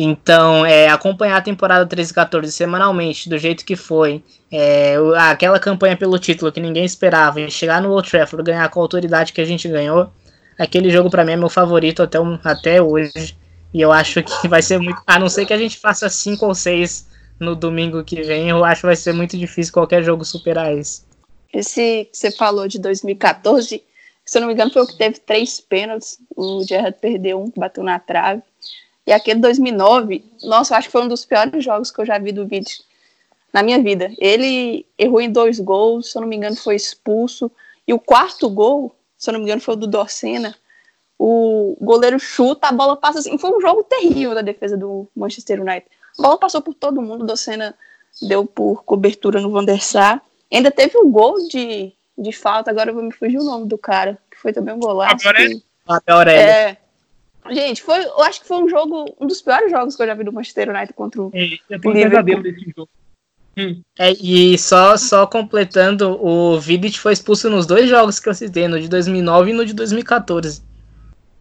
Então, 0.00 0.64
é, 0.64 0.88
acompanhar 0.88 1.38
a 1.38 1.42
temporada 1.42 1.84
13 1.84 2.12
e 2.12 2.14
14 2.14 2.52
semanalmente, 2.52 3.28
do 3.28 3.36
jeito 3.36 3.64
que 3.64 3.74
foi, 3.74 4.22
é, 4.48 4.94
aquela 5.16 5.58
campanha 5.58 5.96
pelo 5.96 6.20
título 6.20 6.52
que 6.52 6.60
ninguém 6.60 6.84
esperava, 6.84 7.40
e 7.40 7.50
chegar 7.50 7.82
no 7.82 7.90
Old 7.90 8.08
Trafford, 8.08 8.44
ganhar 8.44 8.68
com 8.68 8.78
a 8.78 8.82
autoridade 8.84 9.32
que 9.32 9.40
a 9.40 9.44
gente 9.44 9.66
ganhou, 9.66 10.12
aquele 10.56 10.88
jogo 10.88 11.10
para 11.10 11.24
mim 11.24 11.32
é 11.32 11.36
meu 11.36 11.48
favorito 11.48 12.00
até, 12.00 12.16
até 12.44 12.80
hoje. 12.80 13.36
E 13.74 13.80
eu 13.80 13.90
acho 13.90 14.22
que 14.22 14.46
vai 14.46 14.62
ser 14.62 14.78
muito. 14.78 15.02
A 15.04 15.18
não 15.18 15.28
ser 15.28 15.44
que 15.44 15.52
a 15.52 15.58
gente 15.58 15.76
faça 15.76 16.08
5 16.08 16.46
ou 16.46 16.54
6 16.54 17.08
no 17.40 17.56
domingo 17.56 18.04
que 18.04 18.22
vem, 18.22 18.50
eu 18.50 18.64
acho 18.64 18.82
que 18.82 18.86
vai 18.86 18.96
ser 18.96 19.12
muito 19.12 19.36
difícil 19.36 19.72
qualquer 19.72 20.04
jogo 20.04 20.24
superar 20.24 20.76
isso. 20.76 21.06
Esse 21.52 22.04
que 22.04 22.16
você 22.16 22.30
falou 22.30 22.68
de 22.68 22.78
2014, 22.78 23.82
se 24.24 24.38
eu 24.38 24.40
não 24.40 24.46
me 24.46 24.54
engano, 24.54 24.70
foi 24.70 24.82
o 24.82 24.86
que 24.86 24.96
teve 24.96 25.18
três 25.18 25.60
pênaltis. 25.60 26.18
O 26.36 26.62
Gerrard 26.62 26.96
perdeu 27.00 27.42
um, 27.42 27.52
bateu 27.56 27.82
na 27.82 27.98
trave. 27.98 28.42
E 29.08 29.12
aquele 29.12 29.40
2009, 29.40 30.22
nossa, 30.42 30.74
eu 30.74 30.78
acho 30.78 30.88
que 30.88 30.92
foi 30.92 31.02
um 31.02 31.08
dos 31.08 31.24
piores 31.24 31.64
jogos 31.64 31.90
que 31.90 31.98
eu 31.98 32.04
já 32.04 32.18
vi 32.18 32.30
do 32.30 32.46
vídeo 32.46 32.76
na 33.50 33.62
minha 33.62 33.82
vida. 33.82 34.12
Ele 34.18 34.84
errou 34.98 35.18
em 35.18 35.32
dois 35.32 35.58
gols, 35.58 36.12
se 36.12 36.18
eu 36.18 36.20
não 36.20 36.28
me 36.28 36.36
engano, 36.36 36.54
foi 36.54 36.76
expulso. 36.76 37.50
E 37.86 37.94
o 37.94 37.98
quarto 37.98 38.50
gol, 38.50 38.94
se 39.16 39.30
eu 39.30 39.32
não 39.32 39.40
me 39.40 39.46
engano, 39.46 39.62
foi 39.62 39.72
o 39.72 39.78
do 39.78 39.86
Dorcena. 39.86 40.54
O 41.18 41.74
goleiro 41.80 42.18
chuta, 42.18 42.68
a 42.68 42.72
bola 42.72 42.98
passa 42.98 43.20
assim. 43.20 43.38
Foi 43.38 43.50
um 43.50 43.62
jogo 43.62 43.82
terrível 43.82 44.34
da 44.34 44.42
defesa 44.42 44.76
do 44.76 45.08
Manchester 45.16 45.62
United. 45.62 45.86
A 46.18 46.22
bola 46.22 46.36
passou 46.36 46.60
por 46.60 46.74
todo 46.74 47.00
mundo, 47.00 47.22
o 47.22 47.26
Dorcena 47.26 47.74
deu 48.20 48.44
por 48.44 48.84
cobertura 48.84 49.40
no 49.40 49.50
Van 49.50 49.64
der 49.64 49.82
Sar. 49.82 50.20
Ainda 50.52 50.70
teve 50.70 50.98
um 50.98 51.10
gol 51.10 51.48
de, 51.48 51.94
de 52.18 52.32
falta, 52.32 52.70
agora 52.70 52.90
eu 52.90 52.94
vou 52.94 53.04
me 53.04 53.12
fugir 53.14 53.38
o 53.38 53.44
nome 53.44 53.66
do 53.68 53.78
cara, 53.78 54.18
que 54.30 54.36
foi 54.36 54.52
também 54.52 54.74
um 54.74 54.78
golaço. 54.78 55.14
Agora 55.86 56.30
é. 56.30 56.72
é 56.72 56.76
Gente, 57.50 57.82
foi, 57.82 58.04
eu 58.04 58.22
acho 58.22 58.40
que 58.40 58.48
foi 58.48 58.62
um 58.62 58.68
jogo, 58.68 59.14
um 59.20 59.26
dos 59.26 59.40
piores 59.40 59.70
jogos 59.70 59.96
que 59.96 60.02
eu 60.02 60.06
já 60.06 60.14
vi 60.14 60.24
do 60.24 60.32
Manchester 60.32 60.70
United 60.70 60.92
contra 60.92 61.22
o. 61.22 61.30
É, 61.34 61.58
eu 61.70 61.80
tenho 61.80 61.94
um 61.94 62.02
pesadelo 62.02 62.42
desse 62.42 62.72
jogo. 62.76 62.88
Hum. 63.56 63.82
É, 63.98 64.12
e 64.12 64.56
só, 64.56 64.96
só 64.96 65.26
completando, 65.26 66.24
o 66.24 66.60
Vidic 66.60 66.98
foi 67.00 67.12
expulso 67.12 67.50
nos 67.50 67.66
dois 67.66 67.88
jogos 67.88 68.20
que 68.20 68.28
eu 68.28 68.34
citei, 68.34 68.68
no 68.68 68.80
de 68.80 68.88
2009 68.88 69.50
e 69.50 69.52
no 69.54 69.66
de 69.66 69.74
2014. 69.74 70.62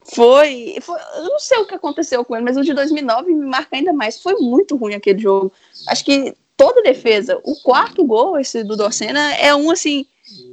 Foi, 0.04 0.78
foi, 0.82 1.00
eu 1.18 1.24
não 1.26 1.40
sei 1.40 1.60
o 1.60 1.68
que 1.68 1.76
aconteceu 1.76 2.24
com 2.26 2.36
ele, 2.36 2.46
mas 2.46 2.58
o 2.58 2.64
de 2.64 2.74
2009 2.74 3.34
me 3.34 3.46
marca 3.46 3.76
ainda 3.76 3.94
mais. 3.94 4.22
Foi 4.22 4.36
muito 4.36 4.76
ruim 4.76 4.96
aquele 4.96 5.20
jogo. 5.20 5.52
Acho 5.88 6.04
que 6.04 6.34
toda 6.56 6.82
defesa, 6.82 7.40
o 7.44 7.56
quarto 7.62 8.04
gol, 8.04 8.40
esse 8.40 8.64
do 8.64 8.76
Dorcena, 8.76 9.36
é 9.36 9.54
um 9.54 9.70
assim 9.70 10.06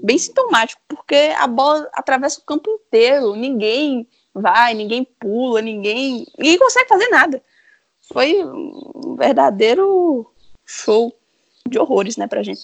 bem 0.03 0.19
sintomático, 0.19 0.81
porque 0.89 1.33
a 1.39 1.47
bola 1.47 1.89
atravessa 1.95 2.41
o 2.41 2.45
campo 2.45 2.71
inteiro, 2.71 3.35
ninguém 3.35 4.07
vai, 4.35 4.75
ninguém 4.75 5.07
pula, 5.19 5.63
ninguém. 5.63 6.27
Ninguém 6.39 6.59
consegue 6.59 6.89
fazer 6.89 7.09
nada. 7.09 7.43
Foi 8.13 8.45
um 8.45 9.17
verdadeiro 9.17 10.27
show 10.67 11.15
de 11.69 11.79
horrores, 11.79 12.17
né, 12.17 12.27
pra 12.27 12.43
gente. 12.43 12.63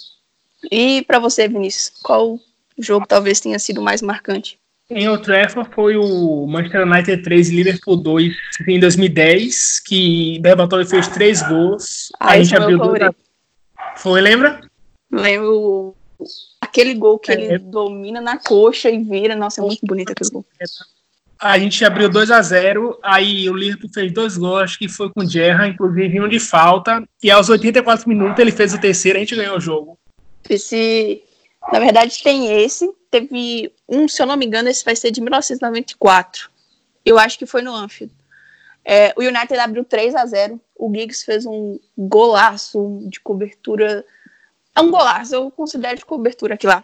E 0.70 1.02
para 1.02 1.18
você, 1.18 1.48
Vinícius, 1.48 1.90
qual 2.02 2.38
jogo 2.78 3.06
talvez 3.06 3.40
tenha 3.40 3.58
sido 3.58 3.80
mais 3.80 4.02
marcante? 4.02 4.58
Em 4.90 5.08
outro 5.08 5.26
Trafford 5.26 5.70
foi 5.72 5.96
o 5.96 6.46
Manchester 6.46 6.84
United 6.84 7.22
3 7.22 7.50
e 7.50 7.54
Liverpool 7.54 7.96
2 7.96 8.34
em 8.66 8.80
2010, 8.80 9.80
que 9.86 10.38
Berbatoli 10.40 10.84
fez 10.84 11.06
três 11.06 11.40
gols. 11.42 12.10
Ah, 12.18 12.32
a 12.32 12.42
gente 12.42 12.52
é 12.54 12.58
abriu 12.58 12.76
duas... 12.76 13.00
Foi, 13.96 14.20
lembra? 14.20 14.60
Lembro 15.10 15.94
aquele 16.60 16.94
gol 16.94 17.18
que 17.18 17.30
é, 17.30 17.34
ele 17.34 17.54
é... 17.54 17.58
domina 17.58 18.20
na 18.20 18.36
coxa 18.36 18.90
e 18.90 18.98
vira, 18.98 19.36
nossa, 19.36 19.60
é 19.60 19.64
muito 19.64 19.86
bonito 19.86 20.10
aquele 20.10 20.30
gol. 20.30 20.44
A 21.40 21.58
gente 21.58 21.82
abriu 21.84 22.10
2 22.10 22.30
a 22.30 22.42
0 22.42 22.98
aí 23.02 23.48
o 23.48 23.54
Liverpool 23.54 23.88
fez 23.92 24.12
dois 24.12 24.36
gols, 24.36 24.62
acho 24.62 24.78
que 24.78 24.88
foi 24.88 25.10
com 25.10 25.22
o 25.22 25.26
Gerra, 25.26 25.66
inclusive 25.66 26.20
um 26.20 26.28
de 26.28 26.38
falta, 26.38 27.02
e 27.22 27.30
aos 27.30 27.48
84 27.48 28.06
minutos 28.06 28.38
ele 28.38 28.52
fez 28.52 28.74
o 28.74 28.80
terceiro 28.80 29.16
a 29.16 29.20
gente 29.20 29.34
ganhou 29.34 29.56
o 29.56 29.60
jogo. 29.60 29.98
Esse, 30.48 31.22
na 31.72 31.78
verdade, 31.78 32.22
tem 32.22 32.62
esse, 32.62 32.92
teve 33.10 33.72
um, 33.88 34.06
se 34.06 34.20
eu 34.20 34.26
não 34.26 34.36
me 34.36 34.44
engano, 34.44 34.68
esse 34.68 34.84
vai 34.84 34.94
ser 34.94 35.10
de 35.10 35.22
1994. 35.22 36.50
Eu 37.06 37.18
acho 37.18 37.38
que 37.38 37.46
foi 37.46 37.62
no 37.62 37.74
Anfield. 37.74 38.12
É, 38.84 39.14
o 39.16 39.22
United 39.22 39.58
abriu 39.58 39.84
3 39.84 40.14
a 40.14 40.26
0 40.26 40.60
O 40.76 40.92
Giggs 40.92 41.24
fez 41.24 41.46
um 41.46 41.78
golaço 41.96 43.00
de 43.04 43.20
cobertura. 43.20 44.04
É 44.74 44.80
um 44.80 44.90
golaço, 44.90 45.34
eu 45.34 45.50
considero 45.50 45.96
de 45.96 46.04
cobertura 46.04 46.54
aqui 46.54 46.66
lá. 46.66 46.82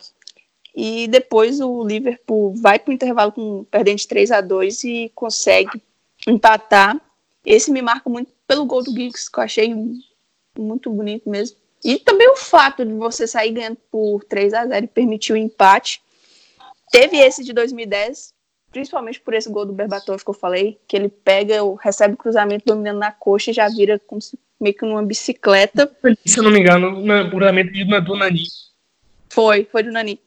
E 0.77 1.09
depois 1.09 1.59
o 1.59 1.83
Liverpool 1.83 2.53
vai 2.55 2.79
para 2.79 2.91
o 2.91 2.95
intervalo 2.95 3.33
com 3.33 3.65
perdendo 3.65 3.97
de 3.97 4.07
3 4.07 4.31
a 4.31 4.41
2 4.43 4.85
e 4.85 5.13
consegue 5.15 5.83
empatar. 6.29 7.01
Esse 7.43 7.71
me 7.71 7.81
marca 7.81 8.11
muito 8.11 8.31
pelo 8.47 8.67
gol 8.67 8.83
do 8.83 8.93
Giggs, 8.93 9.31
que 9.31 9.39
eu 9.39 9.45
achei 9.45 9.75
muito 10.59 10.91
bonito 10.91 11.31
mesmo. 11.31 11.57
E 11.83 11.99
também 11.99 12.29
o 12.29 12.37
fato 12.37 12.85
de 12.85 12.93
você 12.93 13.27
sair 13.27 13.53
ganhando 13.53 13.79
por 13.91 14.23
3 14.25 14.53
a 14.53 14.67
0 14.67 14.85
e 14.85 14.89
permitir 14.89 15.33
o 15.33 15.37
empate. 15.37 16.03
Teve 16.91 17.17
esse 17.17 17.43
de 17.43 17.55
2010, 17.55 18.35
principalmente 18.71 19.21
por 19.21 19.33
esse 19.33 19.49
gol 19.49 19.65
do 19.65 19.73
Berbatov 19.73 20.23
que 20.23 20.29
eu 20.29 20.35
falei, 20.35 20.79
que 20.87 20.95
ele 20.95 21.09
pega, 21.09 21.55
recebe 21.81 22.15
o 22.15 22.19
cruzamento 22.19 22.65
dominando 22.67 22.99
na 22.99 23.13
coxa 23.13 23.51
e 23.51 23.55
já 23.55 23.67
vira 23.69 23.99
como 24.07 24.21
se 24.21 24.39
meio 24.61 24.75
que 24.75 24.85
numa 24.85 25.03
bicicleta. 25.03 25.91
Se 26.27 26.39
eu 26.39 26.43
não 26.43 26.51
me 26.51 26.61
engano, 26.61 27.01
no 27.01 27.31
cruzamento 27.31 27.73
do 27.73 28.17
Nani. 28.17 28.43
Foi, 29.31 29.65
foi 29.65 29.83
do 29.83 29.91
Nani. 29.91 30.21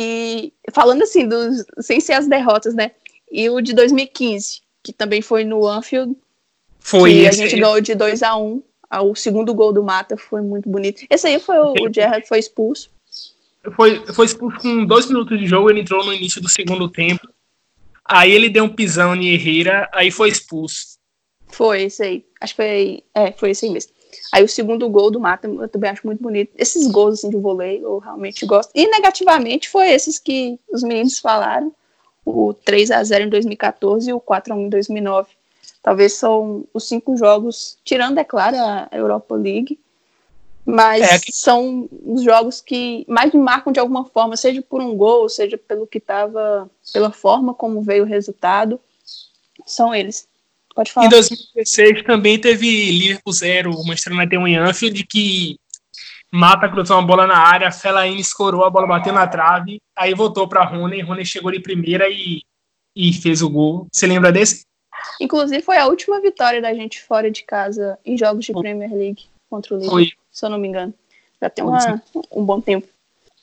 E 0.00 0.52
falando 0.72 1.02
assim, 1.02 1.26
dos, 1.26 1.64
sem 1.80 1.98
ser 1.98 2.12
as 2.12 2.28
derrotas, 2.28 2.72
né? 2.72 2.92
E 3.32 3.50
o 3.50 3.60
de 3.60 3.74
2015, 3.74 4.62
que 4.80 4.92
também 4.92 5.20
foi 5.20 5.42
no 5.42 5.66
Anfield. 5.66 6.16
Foi 6.78 7.10
que 7.10 7.18
esse. 7.22 7.42
A 7.42 7.48
gente 7.48 7.60
ganhou 7.60 7.80
de 7.80 7.96
2 7.96 8.22
a 8.22 8.36
1 8.36 8.46
um, 8.46 8.62
O 9.02 9.16
segundo 9.16 9.52
gol 9.52 9.72
do 9.72 9.82
Mata 9.82 10.16
foi 10.16 10.40
muito 10.40 10.68
bonito. 10.68 11.04
Esse 11.10 11.26
aí 11.26 11.40
foi 11.40 11.58
o, 11.58 11.72
o 11.72 11.92
Gerrard 11.92 12.28
foi 12.28 12.38
expulso. 12.38 12.88
Foi, 13.74 14.06
foi 14.14 14.26
expulso 14.26 14.56
com 14.60 14.86
dois 14.86 15.08
minutos 15.08 15.36
de 15.36 15.48
jogo, 15.48 15.68
ele 15.68 15.80
entrou 15.80 16.06
no 16.06 16.14
início 16.14 16.40
do 16.40 16.48
segundo 16.48 16.88
tempo. 16.88 17.28
Aí 18.04 18.30
ele 18.30 18.48
deu 18.48 18.62
um 18.62 18.68
pisão 18.68 19.16
em 19.16 19.34
Herrera, 19.34 19.90
aí 19.92 20.12
foi 20.12 20.28
expulso. 20.28 20.96
Foi 21.48 21.82
esse 21.82 22.04
aí. 22.04 22.24
Acho 22.40 22.54
que 22.54 22.62
foi. 22.62 23.02
É, 23.12 23.32
foi 23.32 23.50
esse 23.50 23.66
aí 23.66 23.72
mesmo. 23.72 23.90
Aí 24.32 24.44
o 24.44 24.48
segundo 24.48 24.88
gol 24.88 25.10
do 25.10 25.20
Mata 25.20 25.48
eu 25.48 25.68
também 25.68 25.90
acho 25.90 26.06
muito 26.06 26.22
bonito. 26.22 26.52
Esses 26.56 26.86
gols 26.86 27.18
assim, 27.18 27.30
de 27.30 27.36
vôlei 27.36 27.82
eu 27.82 27.98
realmente 27.98 28.44
gosto. 28.46 28.70
E 28.74 28.86
negativamente 28.88 29.68
foi 29.68 29.90
esses 29.90 30.18
que 30.18 30.58
os 30.70 30.82
meninos 30.82 31.18
falaram. 31.18 31.72
O 32.24 32.52
3 32.52 32.90
a 32.90 33.02
0 33.02 33.24
em 33.24 33.28
2014 33.28 34.10
e 34.10 34.12
o 34.12 34.20
4 34.20 34.52
a 34.52 34.56
1 34.56 34.60
em 34.60 34.68
2009. 34.68 35.28
Talvez 35.82 36.12
são 36.12 36.64
os 36.74 36.86
cinco 36.86 37.16
jogos, 37.16 37.78
tirando, 37.84 38.18
é 38.18 38.24
claro, 38.24 38.56
a 38.58 38.88
Europa 38.92 39.34
League, 39.34 39.78
mas 40.70 41.00
é 41.00 41.18
que... 41.18 41.32
são 41.32 41.88
os 42.04 42.22
jogos 42.22 42.60
que 42.60 43.06
mais 43.08 43.32
me 43.32 43.40
marcam 43.40 43.72
de 43.72 43.80
alguma 43.80 44.04
forma, 44.04 44.36
seja 44.36 44.60
por 44.60 44.82
um 44.82 44.94
gol, 44.94 45.26
seja 45.26 45.56
pelo 45.56 45.86
que 45.86 45.96
estava, 45.96 46.70
pela 46.92 47.10
forma 47.10 47.54
como 47.54 47.80
veio 47.80 48.04
o 48.04 48.06
resultado, 48.06 48.78
são 49.64 49.94
eles. 49.94 50.27
Pode 50.78 50.92
falar. 50.92 51.06
Em 51.06 51.10
2016 51.10 52.04
também 52.04 52.40
teve 52.40 52.92
Liverpool 52.92 53.32
0, 53.32 53.72
o 53.72 53.84
Manchester 53.84 54.12
United 54.12 54.38
1 54.38 54.46
em 54.46 54.56
Anfield, 54.58 55.06
que 55.08 55.58
Mata 56.30 56.68
cruzou 56.68 56.96
uma 56.96 57.04
bola 57.04 57.26
na 57.26 57.36
área, 57.36 57.72
Fellaini 57.72 58.20
escorou, 58.20 58.64
a 58.64 58.70
bola 58.70 58.86
bateu 58.86 59.12
na 59.12 59.26
trave, 59.26 59.82
aí 59.96 60.14
voltou 60.14 60.46
para 60.46 60.64
Rony, 60.64 61.00
Rony 61.00 61.26
chegou 61.26 61.50
de 61.50 61.58
primeira 61.58 62.08
e, 62.08 62.42
e 62.94 63.12
fez 63.12 63.42
o 63.42 63.50
gol. 63.50 63.88
Você 63.90 64.06
lembra 64.06 64.30
desse? 64.30 64.66
Inclusive 65.20 65.60
foi 65.62 65.78
a 65.78 65.88
última 65.88 66.20
vitória 66.20 66.62
da 66.62 66.72
gente 66.72 67.02
fora 67.02 67.28
de 67.28 67.42
casa 67.42 67.98
em 68.06 68.16
jogos 68.16 68.44
de 68.44 68.52
Premier 68.52 68.94
League 68.94 69.24
contra 69.50 69.74
o 69.74 69.78
Liverpool, 69.78 70.24
se 70.30 70.46
eu 70.46 70.50
não 70.50 70.58
me 70.58 70.68
engano. 70.68 70.94
Já 71.42 71.50
tem 71.50 71.64
uma, 71.64 72.00
um 72.30 72.44
bom 72.44 72.60
tempo. 72.60 72.86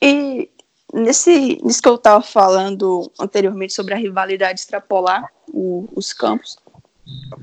E 0.02 0.50
nesse, 0.94 1.62
nisso 1.62 1.82
que 1.82 1.90
eu 1.90 1.96
estava 1.96 2.22
falando 2.22 3.12
anteriormente 3.20 3.74
sobre 3.74 3.94
a 3.94 3.98
rivalidade 3.98 4.62
extrapolar 4.62 5.30
o, 5.50 5.90
os 5.94 6.14
campos, 6.14 6.56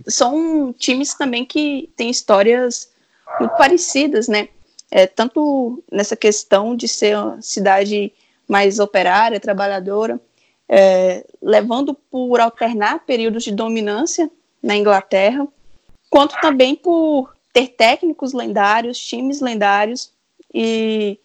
são 0.06 0.72
times 0.72 1.14
também 1.14 1.44
que 1.44 1.90
têm 1.96 2.10
histórias 2.10 2.90
muito 3.38 3.56
parecidas, 3.56 4.28
né? 4.28 4.48
É, 4.90 5.06
tanto 5.06 5.82
nessa 5.90 6.14
questão 6.14 6.76
de 6.76 6.86
ser 6.86 7.16
uma 7.16 7.40
cidade 7.40 8.12
mais 8.46 8.78
operária, 8.78 9.40
trabalhadora, 9.40 10.20
é, 10.68 11.24
levando 11.40 11.94
por 11.94 12.40
alternar 12.40 13.04
períodos 13.06 13.44
de 13.44 13.52
dominância 13.52 14.30
na 14.62 14.76
Inglaterra, 14.76 15.46
quanto 16.10 16.38
também 16.40 16.74
por 16.74 17.34
ter 17.52 17.68
técnicos 17.68 18.32
lendários, 18.32 18.98
times 18.98 19.40
lendários 19.40 20.12
e 20.52 21.18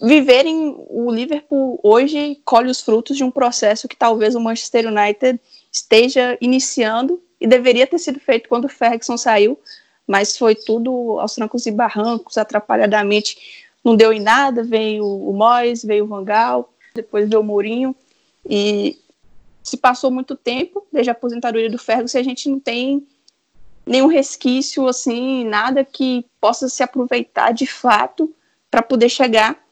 viverem 0.00 0.74
o 0.88 1.10
Liverpool 1.10 1.78
hoje 1.82 2.40
colhe 2.44 2.70
os 2.70 2.80
frutos 2.80 3.16
de 3.16 3.24
um 3.24 3.30
processo 3.30 3.88
que 3.88 3.96
talvez 3.96 4.34
o 4.34 4.40
Manchester 4.40 4.86
United 4.86 5.40
esteja 5.72 6.36
iniciando 6.40 7.22
e 7.44 7.46
deveria 7.46 7.86
ter 7.86 7.98
sido 7.98 8.18
feito 8.18 8.48
quando 8.48 8.64
o 8.64 8.70
Ferguson 8.70 9.18
saiu, 9.18 9.60
mas 10.06 10.34
foi 10.34 10.54
tudo 10.54 11.20
aos 11.20 11.34
trancos 11.34 11.66
e 11.66 11.70
barrancos, 11.70 12.38
atrapalhadamente, 12.38 13.66
não 13.84 13.94
deu 13.94 14.14
em 14.14 14.20
nada, 14.20 14.64
veio 14.64 15.04
o 15.06 15.30
Moyes, 15.34 15.84
veio 15.84 16.04
o 16.04 16.06
Van 16.08 16.24
Gaal, 16.24 16.72
depois 16.94 17.28
veio 17.28 17.42
o 17.42 17.44
Mourinho, 17.44 17.94
e 18.48 18.98
se 19.62 19.76
passou 19.76 20.10
muito 20.10 20.34
tempo 20.34 20.86
desde 20.90 21.10
a 21.10 21.12
aposentadoria 21.12 21.68
do 21.68 21.76
Ferguson 21.76 22.18
a 22.18 22.22
gente 22.22 22.48
não 22.48 22.58
tem 22.58 23.06
nenhum 23.84 24.06
resquício, 24.06 24.88
assim, 24.88 25.44
nada 25.44 25.84
que 25.84 26.24
possa 26.40 26.66
se 26.70 26.82
aproveitar 26.82 27.52
de 27.52 27.66
fato 27.66 28.34
para 28.70 28.80
poder 28.80 29.10
chegar 29.10 29.62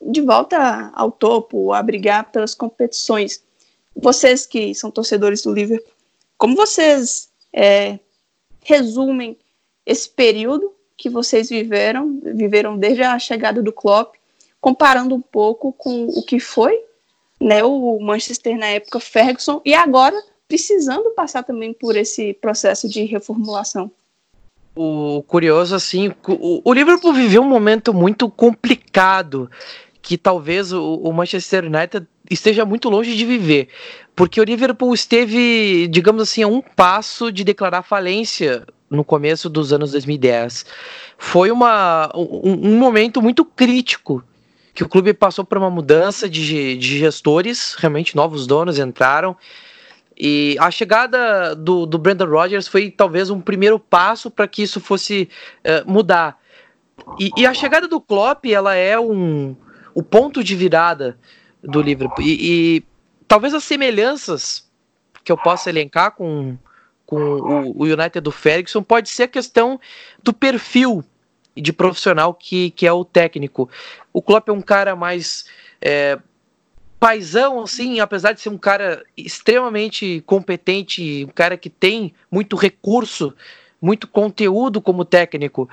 de 0.00 0.20
volta 0.20 0.92
ao 0.94 1.10
topo, 1.10 1.72
a 1.72 1.82
brigar 1.82 2.30
pelas 2.30 2.54
competições. 2.54 3.42
Vocês 3.96 4.46
que 4.46 4.72
são 4.76 4.92
torcedores 4.92 5.42
do 5.42 5.52
Liverpool, 5.52 5.92
como 6.40 6.56
vocês 6.56 7.28
é, 7.52 7.98
resumem 8.64 9.36
esse 9.84 10.08
período 10.08 10.72
que 10.96 11.10
vocês 11.10 11.50
viveram, 11.50 12.18
viveram 12.22 12.78
desde 12.78 13.02
a 13.02 13.18
chegada 13.18 13.62
do 13.62 13.70
Klopp, 13.70 14.14
comparando 14.58 15.14
um 15.14 15.20
pouco 15.20 15.70
com 15.70 16.06
o 16.06 16.22
que 16.22 16.40
foi 16.40 16.82
né, 17.38 17.62
o 17.62 18.00
Manchester 18.00 18.56
na 18.56 18.68
época 18.68 18.98
Ferguson 18.98 19.60
e 19.66 19.74
agora 19.74 20.16
precisando 20.48 21.10
passar 21.10 21.42
também 21.42 21.74
por 21.74 21.94
esse 21.94 22.32
processo 22.32 22.88
de 22.88 23.04
reformulação. 23.04 23.90
O 24.74 25.22
curioso 25.26 25.74
assim, 25.74 26.08
o, 26.26 26.62
o 26.64 26.72
Liverpool 26.72 27.12
viveu 27.12 27.42
um 27.42 27.48
momento 27.48 27.92
muito 27.92 28.30
complicado 28.30 29.50
que 30.02 30.16
talvez 30.16 30.72
o, 30.72 30.94
o 30.94 31.12
Manchester 31.12 31.64
United 31.64 32.06
esteja 32.30 32.64
muito 32.64 32.88
longe 32.88 33.16
de 33.16 33.24
viver, 33.24 33.68
porque 34.14 34.40
o 34.40 34.44
Liverpool 34.44 34.94
esteve, 34.94 35.88
digamos 35.88 36.22
assim, 36.22 36.42
a 36.42 36.48
um 36.48 36.60
passo 36.60 37.30
de 37.30 37.44
declarar 37.44 37.82
falência 37.82 38.66
no 38.88 39.04
começo 39.04 39.48
dos 39.48 39.72
anos 39.72 39.92
2010. 39.92 40.66
Foi 41.16 41.50
uma, 41.50 42.10
um, 42.14 42.72
um 42.72 42.78
momento 42.78 43.22
muito 43.22 43.44
crítico 43.44 44.24
que 44.74 44.82
o 44.82 44.88
clube 44.88 45.12
passou 45.12 45.44
por 45.44 45.58
uma 45.58 45.70
mudança 45.70 46.28
de, 46.28 46.76
de 46.76 46.98
gestores, 46.98 47.74
realmente 47.78 48.16
novos 48.16 48.46
donos 48.46 48.78
entraram. 48.78 49.36
E 50.16 50.56
a 50.60 50.70
chegada 50.70 51.54
do, 51.54 51.86
do 51.86 51.98
Brandon 51.98 52.26
Rodgers 52.26 52.68
foi 52.68 52.90
talvez 52.90 53.30
um 53.30 53.40
primeiro 53.40 53.78
passo 53.78 54.30
para 54.30 54.46
que 54.46 54.62
isso 54.62 54.80
fosse 54.80 55.28
uh, 55.64 55.90
mudar. 55.90 56.38
E, 57.18 57.30
e, 57.38 57.46
a 57.46 57.54
chegada 57.54 57.88
do 57.88 58.00
Klopp, 58.00 58.44
ela 58.44 58.74
é 58.74 59.00
um, 59.00 59.56
o 59.94 60.02
ponto 60.02 60.42
de 60.42 60.54
virada 60.54 61.18
do 61.62 61.80
Liverpool. 61.80 62.24
E, 62.24 62.76
e, 62.76 62.84
talvez 63.28 63.54
as 63.54 63.64
semelhanças 63.64 64.68
que 65.24 65.30
eu 65.30 65.36
possa 65.36 65.68
elencar 65.68 66.12
com, 66.12 66.56
com 67.04 67.16
o, 67.16 67.82
o 67.82 67.84
United 67.84 68.20
do 68.20 68.32
Ferguson 68.32 68.82
pode 68.82 69.08
ser 69.08 69.24
a 69.24 69.28
questão 69.28 69.78
do 70.22 70.32
perfil 70.32 71.04
de 71.56 71.72
profissional 71.72 72.32
que, 72.32 72.70
que 72.70 72.86
é 72.86 72.92
o 72.92 73.04
técnico. 73.04 73.68
O 74.12 74.22
Klopp 74.22 74.48
é 74.48 74.52
um 74.52 74.62
cara 74.62 74.96
mais 74.96 75.46
é, 75.80 76.18
paisão, 76.98 77.60
assim, 77.60 78.00
apesar 78.00 78.32
de 78.32 78.40
ser 78.40 78.50
um 78.50 78.58
cara 78.58 79.02
extremamente 79.16 80.22
competente, 80.26 81.24
um 81.24 81.32
cara 81.32 81.56
que 81.56 81.70
tem 81.70 82.14
muito 82.30 82.56
recurso, 82.56 83.34
muito 83.80 84.06
conteúdo 84.06 84.80
como 84.80 85.04
técnico 85.04 85.68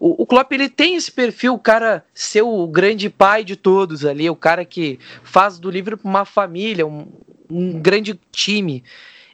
o, 0.00 0.22
o 0.22 0.26
Klopp 0.26 0.50
ele 0.52 0.70
tem 0.70 0.96
esse 0.96 1.12
perfil, 1.12 1.52
o 1.52 1.58
cara 1.58 2.02
ser 2.14 2.40
o 2.40 2.66
grande 2.66 3.10
pai 3.10 3.44
de 3.44 3.54
todos 3.54 4.06
ali, 4.06 4.30
o 4.30 4.34
cara 4.34 4.64
que 4.64 4.98
faz 5.22 5.58
do 5.58 5.70
Liverpool 5.70 6.10
uma 6.10 6.24
família, 6.24 6.86
um, 6.86 7.06
um 7.50 7.78
grande 7.78 8.18
time. 8.32 8.82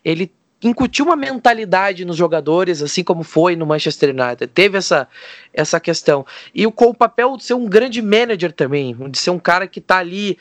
Ele 0.04 0.30
incutiu 0.60 1.04
uma 1.04 1.14
mentalidade 1.14 2.04
nos 2.04 2.16
jogadores, 2.16 2.82
assim 2.82 3.04
como 3.04 3.22
foi 3.22 3.54
no 3.54 3.64
Manchester 3.64 4.10
United. 4.10 4.48
Teve 4.48 4.78
essa, 4.78 5.06
essa 5.54 5.78
questão. 5.78 6.26
E 6.52 6.68
com 6.72 6.86
o 6.86 6.94
papel 6.94 7.36
de 7.36 7.44
ser 7.44 7.54
um 7.54 7.66
grande 7.66 8.02
manager 8.02 8.52
também, 8.52 8.96
de 9.08 9.18
ser 9.18 9.30
um 9.30 9.38
cara 9.38 9.68
que 9.68 9.78
está 9.78 9.98
ali 9.98 10.36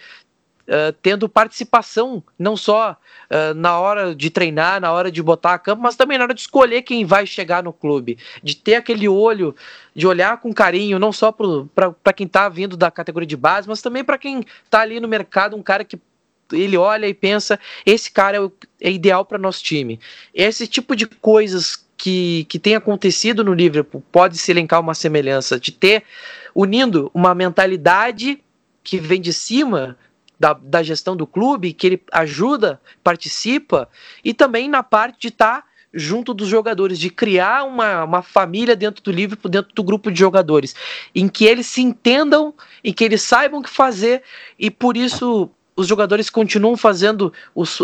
Tendo 1.01 1.29
participação, 1.29 2.23
não 2.39 2.57
só 2.57 2.97
uh, 3.29 3.53
na 3.53 3.79
hora 3.79 4.15
de 4.15 4.29
treinar, 4.31 4.81
na 4.81 4.91
hora 4.91 5.11
de 5.11 5.21
botar 5.21 5.53
a 5.53 5.59
campo, 5.59 5.83
mas 5.83 5.95
também 5.95 6.17
na 6.17 6.23
hora 6.23 6.33
de 6.33 6.41
escolher 6.41 6.81
quem 6.81 7.05
vai 7.05 7.27
chegar 7.27 7.61
no 7.63 7.71
clube, 7.71 8.17
de 8.41 8.55
ter 8.55 8.75
aquele 8.75 9.07
olho, 9.07 9.55
de 9.93 10.07
olhar 10.07 10.41
com 10.41 10.51
carinho, 10.51 10.97
não 10.97 11.11
só 11.11 11.31
para 11.31 12.13
quem 12.13 12.25
está 12.25 12.49
vindo 12.49 12.75
da 12.75 12.89
categoria 12.89 13.27
de 13.27 13.37
base, 13.37 13.67
mas 13.67 13.81
também 13.81 14.03
para 14.03 14.17
quem 14.17 14.43
está 14.63 14.81
ali 14.81 14.99
no 14.99 15.07
mercado, 15.07 15.55
um 15.55 15.61
cara 15.61 15.83
que 15.83 15.99
ele 16.51 16.77
olha 16.77 17.07
e 17.07 17.13
pensa: 17.13 17.59
esse 17.85 18.11
cara 18.11 18.37
é, 18.37 18.39
o, 18.39 18.51
é 18.81 18.91
ideal 18.91 19.25
para 19.25 19.37
nosso 19.37 19.63
time. 19.63 19.99
Esse 20.33 20.67
tipo 20.67 20.95
de 20.95 21.05
coisas 21.05 21.85
que, 21.97 22.45
que 22.49 22.59
tem 22.59 22.75
acontecido 22.75 23.43
no 23.43 23.53
Liverpool 23.53 24.03
pode 24.11 24.37
se 24.37 24.51
elencar 24.51 24.79
uma 24.79 24.93
semelhança 24.93 25.59
de 25.59 25.71
ter 25.71 26.03
unindo 26.53 27.09
uma 27.13 27.33
mentalidade 27.33 28.41
que 28.83 28.97
vem 28.97 29.19
de 29.19 29.33
cima 29.33 29.97
da, 30.39 30.53
da 30.53 30.83
gestão 30.83 31.15
do 31.15 31.25
clube, 31.25 31.73
que 31.73 31.87
ele 31.87 32.03
ajuda, 32.11 32.79
participa, 33.03 33.89
e 34.23 34.33
também 34.33 34.69
na 34.69 34.83
parte 34.83 35.21
de 35.21 35.27
estar 35.29 35.61
tá 35.61 35.67
junto 35.95 36.33
dos 36.33 36.49
jogadores, 36.49 36.99
de 36.99 37.09
criar 37.09 37.63
uma, 37.63 38.03
uma 38.03 38.21
família 38.21 38.75
dentro 38.75 39.01
do 39.01 39.11
Liverpool, 39.11 39.49
dentro 39.49 39.73
do 39.73 39.81
grupo 39.81 40.11
de 40.11 40.19
jogadores, 40.19 40.75
em 41.15 41.29
que 41.29 41.45
eles 41.45 41.67
se 41.67 41.81
entendam, 41.81 42.53
em 42.83 42.91
que 42.91 43.03
eles 43.03 43.21
saibam 43.21 43.61
o 43.61 43.63
que 43.63 43.69
fazer, 43.69 44.21
e 44.59 44.69
por 44.69 44.97
isso 44.97 45.49
os 45.75 45.87
jogadores 45.87 46.29
continuam 46.29 46.77
fazendo 46.77 47.33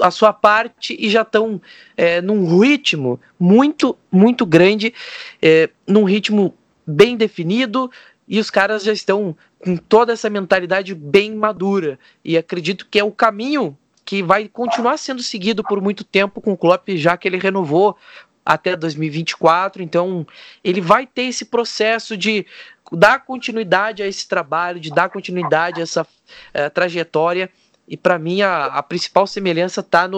a 0.01 0.11
sua 0.11 0.31
parte 0.31 0.95
e 0.99 1.09
já 1.09 1.23
estão 1.23 1.61
é, 1.97 2.21
num 2.21 2.59
ritmo 2.59 3.19
muito, 3.39 3.97
muito 4.11 4.45
grande, 4.45 4.93
é, 5.41 5.69
num 5.87 6.03
ritmo 6.03 6.53
bem 6.85 7.15
definido, 7.15 7.89
e 8.27 8.39
os 8.39 8.49
caras 8.49 8.83
já 8.83 8.93
estão 8.93 9.35
com 9.63 9.77
toda 9.77 10.13
essa 10.13 10.29
mentalidade 10.29 10.93
bem 10.93 11.35
madura. 11.35 11.99
E 12.23 12.37
acredito 12.37 12.87
que 12.89 12.99
é 12.99 13.03
o 13.03 13.11
caminho 13.11 13.77
que 14.03 14.21
vai 14.23 14.47
continuar 14.47 14.97
sendo 14.97 15.21
seguido 15.21 15.63
por 15.63 15.79
muito 15.81 16.03
tempo 16.03 16.41
com 16.41 16.53
o 16.53 16.57
Klopp, 16.57 16.89
já 16.95 17.15
que 17.15 17.27
ele 17.27 17.37
renovou 17.37 17.95
até 18.45 18.75
2024. 18.75 19.81
Então, 19.81 20.25
ele 20.63 20.81
vai 20.81 21.05
ter 21.05 21.23
esse 21.23 21.45
processo 21.45 22.17
de 22.17 22.45
dar 22.91 23.23
continuidade 23.23 24.03
a 24.03 24.07
esse 24.07 24.27
trabalho, 24.27 24.79
de 24.79 24.91
dar 24.91 25.09
continuidade 25.09 25.79
a 25.79 25.83
essa 25.83 26.01
uh, 26.01 26.69
trajetória. 26.73 27.49
E 27.87 27.95
para 27.95 28.17
mim, 28.17 28.41
a, 28.41 28.65
a, 28.65 28.83
principal 28.83 29.27
semelhança 29.27 29.81
está 29.81 30.09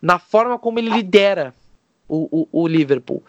na 0.00 0.18
forma 0.18 0.58
como 0.58 0.78
ele 0.78 0.90
lidera 0.90 1.54
o, 2.08 2.46
o, 2.52 2.62
o 2.62 2.68
Liverpool. 2.68 3.22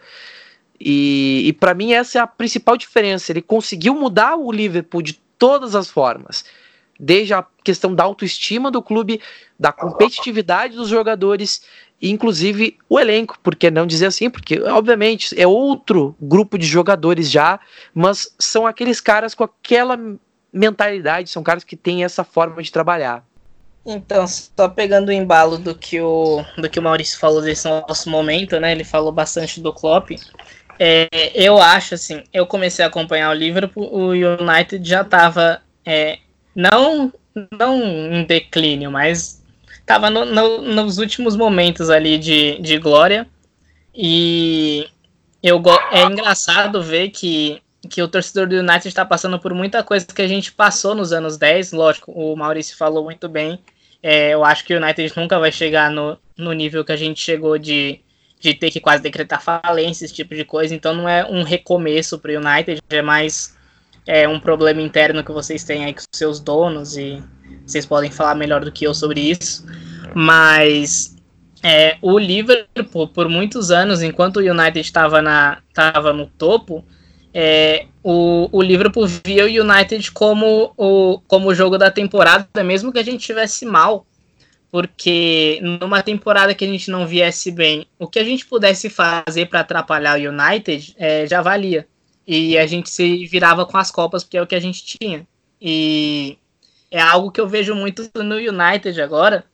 E, 0.80 1.42
e 1.46 1.52
para 1.52 1.74
mim 1.74 1.92
essa 1.92 2.18
é 2.18 2.22
a 2.22 2.26
principal 2.26 2.76
diferença. 2.76 3.32
Ele 3.32 3.42
conseguiu 3.42 3.94
mudar 3.94 4.36
o 4.36 4.52
Liverpool 4.52 5.02
de 5.02 5.20
todas 5.38 5.74
as 5.74 5.88
formas. 5.88 6.44
Desde 6.98 7.32
a 7.32 7.44
questão 7.62 7.94
da 7.94 8.02
autoestima 8.02 8.70
do 8.70 8.82
clube, 8.82 9.20
da 9.58 9.70
competitividade 9.70 10.74
dos 10.74 10.88
jogadores, 10.88 11.62
e 12.00 12.10
inclusive 12.10 12.76
o 12.88 12.98
elenco, 12.98 13.38
por 13.40 13.54
que 13.54 13.70
não 13.70 13.86
dizer 13.86 14.06
assim? 14.06 14.28
Porque, 14.28 14.60
obviamente, 14.62 15.40
é 15.40 15.46
outro 15.46 16.16
grupo 16.20 16.58
de 16.58 16.66
jogadores 16.66 17.30
já, 17.30 17.60
mas 17.94 18.34
são 18.38 18.66
aqueles 18.66 19.00
caras 19.00 19.34
com 19.34 19.44
aquela 19.44 19.98
mentalidade, 20.52 21.30
são 21.30 21.42
caras 21.42 21.64
que 21.64 21.76
têm 21.76 22.04
essa 22.04 22.24
forma 22.24 22.62
de 22.62 22.72
trabalhar. 22.72 23.24
Então, 23.84 24.26
só 24.26 24.68
pegando 24.68 25.08
o 25.08 25.12
embalo 25.12 25.56
do 25.56 25.74
que 25.74 26.00
o, 26.00 26.44
do 26.56 26.68
que 26.68 26.78
o 26.78 26.82
Maurício 26.82 27.18
falou 27.18 27.40
desse 27.40 27.66
nosso 27.66 28.10
momento, 28.10 28.60
né? 28.60 28.72
Ele 28.72 28.84
falou 28.84 29.10
bastante 29.10 29.60
do 29.60 29.72
Klopp. 29.72 30.10
É, 30.78 31.08
eu 31.34 31.60
acho 31.60 31.94
assim, 31.94 32.22
eu 32.32 32.46
comecei 32.46 32.84
a 32.84 32.88
acompanhar 32.88 33.30
o 33.30 33.34
Liverpool, 33.34 33.88
o 33.92 34.10
United 34.10 34.88
já 34.88 35.02
estava 35.02 35.60
é, 35.84 36.18
não 36.54 37.12
não 37.52 37.82
em 37.82 38.24
declínio, 38.24 38.90
mas 38.90 39.42
estava 39.70 40.10
no, 40.10 40.24
no, 40.24 40.62
nos 40.62 40.98
últimos 40.98 41.36
momentos 41.36 41.90
ali 41.90 42.18
de, 42.18 42.58
de 42.60 42.78
glória 42.78 43.26
e 43.94 44.88
eu 45.42 45.62
é 45.90 46.02
engraçado 46.02 46.82
ver 46.82 47.10
que 47.10 47.62
que 47.88 48.02
o 48.02 48.08
torcedor 48.08 48.48
do 48.48 48.56
United 48.56 48.88
está 48.88 49.04
passando 49.04 49.38
por 49.38 49.54
muita 49.54 49.82
coisa 49.82 50.04
que 50.06 50.20
a 50.20 50.28
gente 50.28 50.52
passou 50.52 50.94
nos 50.94 51.12
anos 51.12 51.38
10, 51.38 51.72
lógico, 51.72 52.12
o 52.12 52.36
Maurício 52.36 52.76
falou 52.76 53.04
muito 53.04 53.28
bem. 53.28 53.58
É, 54.02 54.30
eu 54.34 54.44
acho 54.44 54.64
que 54.64 54.74
o 54.74 54.82
United 54.82 55.12
nunca 55.16 55.38
vai 55.38 55.50
chegar 55.50 55.90
no, 55.90 56.18
no 56.36 56.52
nível 56.52 56.84
que 56.84 56.92
a 56.92 56.96
gente 56.96 57.20
chegou 57.20 57.56
de 57.56 58.00
de 58.40 58.54
ter 58.54 58.70
que 58.70 58.80
quase 58.80 59.02
decretar 59.02 59.42
falência, 59.42 60.04
esse 60.04 60.14
tipo 60.14 60.34
de 60.34 60.44
coisa. 60.44 60.74
Então 60.74 60.94
não 60.94 61.08
é 61.08 61.24
um 61.24 61.42
recomeço 61.42 62.18
para 62.18 62.32
o 62.32 62.36
United, 62.36 62.80
é 62.88 63.02
mais 63.02 63.56
é, 64.06 64.28
um 64.28 64.40
problema 64.40 64.80
interno 64.80 65.24
que 65.24 65.32
vocês 65.32 65.64
têm 65.64 65.84
aí 65.84 65.94
com 65.94 66.02
seus 66.14 66.40
donos 66.40 66.96
e 66.96 67.22
vocês 67.66 67.84
podem 67.84 68.10
falar 68.10 68.34
melhor 68.34 68.64
do 68.64 68.72
que 68.72 68.86
eu 68.86 68.94
sobre 68.94 69.20
isso. 69.20 69.66
Mas 70.14 71.16
é, 71.62 71.98
o 72.00 72.18
Liverpool, 72.18 73.08
por 73.08 73.28
muitos 73.28 73.70
anos, 73.70 74.02
enquanto 74.02 74.38
o 74.38 74.40
United 74.40 74.80
estava 74.80 75.20
no 76.12 76.26
topo, 76.26 76.84
é, 77.34 77.86
o, 78.02 78.48
o 78.50 78.62
Liverpool 78.62 79.06
via 79.06 79.44
o 79.44 79.64
United 79.64 80.10
como 80.12 80.72
o, 80.76 81.20
como 81.26 81.48
o 81.48 81.54
jogo 81.54 81.76
da 81.76 81.90
temporada, 81.90 82.64
mesmo 82.64 82.92
que 82.92 82.98
a 82.98 83.04
gente 83.04 83.26
tivesse 83.26 83.66
mal 83.66 84.06
porque 84.70 85.60
numa 85.62 86.02
temporada 86.02 86.54
que 86.54 86.64
a 86.64 86.68
gente 86.68 86.90
não 86.90 87.06
viesse 87.06 87.50
bem, 87.50 87.86
o 87.98 88.06
que 88.06 88.18
a 88.18 88.24
gente 88.24 88.46
pudesse 88.46 88.90
fazer 88.90 89.46
para 89.46 89.60
atrapalhar 89.60 90.18
o 90.18 90.28
United 90.28 90.94
é, 90.98 91.26
já 91.26 91.40
valia. 91.40 91.86
E 92.26 92.58
a 92.58 92.66
gente 92.66 92.90
se 92.90 93.24
virava 93.26 93.64
com 93.64 93.78
as 93.78 93.90
Copas, 93.90 94.22
porque 94.22 94.36
é 94.36 94.42
o 94.42 94.46
que 94.46 94.54
a 94.54 94.60
gente 94.60 94.84
tinha. 94.84 95.26
E 95.60 96.36
é 96.90 97.00
algo 97.00 97.30
que 97.30 97.40
eu 97.40 97.48
vejo 97.48 97.74
muito 97.74 98.10
no 98.16 98.36
United 98.36 99.00
agora, 99.00 99.44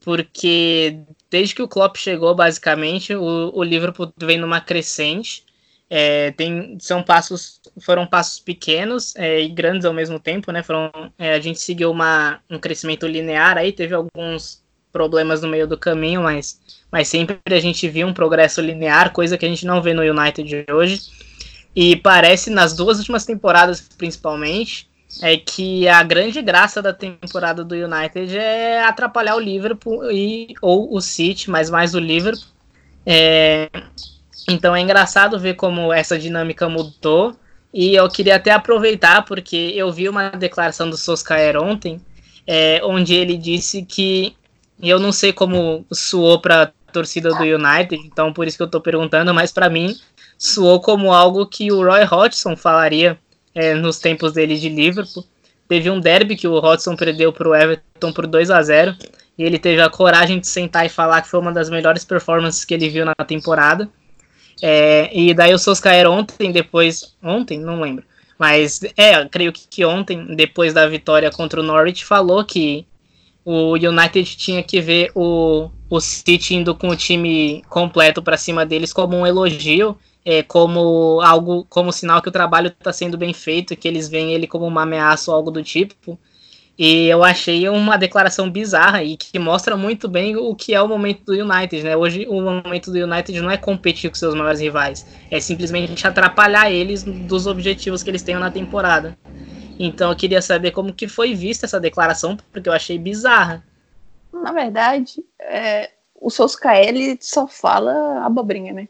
porque 0.00 1.00
desde 1.30 1.54
que 1.54 1.62
o 1.62 1.68
Klopp 1.68 1.96
chegou, 1.96 2.34
basicamente, 2.34 3.14
o, 3.14 3.50
o 3.54 3.62
Liverpool 3.62 4.12
vem 4.18 4.38
numa 4.38 4.60
crescente. 4.60 5.44
É, 5.90 6.32
tem, 6.32 6.76
são 6.80 7.02
passos, 7.02 7.60
foram 7.80 8.06
passos 8.06 8.38
pequenos 8.38 9.16
é, 9.16 9.40
e 9.40 9.48
grandes 9.48 9.86
ao 9.86 9.94
mesmo 9.94 10.20
tempo, 10.20 10.52
né? 10.52 10.62
Foram, 10.62 10.90
é, 11.18 11.34
a 11.34 11.40
gente 11.40 11.60
seguiu 11.60 11.90
uma, 11.90 12.40
um 12.50 12.58
crescimento 12.58 13.06
linear 13.06 13.56
aí, 13.56 13.72
teve 13.72 13.94
alguns 13.94 14.62
problemas 14.92 15.42
no 15.42 15.48
meio 15.48 15.66
do 15.66 15.78
caminho, 15.78 16.22
mas, 16.22 16.60
mas 16.90 17.08
sempre 17.08 17.38
a 17.46 17.60
gente 17.60 17.88
viu 17.88 18.06
um 18.06 18.12
progresso 18.12 18.60
linear, 18.60 19.12
coisa 19.12 19.38
que 19.38 19.46
a 19.46 19.48
gente 19.48 19.64
não 19.64 19.80
vê 19.80 19.94
no 19.94 20.02
United 20.02 20.66
hoje. 20.70 21.00
E 21.74 21.96
parece 21.96 22.50
nas 22.50 22.74
duas 22.74 22.98
últimas 22.98 23.24
temporadas, 23.24 23.80
principalmente, 23.80 24.88
é 25.22 25.36
que 25.36 25.88
a 25.88 26.02
grande 26.02 26.42
graça 26.42 26.82
da 26.82 26.92
temporada 26.92 27.64
do 27.64 27.74
United 27.74 28.36
é 28.36 28.82
atrapalhar 28.82 29.36
o 29.36 29.40
Liverpool 29.40 30.10
e, 30.10 30.54
ou 30.60 30.94
o 30.94 31.00
City, 31.00 31.50
mas 31.50 31.70
mais 31.70 31.94
o 31.94 31.98
Liverpool. 31.98 32.48
É, 33.06 33.70
então 34.48 34.74
é 34.74 34.80
engraçado 34.80 35.38
ver 35.38 35.54
como 35.54 35.92
essa 35.92 36.18
dinâmica 36.18 36.68
mudou. 36.68 37.36
E 37.72 37.94
eu 37.94 38.08
queria 38.08 38.36
até 38.36 38.50
aproveitar, 38.50 39.24
porque 39.24 39.72
eu 39.76 39.92
vi 39.92 40.08
uma 40.08 40.30
declaração 40.30 40.88
do 40.88 40.96
Soscaer 40.96 41.56
ontem, 41.62 42.00
é, 42.46 42.80
onde 42.82 43.14
ele 43.14 43.36
disse 43.36 43.84
que. 43.84 44.34
Eu 44.80 44.98
não 44.98 45.10
sei 45.10 45.32
como 45.32 45.84
soou 45.92 46.40
para 46.40 46.62
a 46.62 46.66
torcida 46.92 47.30
do 47.30 47.42
United, 47.42 47.96
então 48.06 48.32
por 48.32 48.46
isso 48.46 48.56
que 48.56 48.62
eu 48.62 48.66
estou 48.66 48.80
perguntando, 48.80 49.34
mas 49.34 49.50
para 49.50 49.68
mim 49.68 49.96
soou 50.38 50.80
como 50.80 51.12
algo 51.12 51.46
que 51.46 51.72
o 51.72 51.84
Roy 51.84 52.04
Hodgson 52.04 52.56
falaria 52.56 53.18
é, 53.52 53.74
nos 53.74 53.98
tempos 53.98 54.32
dele 54.32 54.56
de 54.56 54.68
Liverpool. 54.68 55.24
Teve 55.68 55.90
um 55.90 55.98
derby 56.00 56.36
que 56.36 56.46
o 56.46 56.58
Hodgson 56.58 56.94
perdeu 56.94 57.32
para 57.32 57.48
o 57.48 57.54
Everton 57.54 58.12
por 58.12 58.26
2 58.26 58.50
a 58.50 58.62
0 58.62 58.96
e 59.36 59.42
ele 59.42 59.58
teve 59.58 59.82
a 59.82 59.90
coragem 59.90 60.38
de 60.40 60.46
sentar 60.46 60.86
e 60.86 60.88
falar 60.88 61.22
que 61.22 61.28
foi 61.28 61.40
uma 61.40 61.52
das 61.52 61.68
melhores 61.68 62.04
performances 62.04 62.64
que 62.64 62.72
ele 62.72 62.88
viu 62.88 63.04
na 63.04 63.14
temporada. 63.26 63.88
É, 64.62 65.10
e 65.16 65.32
daí 65.34 65.54
o 65.54 65.58
Soscaer 65.58 66.08
ontem, 66.08 66.50
depois. 66.52 67.14
Ontem? 67.22 67.58
Não 67.58 67.80
lembro. 67.80 68.04
Mas 68.38 68.80
é, 68.96 69.24
creio 69.26 69.52
que, 69.52 69.66
que 69.68 69.84
ontem, 69.84 70.36
depois 70.36 70.72
da 70.72 70.86
vitória 70.86 71.30
contra 71.30 71.60
o 71.60 71.62
Norwich, 71.62 72.04
falou 72.04 72.44
que 72.44 72.86
o 73.44 73.72
United 73.72 74.36
tinha 74.36 74.62
que 74.62 74.80
ver 74.80 75.10
o, 75.14 75.70
o 75.88 76.00
City 76.00 76.54
indo 76.54 76.74
com 76.74 76.88
o 76.90 76.96
time 76.96 77.62
completo 77.68 78.22
para 78.22 78.36
cima 78.36 78.64
deles 78.64 78.92
como 78.92 79.16
um 79.16 79.26
elogio, 79.26 79.96
é, 80.24 80.42
como 80.42 81.20
algo, 81.22 81.66
como 81.68 81.92
sinal 81.92 82.20
que 82.20 82.28
o 82.28 82.32
trabalho 82.32 82.68
está 82.68 82.92
sendo 82.92 83.16
bem 83.16 83.32
feito, 83.32 83.74
que 83.74 83.88
eles 83.88 84.08
veem 84.08 84.32
ele 84.32 84.46
como 84.46 84.66
uma 84.66 84.82
ameaça 84.82 85.30
ou 85.30 85.36
algo 85.36 85.50
do 85.50 85.62
tipo. 85.62 86.18
E 86.78 87.08
eu 87.08 87.24
achei 87.24 87.68
uma 87.68 87.98
declaração 87.98 88.48
bizarra 88.48 89.02
e 89.02 89.16
que 89.16 89.36
mostra 89.36 89.76
muito 89.76 90.08
bem 90.08 90.36
o 90.36 90.54
que 90.54 90.72
é 90.72 90.80
o 90.80 90.86
momento 90.86 91.24
do 91.24 91.32
United, 91.32 91.82
né? 91.82 91.96
Hoje 91.96 92.24
o 92.28 92.40
momento 92.40 92.92
do 92.92 92.98
United 92.98 93.40
não 93.40 93.50
é 93.50 93.56
competir 93.56 94.08
com 94.08 94.14
seus 94.14 94.32
maiores 94.32 94.60
rivais, 94.60 95.04
é 95.28 95.40
simplesmente 95.40 96.06
atrapalhar 96.06 96.70
eles 96.70 97.02
dos 97.02 97.48
objetivos 97.48 98.04
que 98.04 98.10
eles 98.10 98.22
têm 98.22 98.36
na 98.36 98.48
temporada. 98.48 99.18
Então 99.76 100.10
eu 100.10 100.16
queria 100.16 100.40
saber 100.40 100.70
como 100.70 100.92
que 100.92 101.08
foi 101.08 101.34
vista 101.34 101.66
essa 101.66 101.80
declaração, 101.80 102.36
porque 102.52 102.68
eu 102.68 102.72
achei 102.72 102.96
bizarra. 102.96 103.64
Na 104.32 104.52
verdade, 104.52 105.24
é, 105.40 105.90
o 106.14 106.30
Solskjaer 106.30 107.18
só 107.20 107.48
fala 107.48 108.24
abobrinha, 108.24 108.72
né? 108.72 108.88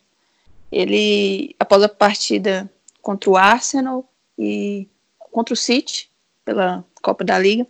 Ele, 0.71 1.57
após 1.59 1.83
a 1.83 1.89
partida 1.89 2.71
contra 3.01 3.31
o 3.31 3.37
Arsenal 3.39 4.07
e 4.39 4.87
contra 5.33 5.55
o 5.55 5.57
City, 5.57 6.11
pela 6.45 6.85
Copa 7.01 7.25
da 7.25 7.39
Liga, 7.39 7.67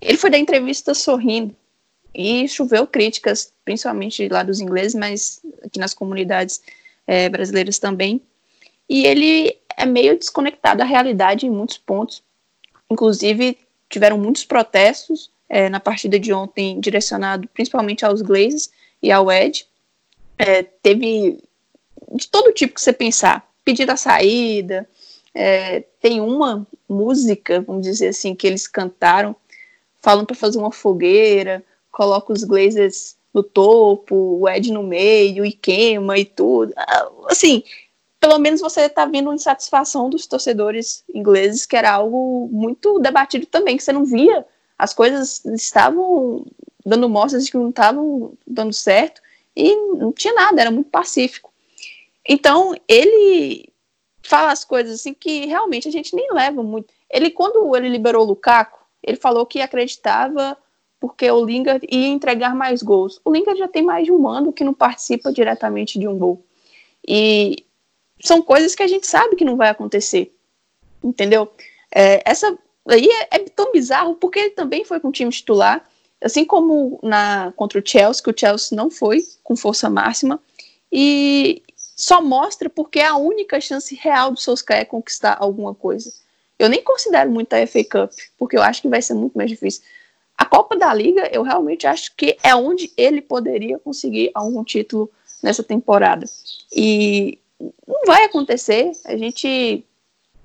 ele 0.00 0.18
foi 0.18 0.30
dar 0.30 0.38
entrevista 0.38 0.94
sorrindo 0.94 1.54
e 2.14 2.48
choveu 2.48 2.86
críticas, 2.86 3.52
principalmente 3.64 4.28
lá 4.28 4.42
dos 4.42 4.60
ingleses, 4.60 4.94
mas 4.94 5.40
aqui 5.62 5.78
nas 5.78 5.94
comunidades 5.94 6.62
é, 7.06 7.28
brasileiras 7.28 7.78
também. 7.78 8.20
E 8.88 9.06
ele 9.06 9.56
é 9.76 9.84
meio 9.84 10.18
desconectado 10.18 10.78
da 10.78 10.84
realidade 10.84 11.46
em 11.46 11.50
muitos 11.50 11.78
pontos. 11.78 12.22
Inclusive, 12.90 13.58
tiveram 13.88 14.18
muitos 14.18 14.44
protestos 14.44 15.30
é, 15.48 15.68
na 15.68 15.80
partida 15.80 16.18
de 16.18 16.32
ontem, 16.32 16.80
direcionado 16.80 17.48
principalmente 17.48 18.04
aos 18.04 18.22
Glazes 18.22 18.70
e 19.02 19.12
ao 19.12 19.30
Ed. 19.30 19.66
É, 20.36 20.62
teve 20.62 21.38
de 22.14 22.28
todo 22.28 22.52
tipo 22.52 22.74
que 22.74 22.80
você 22.80 22.92
pensar, 22.92 23.48
pedido 23.64 23.90
a 23.90 23.96
saída. 23.96 24.88
É, 25.34 25.80
tem 26.00 26.20
uma 26.20 26.66
música, 26.88 27.60
vamos 27.60 27.86
dizer 27.86 28.08
assim, 28.08 28.34
que 28.34 28.46
eles 28.46 28.66
cantaram, 28.66 29.36
falando 30.00 30.26
para 30.26 30.36
fazer 30.36 30.58
uma 30.58 30.72
fogueira, 30.72 31.64
coloca 31.90 32.32
os 32.32 32.44
Glazers 32.44 33.16
no 33.32 33.42
topo, 33.42 34.14
o 34.14 34.48
Ed 34.48 34.72
no 34.72 34.82
meio 34.82 35.44
e 35.44 35.52
queima 35.52 36.18
e 36.18 36.24
tudo. 36.24 36.72
Ah, 36.76 37.10
assim, 37.28 37.62
pelo 38.20 38.38
menos 38.38 38.60
você 38.60 38.82
está 38.82 39.04
vendo 39.04 39.32
insatisfação 39.32 40.10
dos 40.10 40.26
torcedores 40.26 41.04
ingleses, 41.12 41.66
que 41.66 41.76
era 41.76 41.92
algo 41.92 42.48
muito 42.50 42.98
debatido 42.98 43.46
também, 43.46 43.76
que 43.76 43.82
você 43.82 43.92
não 43.92 44.04
via, 44.04 44.46
as 44.78 44.94
coisas 44.94 45.44
estavam 45.46 46.44
dando 46.84 47.08
mostras 47.08 47.44
de 47.44 47.50
que 47.50 47.56
não 47.56 47.70
estavam 47.70 48.32
dando 48.46 48.72
certo 48.72 49.20
e 49.54 49.74
não 49.94 50.12
tinha 50.12 50.32
nada, 50.34 50.60
era 50.60 50.70
muito 50.70 50.90
pacífico. 50.90 51.52
Então, 52.26 52.74
ele 52.86 53.68
fala 54.22 54.52
as 54.52 54.64
coisas 54.64 55.00
assim 55.00 55.14
que 55.14 55.46
realmente 55.46 55.88
a 55.88 55.90
gente 55.90 56.14
nem 56.14 56.28
leva 56.32 56.62
muito. 56.62 56.92
Ele, 57.10 57.30
quando 57.30 57.74
ele 57.74 57.88
liberou 57.88 58.22
o 58.22 58.28
Lukaku, 58.28 58.77
ele 59.02 59.16
falou 59.16 59.46
que 59.46 59.60
acreditava 59.60 60.56
porque 61.00 61.30
o 61.30 61.44
Lingard 61.44 61.86
ia 61.90 62.08
entregar 62.08 62.54
mais 62.54 62.82
gols. 62.82 63.20
O 63.24 63.32
Lingard 63.32 63.58
já 63.58 63.68
tem 63.68 63.82
mais 63.82 64.04
de 64.04 64.12
um 64.12 64.26
ano 64.26 64.52
que 64.52 64.64
não 64.64 64.74
participa 64.74 65.32
diretamente 65.32 65.98
de 65.98 66.08
um 66.08 66.18
gol. 66.18 66.44
E 67.06 67.64
são 68.20 68.42
coisas 68.42 68.74
que 68.74 68.82
a 68.82 68.86
gente 68.86 69.06
sabe 69.06 69.36
que 69.36 69.44
não 69.44 69.56
vai 69.56 69.68
acontecer. 69.68 70.34
Entendeu? 71.02 71.50
É, 71.94 72.22
essa 72.28 72.58
aí 72.88 73.06
é, 73.06 73.36
é, 73.36 73.38
tão 73.38 73.70
bizarro 73.72 74.14
porque 74.16 74.38
ele 74.38 74.50
também 74.50 74.84
foi 74.84 74.98
com 74.98 75.08
o 75.08 75.12
time 75.12 75.30
titular, 75.30 75.86
assim 76.20 76.44
como 76.44 76.98
na 77.02 77.52
contra 77.54 77.78
o 77.78 77.82
Chelsea, 77.84 78.22
que 78.22 78.30
o 78.30 78.34
Chelsea 78.36 78.76
não 78.76 78.90
foi 78.90 79.22
com 79.44 79.54
força 79.54 79.88
máxima. 79.88 80.40
E 80.90 81.62
só 81.76 82.20
mostra 82.20 82.68
porque 82.68 82.98
é 82.98 83.06
a 83.06 83.16
única 83.16 83.60
chance 83.60 83.94
real 83.94 84.32
do 84.32 84.40
Solskjaer 84.40 84.86
conquistar 84.86 85.36
alguma 85.38 85.74
coisa. 85.74 86.12
Eu 86.58 86.68
nem 86.68 86.82
considero 86.82 87.30
muito 87.30 87.52
a 87.52 87.66
FA 87.66 87.84
Cup, 87.84 88.12
porque 88.36 88.56
eu 88.56 88.62
acho 88.62 88.82
que 88.82 88.88
vai 88.88 89.00
ser 89.00 89.14
muito 89.14 89.36
mais 89.36 89.48
difícil. 89.48 89.82
A 90.36 90.44
Copa 90.44 90.76
da 90.76 90.92
Liga, 90.92 91.28
eu 91.32 91.42
realmente 91.42 91.86
acho 91.86 92.14
que 92.16 92.36
é 92.42 92.54
onde 92.54 92.92
ele 92.96 93.20
poderia 93.20 93.78
conseguir 93.78 94.30
algum 94.34 94.62
título 94.64 95.10
nessa 95.42 95.62
temporada. 95.62 96.26
E 96.72 97.38
não 97.86 98.02
vai 98.06 98.24
acontecer. 98.24 98.92
A 99.04 99.16
gente. 99.16 99.84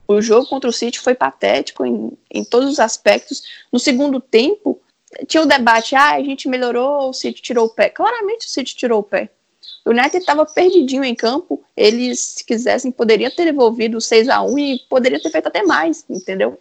O 0.05 0.21
jogo 0.21 0.47
contra 0.47 0.69
o 0.69 0.73
City 0.73 0.99
foi 0.99 1.15
patético 1.15 1.85
em, 1.85 2.11
em 2.29 2.43
todos 2.43 2.69
os 2.69 2.79
aspectos. 2.79 3.43
No 3.71 3.79
segundo 3.79 4.19
tempo, 4.19 4.81
tinha 5.27 5.43
o 5.43 5.47
debate: 5.47 5.95
ah, 5.95 6.13
a 6.13 6.23
gente 6.23 6.49
melhorou, 6.49 7.09
o 7.09 7.13
City 7.13 7.41
tirou 7.41 7.67
o 7.67 7.69
pé. 7.69 7.89
Claramente 7.89 8.47
o 8.47 8.49
City 8.49 8.75
tirou 8.75 8.99
o 8.99 9.03
pé. 9.03 9.29
O 9.85 9.89
United 9.89 10.17
estava 10.17 10.45
perdidinho 10.45 11.03
em 11.03 11.15
campo. 11.15 11.63
Eles, 11.75 12.19
se 12.19 12.45
quisessem, 12.45 12.91
poderiam 12.91 13.29
ter 13.31 13.45
devolvido 13.45 13.99
6 13.99 14.29
a 14.29 14.41
1 14.41 14.59
e 14.59 14.79
poderia 14.89 15.21
ter 15.21 15.29
feito 15.29 15.47
até 15.47 15.63
mais, 15.63 16.05
entendeu? 16.09 16.59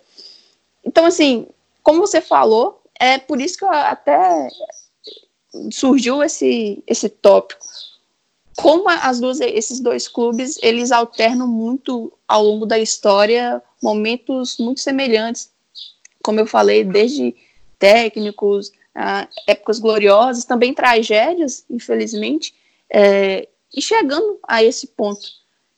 Então, 0.84 1.04
assim, 1.04 1.46
como 1.82 2.00
você 2.00 2.20
falou, 2.20 2.82
é 2.98 3.18
por 3.18 3.40
isso 3.40 3.58
que 3.58 3.64
até 3.64 4.48
surgiu 5.70 6.22
esse, 6.22 6.82
esse 6.86 7.08
tópico. 7.08 7.64
Como 8.56 8.88
as 8.88 9.18
duas, 9.18 9.40
esses 9.40 9.80
dois 9.80 10.08
clubes, 10.08 10.58
eles 10.62 10.92
alternam 10.92 11.46
muito 11.46 12.12
ao 12.28 12.44
longo 12.44 12.66
da 12.66 12.78
história 12.78 13.62
momentos 13.82 14.58
muito 14.58 14.80
semelhantes. 14.80 15.50
Como 16.22 16.38
eu 16.38 16.46
falei, 16.46 16.84
desde 16.84 17.34
técnicos, 17.78 18.70
ah, 18.94 19.26
épocas 19.46 19.78
gloriosas, 19.78 20.44
também 20.44 20.74
tragédias, 20.74 21.64
infelizmente, 21.68 22.54
é, 22.92 23.48
e 23.74 23.80
chegando 23.80 24.38
a 24.46 24.62
esse 24.62 24.88
ponto, 24.88 25.26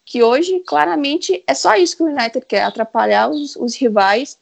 que 0.05 0.23
hoje, 0.23 0.61
claramente, 0.67 1.43
é 1.47 1.55
só 1.55 1.77
isso 1.77 1.97
que 1.97 2.03
o 2.03 2.07
United 2.07 2.45
quer, 2.47 2.65
atrapalhar 2.65 3.31
os, 3.31 3.55
os 3.57 3.77
rivais, 3.77 4.37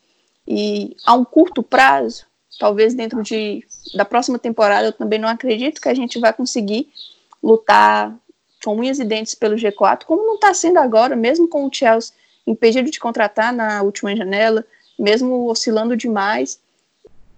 e 0.48 0.96
a 1.04 1.14
um 1.14 1.24
curto 1.24 1.62
prazo, 1.62 2.24
talvez 2.58 2.94
dentro 2.94 3.22
de, 3.22 3.64
da 3.94 4.04
próxima 4.04 4.38
temporada, 4.38 4.88
eu 4.88 4.92
também 4.92 5.18
não 5.18 5.28
acredito 5.28 5.80
que 5.80 5.88
a 5.88 5.94
gente 5.94 6.18
vai 6.18 6.32
conseguir 6.32 6.90
lutar 7.42 8.16
com 8.64 8.76
unhas 8.76 8.98
e 8.98 9.04
dentes 9.04 9.34
pelo 9.34 9.56
G4, 9.56 10.04
como 10.04 10.26
não 10.26 10.36
está 10.36 10.54
sendo 10.54 10.78
agora, 10.78 11.14
mesmo 11.14 11.46
com 11.46 11.66
o 11.66 11.70
Chelsea 11.72 12.14
impedido 12.46 12.90
de 12.90 12.98
contratar 12.98 13.52
na 13.52 13.82
última 13.82 14.16
janela, 14.16 14.64
mesmo 14.98 15.48
oscilando 15.48 15.96
demais. 15.96 16.60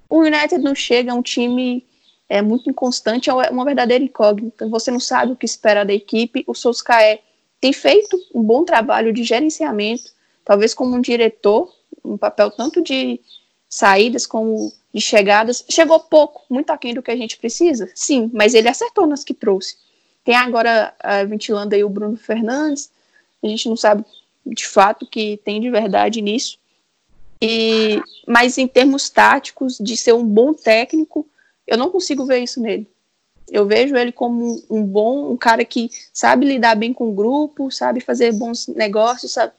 O 0.09 0.20
United 0.20 0.59
não 0.59 0.74
chega, 0.74 1.11
é 1.11 1.14
um 1.14 1.22
time 1.22 1.85
é 2.29 2.41
muito 2.41 2.70
inconstante, 2.70 3.29
é 3.29 3.33
uma 3.51 3.64
verdadeira 3.64 4.03
incógnita. 4.03 4.68
Você 4.68 4.91
não 4.91 5.01
sabe 5.01 5.33
o 5.33 5.37
que 5.37 5.47
espera 5.47 5.85
da 5.85 5.93
equipe. 5.93 6.45
O 6.47 6.55
Solskjaer 6.55 7.20
tem 7.61 7.72
feito 7.72 8.18
um 8.35 8.43
bom 8.43 8.64
trabalho 8.64 9.12
de 9.12 9.25
gerenciamento, 9.25 10.12
talvez 10.45 10.75
como 10.75 10.95
um 10.95 11.01
diretor, 11.01 11.72
um 12.05 12.16
papel 12.16 12.51
tanto 12.51 12.83
de 12.83 13.20
saídas 13.68 14.27
como 14.27 14.72
de 14.93 15.01
chegadas. 15.01 15.64
Chegou 15.68 16.01
pouco, 16.01 16.45
muito 16.49 16.70
aquém 16.70 16.95
do 16.95 17.03
que 17.03 17.11
a 17.11 17.16
gente 17.16 17.37
precisa, 17.37 17.91
sim, 17.95 18.31
mas 18.33 18.55
ele 18.55 18.68
acertou 18.68 19.07
nas 19.07 19.25
que 19.25 19.35
trouxe. 19.35 19.77
Tem 20.22 20.37
agora 20.37 20.95
uh, 21.05 21.29
ventilando 21.29 21.75
aí 21.75 21.85
o 21.85 21.89
Bruno 21.89 22.16
Fernandes, 22.16 22.91
a 23.43 23.47
gente 23.47 23.68
não 23.68 23.77
sabe 23.77 24.05
de 24.47 24.66
fato 24.66 25.07
que 25.07 25.39
tem 25.45 25.61
de 25.61 25.70
verdade 25.70 26.22
nisso. 26.22 26.59
E, 27.41 28.01
mas 28.27 28.57
em 28.57 28.66
termos 28.66 29.11
táticos, 29.11 29.79
de 29.79 29.97
ser 29.97 30.14
um 30.14 30.25
bom 30.25 30.55
técnico, 30.55 31.27
eu 31.67 31.77
não 31.77 31.91
consigo 31.91 32.25
ver 32.25 32.39
isso 32.41 32.61
nele. 32.61 32.89
Eu 33.51 33.67
vejo 33.67 33.95
ele 33.97 34.11
como 34.11 34.62
um, 34.71 34.83
bom, 34.83 35.31
um 35.33 35.37
cara 35.37 35.65
que 35.65 35.91
sabe 36.12 36.47
lidar 36.47 36.75
bem 36.75 36.93
com 36.93 37.11
o 37.11 37.15
grupo, 37.15 37.71
sabe 37.71 38.01
fazer 38.01 38.33
bons 38.33 38.67
negócios, 38.69 39.33
sabe 39.33 39.53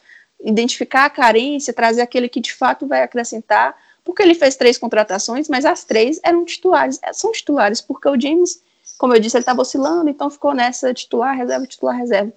identificar 0.43 1.06
a 1.06 1.10
carência, 1.10 1.74
trazer 1.74 2.01
aquele 2.01 2.28
que 2.28 2.39
de 2.39 2.53
fato 2.53 2.88
vai 2.88 3.01
acrescentar, 3.03 3.76
porque 4.03 4.22
ele 4.22 4.36
fez 4.36 4.56
três 4.56 4.78
contratações, 4.78 5.47
mas 5.47 5.66
as 5.66 5.84
três 5.84 6.20
eram 6.24 6.45
titulares, 6.45 6.99
é, 7.01 7.14
são 7.14 7.32
titulares, 7.32 7.82
porque 7.82 8.10
o 8.10 8.20
James, 8.20 8.62
como 8.97 9.14
eu 9.14 9.20
disse, 9.20 9.38
ele 9.38 9.41
estava 9.41 9.62
oscilando, 9.62 10.10
então 10.10 10.30
ficou 10.30 10.53
nessa 10.53 10.93
titular, 10.93 11.36
reserva, 11.36 11.66
titular, 11.66 11.97
reserva. 11.97 12.34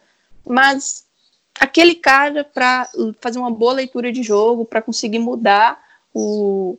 Mas 0.47 1.05
aquele 1.59 1.95
cara 1.95 2.45
para 2.45 2.89
fazer 3.21 3.39
uma 3.39 3.51
boa 3.51 3.73
leitura 3.73 4.12
de 4.12 4.23
jogo, 4.23 4.64
para 4.64 4.83
conseguir 4.83 5.19
mudar 5.19 5.79
o, 6.14 6.79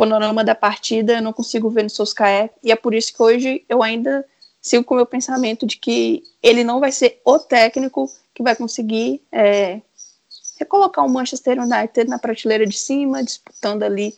panorama 0.00 0.42
da 0.42 0.54
partida, 0.54 1.12
eu 1.12 1.22
não 1.22 1.32
consigo 1.32 1.68
ver 1.68 1.82
no 1.82 1.90
Solskjaer, 1.90 2.50
e 2.64 2.72
é 2.72 2.76
por 2.76 2.94
isso 2.94 3.12
que 3.12 3.22
hoje 3.22 3.64
eu 3.68 3.82
ainda 3.82 4.24
sigo 4.60 4.82
com 4.82 4.94
o 4.94 4.96
meu 4.96 5.04
pensamento 5.04 5.66
de 5.66 5.76
que 5.76 6.22
ele 6.42 6.64
não 6.64 6.80
vai 6.80 6.90
ser 6.90 7.20
o 7.22 7.38
técnico 7.38 8.10
que 8.34 8.42
vai 8.42 8.56
conseguir 8.56 9.22
é, 9.30 9.82
recolocar 10.58 11.04
o 11.04 11.08
Manchester 11.08 11.60
United 11.60 12.08
na 12.08 12.18
prateleira 12.18 12.66
de 12.66 12.78
cima, 12.78 13.22
disputando 13.22 13.82
ali 13.82 14.16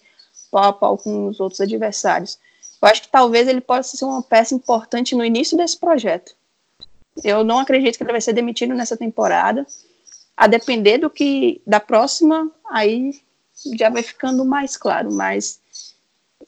pau 0.52 0.64
a 0.64 0.72
pau 0.72 0.96
com 0.96 1.26
os 1.26 1.40
outros 1.40 1.60
adversários. 1.60 2.38
Eu 2.80 2.88
acho 2.88 3.02
que 3.02 3.08
talvez 3.08 3.48
ele 3.48 3.60
possa 3.60 3.96
ser 3.96 4.04
uma 4.04 4.22
peça 4.22 4.54
importante 4.54 5.16
no 5.16 5.24
início 5.24 5.56
desse 5.56 5.76
projeto. 5.76 6.32
Eu 7.24 7.42
não 7.42 7.58
acredito 7.58 7.96
que 7.96 8.04
ele 8.04 8.12
vai 8.12 8.20
ser 8.20 8.32
demitido 8.32 8.72
nessa 8.72 8.96
temporada. 8.96 9.66
A 10.36 10.46
depender 10.46 10.98
do 10.98 11.10
que 11.10 11.60
da 11.66 11.80
próxima, 11.80 12.50
aí 12.70 13.20
já 13.76 13.90
vai 13.90 14.02
ficando 14.02 14.44
mais 14.44 14.76
claro, 14.76 15.12
mas 15.12 15.60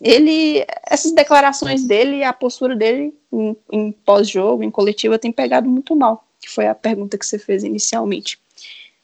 ele, 0.01 0.65
essas 0.87 1.13
declarações 1.13 1.85
dele, 1.85 2.25
a 2.25 2.33
postura 2.33 2.75
dele 2.75 3.15
em, 3.33 3.57
em 3.71 3.93
pós-jogo, 3.93 4.63
em 4.63 4.71
coletiva, 4.71 5.19
tem 5.19 5.33
pegado 5.33 5.69
muito 5.69 5.95
mal, 5.95 6.25
que 6.41 6.51
foi 6.51 6.67
a 6.67 6.75
pergunta 6.75 7.19
que 7.19 7.27
você 7.27 7.39
fez 7.39 7.65
inicialmente. 7.65 8.39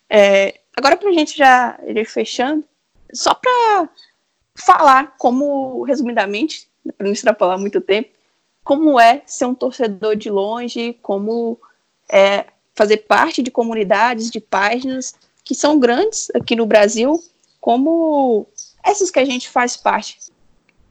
É, 0.09 0.61
agora, 0.77 0.97
para 0.97 1.09
a 1.09 1.13
gente 1.13 1.37
já 1.37 1.79
ir 1.87 2.05
fechando, 2.05 2.65
só 3.13 3.35
para 3.35 3.89
falar 4.55 5.15
como, 5.19 5.83
resumidamente, 5.83 6.69
para 6.97 7.07
não 7.07 7.13
extrapolar 7.13 7.59
muito 7.59 7.81
tempo, 7.81 8.11
como 8.65 9.01
é 9.01 9.23
ser 9.27 9.47
um 9.47 9.55
torcedor 9.55 10.17
de 10.17 10.31
longe, 10.31 10.99
como 11.03 11.59
é 12.11 12.47
fazer 12.75 12.99
parte 12.99 13.43
de 13.43 13.51
comunidades, 13.51 14.31
de 14.31 14.41
páginas 14.41 15.15
que 15.45 15.55
são 15.55 15.79
grandes 15.79 16.31
aqui 16.35 16.55
no 16.55 16.67
Brasil, 16.67 17.23
como 17.61 18.47
essas 18.85 19.11
que 19.11 19.19
a 19.19 19.25
gente 19.25 19.49
faz 19.49 19.77
parte. 19.77 20.19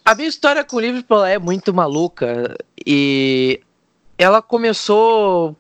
A 0.10 0.16
minha 0.16 0.28
história 0.28 0.64
com 0.64 0.78
o 0.78 0.80
Liverpool 0.80 1.24
é 1.24 1.38
muito 1.38 1.72
maluca 1.72 2.58
e 2.84 3.62
ela 4.18 4.42
começou, 4.42 5.56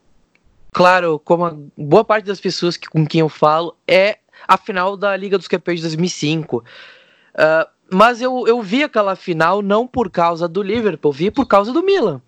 claro, 0.73 1.19
como 1.19 1.71
boa 1.77 2.03
parte 2.03 2.25
das 2.25 2.39
pessoas 2.41 2.75
que, 2.75 2.89
com 2.89 3.05
quem 3.05 3.21
eu 3.21 3.29
falo, 3.29 3.75
é 3.87 4.17
a 4.47 4.57
final 4.57 4.97
da 4.97 5.15
Liga 5.15 5.37
dos 5.37 5.47
Campeões 5.47 5.81
de 5.81 5.83
2005. 5.83 6.57
Uh, 6.57 6.63
mas 7.91 8.23
eu, 8.23 8.47
eu 8.47 8.59
vi 8.59 8.83
aquela 8.83 9.15
final 9.15 9.61
não 9.61 9.85
por 9.85 10.09
causa 10.09 10.47
do 10.47 10.63
Liverpool, 10.63 11.13
vi 11.13 11.29
por 11.29 11.45
causa 11.45 11.71
do 11.71 11.83
Milan. 11.83 12.19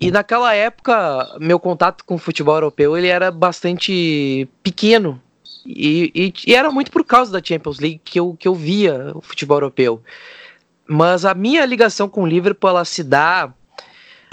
E 0.00 0.12
naquela 0.12 0.54
época, 0.54 1.36
meu 1.40 1.58
contato 1.58 2.04
com 2.04 2.14
o 2.14 2.18
futebol 2.18 2.54
europeu 2.54 2.96
ele 2.96 3.08
era 3.08 3.32
bastante 3.32 4.48
pequeno. 4.62 5.20
E, 5.66 6.12
e, 6.14 6.32
e, 6.46 6.54
era 6.54 6.70
muito 6.70 6.92
por 6.92 7.04
causa 7.04 7.32
da 7.32 7.44
Champions 7.44 7.80
League 7.80 8.00
que 8.04 8.20
eu, 8.20 8.36
que 8.38 8.46
eu 8.46 8.54
via 8.54 9.10
o 9.16 9.20
futebol 9.20 9.56
europeu. 9.56 10.00
Mas 10.86 11.24
a 11.24 11.34
minha 11.34 11.64
ligação 11.64 12.08
com 12.08 12.22
o 12.22 12.26
Liverpool 12.26 12.70
ela 12.70 12.84
se 12.84 13.02
dá 13.02 13.52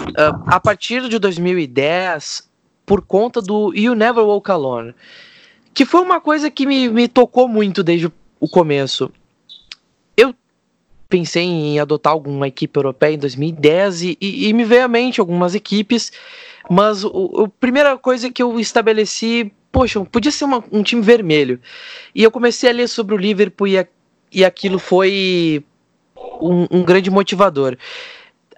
uh, 0.00 0.42
a 0.46 0.60
partir 0.60 1.08
de 1.08 1.18
2010 1.18 2.48
por 2.84 3.02
conta 3.02 3.40
do 3.40 3.72
You 3.74 3.94
Never 3.94 4.24
Walk 4.24 4.50
Alone, 4.50 4.94
que 5.72 5.84
foi 5.84 6.02
uma 6.02 6.20
coisa 6.20 6.50
que 6.50 6.66
me, 6.66 6.88
me 6.88 7.08
tocou 7.08 7.48
muito 7.48 7.82
desde 7.82 8.12
o 8.38 8.48
começo 8.48 9.10
pensei 11.12 11.44
em 11.44 11.78
adotar 11.78 12.10
alguma 12.10 12.48
equipe 12.48 12.78
europeia 12.78 13.12
em 13.12 13.18
2010 13.18 14.02
e, 14.02 14.18
e, 14.18 14.48
e 14.48 14.52
me 14.54 14.64
veio 14.64 14.86
à 14.86 14.88
mente 14.88 15.20
algumas 15.20 15.54
equipes, 15.54 16.10
mas 16.70 17.04
o, 17.04 17.44
a 17.44 17.48
primeira 17.60 17.98
coisa 17.98 18.30
que 18.30 18.42
eu 18.42 18.58
estabeleci, 18.58 19.52
poxa, 19.70 20.02
podia 20.06 20.32
ser 20.32 20.46
uma, 20.46 20.64
um 20.72 20.82
time 20.82 21.02
vermelho. 21.02 21.60
E 22.14 22.22
eu 22.22 22.30
comecei 22.30 22.70
a 22.70 22.72
ler 22.72 22.88
sobre 22.88 23.14
o 23.14 23.18
Liverpool 23.18 23.68
e, 23.68 23.78
a, 23.78 23.86
e 24.32 24.42
aquilo 24.42 24.78
foi 24.78 25.62
um, 26.42 26.66
um 26.70 26.82
grande 26.82 27.10
motivador. 27.10 27.76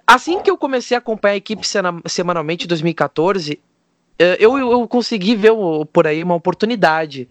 Assim 0.07 0.41
que 0.41 0.49
eu 0.49 0.57
comecei 0.57 0.95
a 0.95 0.99
acompanhar 0.99 1.33
a 1.33 1.37
equipe 1.37 1.65
semanalmente 2.05 2.65
em 2.65 2.67
2014, 2.67 3.59
eh, 4.19 4.37
eu, 4.39 4.57
eu 4.57 4.87
consegui 4.87 5.35
ver 5.35 5.51
por 5.91 6.05
aí 6.05 6.23
uma 6.23 6.35
oportunidade 6.35 7.27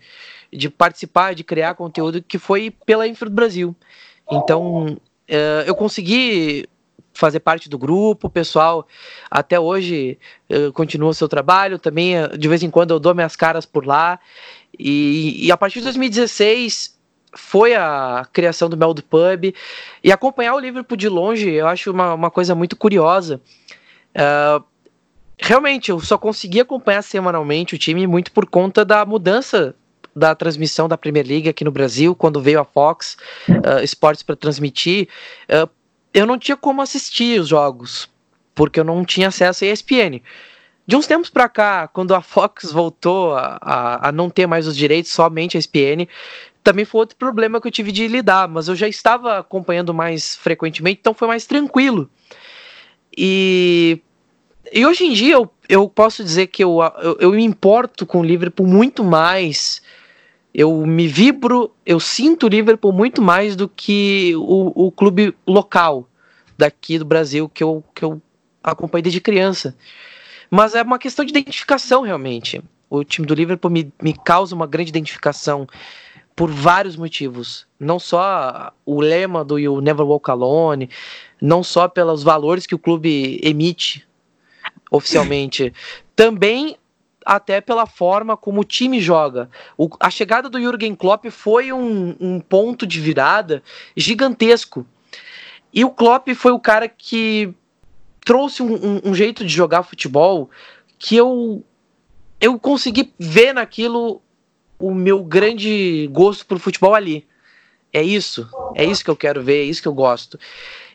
de 0.52 0.68
participar, 0.68 1.34
de 1.34 1.44
criar 1.44 1.74
conteúdo 1.74 2.22
que 2.22 2.38
foi 2.38 2.72
pela 2.84 3.06
Infra 3.06 3.28
do 3.28 3.34
Brasil. 3.34 3.74
Então, 4.30 4.86
uh, 4.86 5.62
eu 5.66 5.74
consegui 5.74 6.66
fazer 7.12 7.40
parte 7.40 7.68
do 7.68 7.78
grupo, 7.78 8.26
o 8.26 8.30
pessoal 8.30 8.86
até 9.30 9.58
hoje 9.58 10.18
uh, 10.50 10.72
continua 10.72 11.10
o 11.10 11.14
seu 11.14 11.28
trabalho, 11.28 11.78
também 11.78 12.14
de 12.36 12.48
vez 12.48 12.62
em 12.62 12.70
quando 12.70 12.92
eu 12.92 13.00
dou 13.00 13.14
minhas 13.14 13.36
caras 13.36 13.66
por 13.66 13.86
lá, 13.86 14.18
e, 14.78 15.46
e 15.46 15.52
a 15.52 15.56
partir 15.56 15.78
de 15.78 15.84
2016 15.84 16.93
foi 17.36 17.74
a 17.74 18.26
criação 18.32 18.68
do 18.68 18.76
Mel 18.76 18.94
do 18.94 19.02
Pub, 19.02 19.54
e 20.02 20.12
acompanhar 20.12 20.54
o 20.54 20.58
Liverpool 20.58 20.96
de 20.96 21.08
longe 21.08 21.50
eu 21.50 21.66
acho 21.66 21.90
uma, 21.90 22.14
uma 22.14 22.30
coisa 22.30 22.54
muito 22.54 22.76
curiosa, 22.76 23.40
uh, 24.16 24.64
realmente 25.38 25.90
eu 25.90 26.00
só 26.00 26.16
consegui 26.16 26.60
acompanhar 26.60 27.02
semanalmente 27.02 27.74
o 27.74 27.78
time 27.78 28.06
muito 28.06 28.32
por 28.32 28.46
conta 28.46 28.84
da 28.84 29.04
mudança 29.04 29.74
da 30.14 30.34
transmissão 30.34 30.88
da 30.88 30.96
Premier 30.96 31.26
League 31.26 31.48
aqui 31.48 31.64
no 31.64 31.72
Brasil, 31.72 32.14
quando 32.14 32.40
veio 32.40 32.60
a 32.60 32.64
Fox 32.64 33.16
uh, 33.48 33.82
Sports 33.82 34.22
para 34.22 34.36
transmitir, 34.36 35.08
uh, 35.48 35.68
eu 36.12 36.24
não 36.24 36.38
tinha 36.38 36.56
como 36.56 36.80
assistir 36.80 37.40
os 37.40 37.48
jogos, 37.48 38.08
porque 38.54 38.78
eu 38.78 38.84
não 38.84 39.04
tinha 39.04 39.28
acesso 39.28 39.64
a 39.64 39.68
ESPN. 39.68 40.22
De 40.86 40.96
uns 40.96 41.06
tempos 41.06 41.30
para 41.30 41.48
cá, 41.48 41.88
quando 41.88 42.14
a 42.14 42.20
Fox 42.20 42.70
voltou 42.70 43.34
a, 43.34 43.58
a, 43.60 44.08
a, 44.08 44.12
não 44.12 44.30
ter 44.30 44.46
mais 44.46 44.66
os 44.66 44.76
direitos, 44.76 45.10
somente 45.10 45.56
a 45.56 45.60
ESPN, 45.60 46.06
também 46.64 46.84
foi 46.84 47.00
outro 47.00 47.16
problema 47.16 47.60
que 47.60 47.68
eu 47.68 47.72
tive 47.72 47.92
de 47.92 48.08
lidar, 48.08 48.48
mas 48.48 48.66
eu 48.66 48.74
já 48.74 48.88
estava 48.88 49.38
acompanhando 49.38 49.94
mais 49.94 50.34
frequentemente, 50.34 50.98
então 51.00 51.14
foi 51.14 51.28
mais 51.28 51.46
tranquilo. 51.46 52.10
E, 53.16 54.00
e 54.72 54.84
hoje 54.84 55.04
em 55.04 55.12
dia 55.12 55.34
eu, 55.34 55.50
eu 55.68 55.88
posso 55.88 56.24
dizer 56.24 56.48
que 56.48 56.64
eu, 56.64 56.78
eu, 57.00 57.16
eu 57.20 57.30
me 57.32 57.44
importo 57.44 58.04
com 58.04 58.20
o 58.20 58.24
Liverpool 58.24 58.66
muito 58.66 59.04
mais 59.04 59.80
eu 60.54 60.86
me 60.86 61.08
vibro, 61.08 61.74
eu 61.84 61.98
sinto 61.98 62.46
o 62.46 62.48
Liverpool 62.48 62.92
muito 62.92 63.20
mais 63.20 63.56
do 63.56 63.68
que 63.68 64.32
o, 64.36 64.86
o 64.86 64.92
clube 64.92 65.34
local 65.44 66.08
daqui 66.56 66.96
do 66.96 67.04
Brasil 67.04 67.48
que 67.48 67.64
eu, 67.64 67.82
que 67.92 68.04
eu 68.04 68.22
acompanhei 68.62 69.02
desde 69.02 69.20
criança. 69.20 69.76
Mas 70.48 70.76
é 70.76 70.82
uma 70.82 70.98
questão 70.98 71.24
de 71.24 71.32
identificação, 71.32 72.02
realmente. 72.02 72.62
O 72.88 73.02
time 73.02 73.26
do 73.26 73.34
Liverpool 73.34 73.68
me, 73.68 73.92
me 74.00 74.14
causa 74.14 74.54
uma 74.54 74.68
grande 74.68 74.90
identificação 74.90 75.66
por 76.34 76.50
vários 76.50 76.96
motivos. 76.96 77.66
Não 77.78 77.98
só 77.98 78.72
o 78.84 79.00
lema 79.00 79.44
do 79.44 79.58
You 79.58 79.80
Never 79.80 80.06
Walk 80.06 80.30
Alone, 80.30 80.90
não 81.40 81.62
só 81.62 81.88
pelos 81.88 82.22
valores 82.22 82.66
que 82.66 82.74
o 82.74 82.78
clube 82.78 83.40
emite 83.42 84.06
oficialmente, 84.90 85.72
também 86.14 86.76
até 87.24 87.60
pela 87.60 87.86
forma 87.86 88.36
como 88.36 88.60
o 88.60 88.64
time 88.64 89.00
joga. 89.00 89.48
O, 89.78 89.88
a 89.98 90.10
chegada 90.10 90.48
do 90.48 90.60
Jürgen 90.60 90.94
Klopp 90.94 91.26
foi 91.30 91.72
um, 91.72 92.14
um 92.20 92.40
ponto 92.40 92.86
de 92.86 93.00
virada 93.00 93.62
gigantesco. 93.96 94.86
E 95.72 95.84
o 95.84 95.90
Klopp 95.90 96.28
foi 96.34 96.52
o 96.52 96.60
cara 96.60 96.88
que 96.88 97.52
trouxe 98.24 98.62
um, 98.62 98.74
um, 98.74 99.00
um, 99.06 99.14
jeito 99.14 99.44
de 99.44 99.52
jogar 99.52 99.82
futebol 99.82 100.50
que 100.98 101.16
eu 101.16 101.64
eu 102.40 102.58
consegui 102.58 103.12
ver 103.18 103.54
naquilo 103.54 104.20
o 104.78 104.94
meu 104.94 105.22
grande 105.22 106.08
gosto 106.12 106.46
por 106.46 106.58
futebol 106.58 106.94
ali. 106.94 107.26
É 107.92 108.02
isso, 108.02 108.48
é 108.74 108.84
isso 108.84 109.04
que 109.04 109.10
eu 109.10 109.16
quero 109.16 109.42
ver, 109.42 109.60
é 109.60 109.64
isso 109.64 109.80
que 109.80 109.86
eu 109.86 109.94
gosto. 109.94 110.38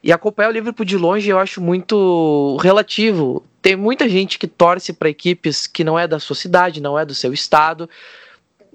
E 0.04 0.12
acompanhar 0.12 0.50
o 0.50 0.54
Liverpool 0.54 0.86
de 0.86 0.98
longe 0.98 1.30
eu 1.30 1.40
acho 1.40 1.62
muito 1.62 2.58
relativo. 2.62 3.46
Tem 3.62 3.76
muita 3.76 4.08
gente 4.08 4.38
que 4.38 4.48
torce 4.48 4.92
para 4.92 5.10
equipes 5.10 5.66
que 5.66 5.84
não 5.84 5.98
é 5.98 6.08
da 6.08 6.20
sua 6.20 6.36
cidade, 6.36 6.82
não 6.82 7.00
é 7.00 7.06
do 7.06 7.16
seu 7.16 7.34
estado. 7.34 7.90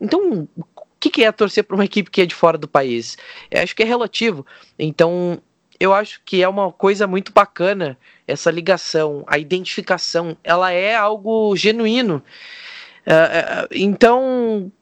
Então, 0.01 0.49
o 0.57 0.65
que 0.99 1.23
é 1.23 1.31
torcer 1.33 1.65
para 1.65 1.75
uma 1.75 1.85
equipe 1.85 2.11
que 2.11 2.23
é 2.23 2.27
de 2.27 2.35
fora 2.35 2.57
do 2.57 2.69
país? 2.69 3.17
Eu 3.51 3.63
acho 3.63 3.77
que 3.77 3.83
é 3.83 3.87
relativo. 3.87 4.47
Então, 4.79 5.41
eu 5.79 5.93
acho 5.93 6.21
que 6.25 6.43
é 6.43 6.49
uma 6.49 6.73
coisa 6.73 7.07
muito 7.07 7.33
bacana 7.33 7.99
essa 8.27 8.51
ligação, 8.51 9.23
a 9.27 9.39
identificação, 9.39 10.37
ela 10.43 10.71
é 10.71 10.95
algo 10.95 11.55
genuíno. 11.57 12.23
Uh, 13.07 13.69
então, 13.71 14.73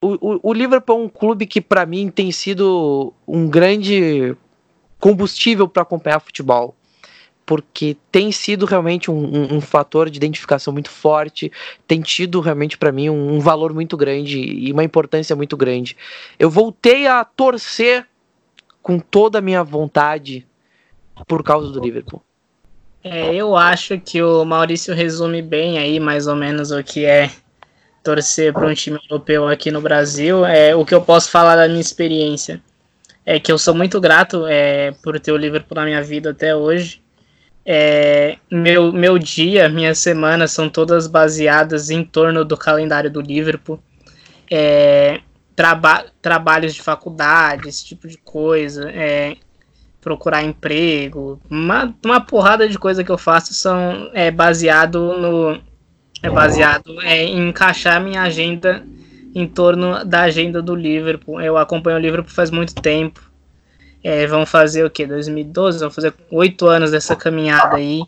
o, 0.00 0.50
o, 0.50 0.52
Liverpool 0.52 1.00
é 1.00 1.04
um 1.04 1.08
clube 1.08 1.46
que 1.46 1.60
para 1.60 1.86
mim 1.86 2.08
tem 2.08 2.30
sido 2.30 3.12
um 3.26 3.48
grande 3.48 4.36
combustível 4.98 5.68
para 5.68 5.82
acompanhar 5.82 6.20
futebol. 6.20 6.74
Porque 7.44 7.96
tem 8.10 8.32
sido 8.32 8.66
realmente 8.66 9.08
um, 9.08 9.14
um, 9.14 9.54
um, 9.54 9.60
fator 9.60 10.10
de 10.10 10.16
identificação 10.16 10.72
muito 10.72 10.90
forte, 10.90 11.52
tem 11.86 12.00
tido 12.00 12.40
realmente 12.40 12.76
para 12.76 12.90
mim 12.90 13.08
um, 13.08 13.36
um 13.36 13.38
valor 13.38 13.72
muito 13.72 13.96
grande 13.96 14.40
e 14.40 14.72
uma 14.72 14.82
importância 14.82 15.36
muito 15.36 15.56
grande. 15.56 15.96
Eu 16.40 16.50
voltei 16.50 17.06
a 17.06 17.24
torcer 17.24 18.06
com 18.82 18.98
toda 18.98 19.38
a 19.38 19.42
minha 19.42 19.62
vontade 19.62 20.44
por 21.28 21.44
causa 21.44 21.70
do 21.70 21.80
Liverpool. 21.80 22.20
É, 23.02 23.32
eu 23.32 23.54
acho 23.54 24.00
que 24.00 24.20
o 24.20 24.44
Maurício 24.44 24.92
resume 24.92 25.40
bem 25.40 25.78
aí 25.78 26.00
mais 26.00 26.26
ou 26.26 26.34
menos 26.34 26.72
o 26.72 26.82
que 26.82 27.04
é 27.04 27.30
torcer 28.06 28.52
para 28.52 28.66
um 28.66 28.74
time 28.74 28.98
europeu 29.10 29.48
aqui 29.48 29.70
no 29.70 29.80
Brasil. 29.80 30.46
É 30.46 30.74
o 30.76 30.84
que 30.84 30.94
eu 30.94 31.02
posso 31.02 31.30
falar 31.30 31.56
da 31.56 31.66
minha 31.66 31.80
experiência 31.80 32.62
é 33.26 33.40
que 33.40 33.50
eu 33.50 33.58
sou 33.58 33.74
muito 33.74 34.00
grato 34.00 34.46
é, 34.46 34.92
por 35.02 35.18
ter 35.18 35.32
o 35.32 35.36
Liverpool 35.36 35.74
na 35.74 35.84
minha 35.84 36.00
vida 36.00 36.30
até 36.30 36.54
hoje. 36.54 37.02
É, 37.64 38.38
meu, 38.48 38.92
meu 38.92 39.18
dia, 39.18 39.68
minhas 39.68 39.98
semanas 39.98 40.52
são 40.52 40.70
todas 40.70 41.08
baseadas 41.08 41.90
em 41.90 42.04
torno 42.04 42.44
do 42.44 42.56
calendário 42.56 43.10
do 43.10 43.20
Liverpool. 43.20 43.82
É, 44.48 45.20
traba 45.56 46.04
trabalhos 46.22 46.72
de 46.72 46.80
faculdade, 46.80 47.68
esse 47.68 47.84
tipo 47.84 48.06
de 48.06 48.16
coisa, 48.16 48.88
é, 48.90 49.36
procurar 50.00 50.44
emprego, 50.44 51.40
uma, 51.50 51.92
uma 52.04 52.20
porrada 52.20 52.68
de 52.68 52.78
coisa 52.78 53.02
que 53.02 53.10
eu 53.10 53.18
faço 53.18 53.52
são 53.52 54.08
é, 54.14 54.30
baseado 54.30 55.00
no 55.18 55.60
é 56.22 56.30
baseado 56.30 57.00
é, 57.02 57.24
em 57.24 57.48
encaixar 57.48 58.00
minha 58.00 58.22
agenda 58.22 58.84
em 59.34 59.46
torno 59.46 60.04
da 60.04 60.22
agenda 60.22 60.62
do 60.62 60.74
Liverpool. 60.74 61.40
Eu 61.40 61.58
acompanho 61.58 61.98
o 61.98 62.00
Liverpool 62.00 62.32
faz 62.32 62.50
muito 62.50 62.74
tempo. 62.74 63.20
É, 64.02 64.26
vão 64.26 64.46
fazer 64.46 64.84
o 64.84 64.90
que? 64.90 65.06
2012? 65.06 65.80
Vão 65.80 65.90
fazer 65.90 66.14
oito 66.30 66.66
anos 66.66 66.90
dessa 66.90 67.14
caminhada 67.14 67.76
aí. 67.76 68.00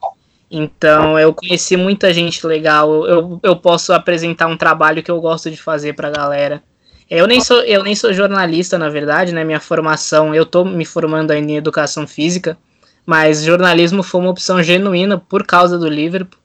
Então 0.51 1.19
eu 1.19 1.35
conheci 1.35 1.77
muita 1.77 2.13
gente 2.15 2.47
legal. 2.47 3.07
Eu, 3.07 3.39
eu 3.43 3.57
posso 3.57 3.93
apresentar 3.93 4.47
um 4.47 4.57
trabalho 4.57 5.03
que 5.03 5.11
eu 5.11 5.21
gosto 5.21 5.51
de 5.51 5.57
fazer 5.59 5.93
para 5.93 6.09
a 6.09 6.13
galera. 6.13 6.63
Eu 7.11 7.27
nem, 7.27 7.41
sou, 7.41 7.61
eu 7.63 7.83
nem 7.83 7.95
sou 7.95 8.13
jornalista, 8.13 8.79
na 8.79 8.89
verdade, 8.89 9.33
né? 9.35 9.43
Minha 9.43 9.61
formação, 9.61 10.35
eu 10.35 10.45
tô 10.45 10.65
me 10.65 10.85
formando 10.85 11.31
ainda 11.31 11.53
em 11.53 11.57
educação 11.57 12.07
física, 12.07 12.57
mas 13.05 13.43
jornalismo 13.43 14.03
foi 14.03 14.21
uma 14.21 14.31
opção 14.31 14.63
genuína 14.63 15.19
por 15.19 15.45
causa 15.47 15.79
do 15.79 15.89
Liverpool 15.89 16.39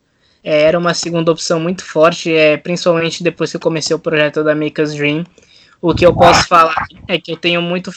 é, 0.44 0.64
era 0.64 0.78
uma 0.78 0.94
segunda 0.94 1.32
opção 1.32 1.60
muito 1.60 1.86
forte, 1.86 2.32
é, 2.34 2.58
principalmente 2.58 3.24
depois 3.24 3.50
que 3.50 3.56
eu 3.56 3.62
comecei 3.62 3.96
o 3.96 4.00
projeto 4.00 4.44
da 4.44 4.54
Make 4.54 4.84
Dream. 4.84 5.24
O 5.82 5.94
que 5.94 6.06
eu 6.06 6.14
posso 6.14 6.48
falar 6.48 6.86
é 7.08 7.20
que 7.20 7.32
eu 7.32 7.38
tenho 7.38 7.62
muito, 7.62 7.92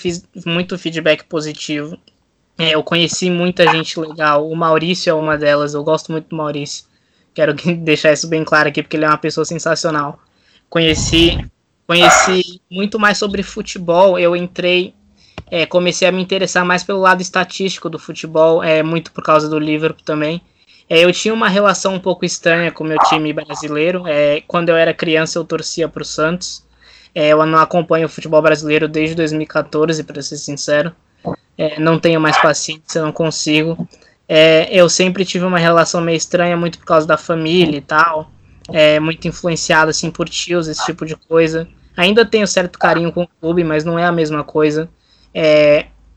muito 0.45 0.79
feedback 0.79 1.25
positivo. 1.25 1.99
É, 2.59 2.75
eu 2.75 2.83
conheci 2.83 3.31
muita 3.31 3.71
gente 3.71 3.99
legal. 3.99 4.49
O 4.49 4.57
Maurício 4.57 5.11
é 5.11 5.15
uma 5.15 5.37
delas, 5.37 5.75
eu 5.75 5.83
gosto 5.85 6.13
muito 6.13 6.29
do 6.29 6.37
Maurício. 6.37 6.85
Quero 7.35 7.55
deixar 7.83 8.13
isso 8.13 8.29
bem 8.29 8.45
claro 8.45 8.69
aqui, 8.69 8.83
porque 8.83 8.97
ele 8.97 9.05
é 9.05 9.09
uma 9.09 9.19
pessoa 9.19 9.45
sensacional. 9.45 10.19
Conheci, 10.71 11.45
conheci 11.87 12.61
muito 12.71 12.99
mais 12.99 13.19
sobre 13.19 13.43
futebol. 13.43 14.19
Eu 14.19 14.35
entrei, 14.35 14.95
é, 15.51 15.67
comecei 15.67 16.09
a 16.09 16.13
me 16.13 16.23
interessar 16.23 16.65
mais 16.65 16.83
pelo 16.83 17.01
lado 17.01 17.23
estatístico 17.23 17.91
do 17.91 17.99
futebol, 17.99 18.63
é, 18.63 18.83
muito 18.83 19.13
por 19.13 19.23
causa 19.23 19.49
do 19.49 19.59
Liverpool 19.59 20.05
também. 20.05 20.41
É, 20.89 21.05
eu 21.05 21.13
tinha 21.13 21.35
uma 21.35 21.49
relação 21.49 21.95
um 21.95 21.99
pouco 21.99 22.25
estranha 22.25 22.71
com 22.71 22.85
o 22.85 22.87
meu 22.87 22.99
time 23.09 23.33
brasileiro. 23.33 24.07
É, 24.07 24.43
quando 24.47 24.69
eu 24.69 24.77
era 24.77 24.95
criança, 24.95 25.39
eu 25.39 25.45
torcia 25.45 25.89
para 25.89 26.03
o 26.03 26.05
Santos. 26.05 26.65
É, 27.15 27.31
eu 27.31 27.45
não 27.47 27.59
acompanho 27.59 28.07
o 28.07 28.09
futebol 28.09 28.41
brasileiro 28.41 28.87
desde 28.87 29.15
2014, 29.17 30.05
para 30.05 30.23
ser 30.23 30.37
sincero. 30.37 30.93
É, 31.59 31.81
não 31.81 31.99
tenho 31.99 32.21
mais 32.21 32.41
paciência, 32.41 33.03
não 33.03 33.11
consigo. 33.11 33.89
É, 34.29 34.69
eu 34.71 34.89
sempre 34.89 35.25
tive 35.25 35.45
uma 35.45 35.59
relação 35.59 36.01
meio 36.01 36.17
estranha, 36.17 36.57
muito 36.57 36.79
por 36.79 36.85
causa 36.85 37.07
da 37.07 37.17
família 37.17 37.79
e 37.79 37.81
tal. 37.81 38.31
É, 38.73 39.01
muito 39.01 39.27
influenciado 39.27 39.91
assim, 39.91 40.11
por 40.11 40.29
tios, 40.29 40.69
esse 40.69 40.85
tipo 40.85 41.05
de 41.05 41.17
coisa. 41.17 41.67
Ainda 41.97 42.25
tenho 42.25 42.47
certo 42.47 42.79
carinho 42.79 43.11
com 43.11 43.23
o 43.23 43.29
clube, 43.41 43.65
mas 43.65 43.85
não 43.85 43.99
é 43.99 44.05
a 44.05 44.13
mesma 44.13 44.45
coisa. 44.45 44.89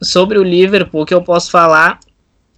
Sobre 0.02 0.38
o 0.38 0.44
Liverpool, 0.44 1.02
o 1.02 1.06
que 1.06 1.14
eu 1.14 1.22
posso 1.22 1.52
falar 1.52 2.00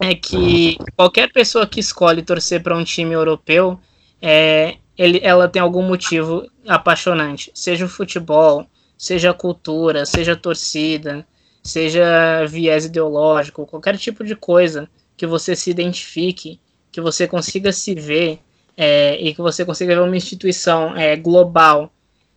é 0.02 0.16
que 0.16 0.78
qualquer 0.96 1.32
pessoa 1.32 1.68
que 1.68 1.80
escolhe 1.80 2.24
torcer 2.24 2.62
para 2.64 2.76
um 2.76 2.84
time 2.84 3.14
europeu, 3.14 3.80
é, 4.22 4.78
ele, 4.98 5.20
ela 5.24 5.48
tem 5.48 5.62
algum 5.62 5.84
motivo 5.84 6.50
apaixonante. 6.68 7.52
Seja 7.54 7.86
o 7.86 7.90
futebol, 7.90 8.66
seja 8.98 9.30
a 9.30 9.34
cultura, 9.34 10.06
seja 10.06 10.34
a 10.34 10.36
torcida, 10.36 11.26
seja 11.64 12.46
viés 12.48 12.86
ideológico, 12.86 13.68
qualquer 13.68 13.98
tipo 13.98 14.24
de 14.24 14.36
coisa 14.36 14.90
que 15.16 15.28
você 15.28 15.56
se 15.56 15.70
identifique, 15.70 16.60
que 16.92 17.00
você 17.00 17.28
consiga 17.28 17.72
se 17.72 17.94
ver 17.94 18.40
é, 18.76 19.22
e 19.22 19.36
que 19.36 19.42
você 19.42 19.64
consiga 19.64 19.96
ver 19.96 20.02
uma 20.02 20.18
instituição 20.18 20.98
é, 20.98 21.16
global 21.16 21.94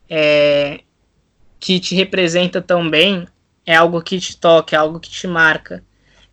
é, 0.09 0.81
que 1.59 1.81
te 1.81 1.95
representa 1.95 2.61
tão 2.61 2.91
bem, 2.91 3.27
é 3.65 3.75
algo 3.75 4.03
que 4.03 4.21
te 4.21 4.37
toca, 4.37 4.77
é 4.77 4.79
algo 4.79 5.01
que 5.01 5.09
te 5.09 5.27
marca. 5.27 5.83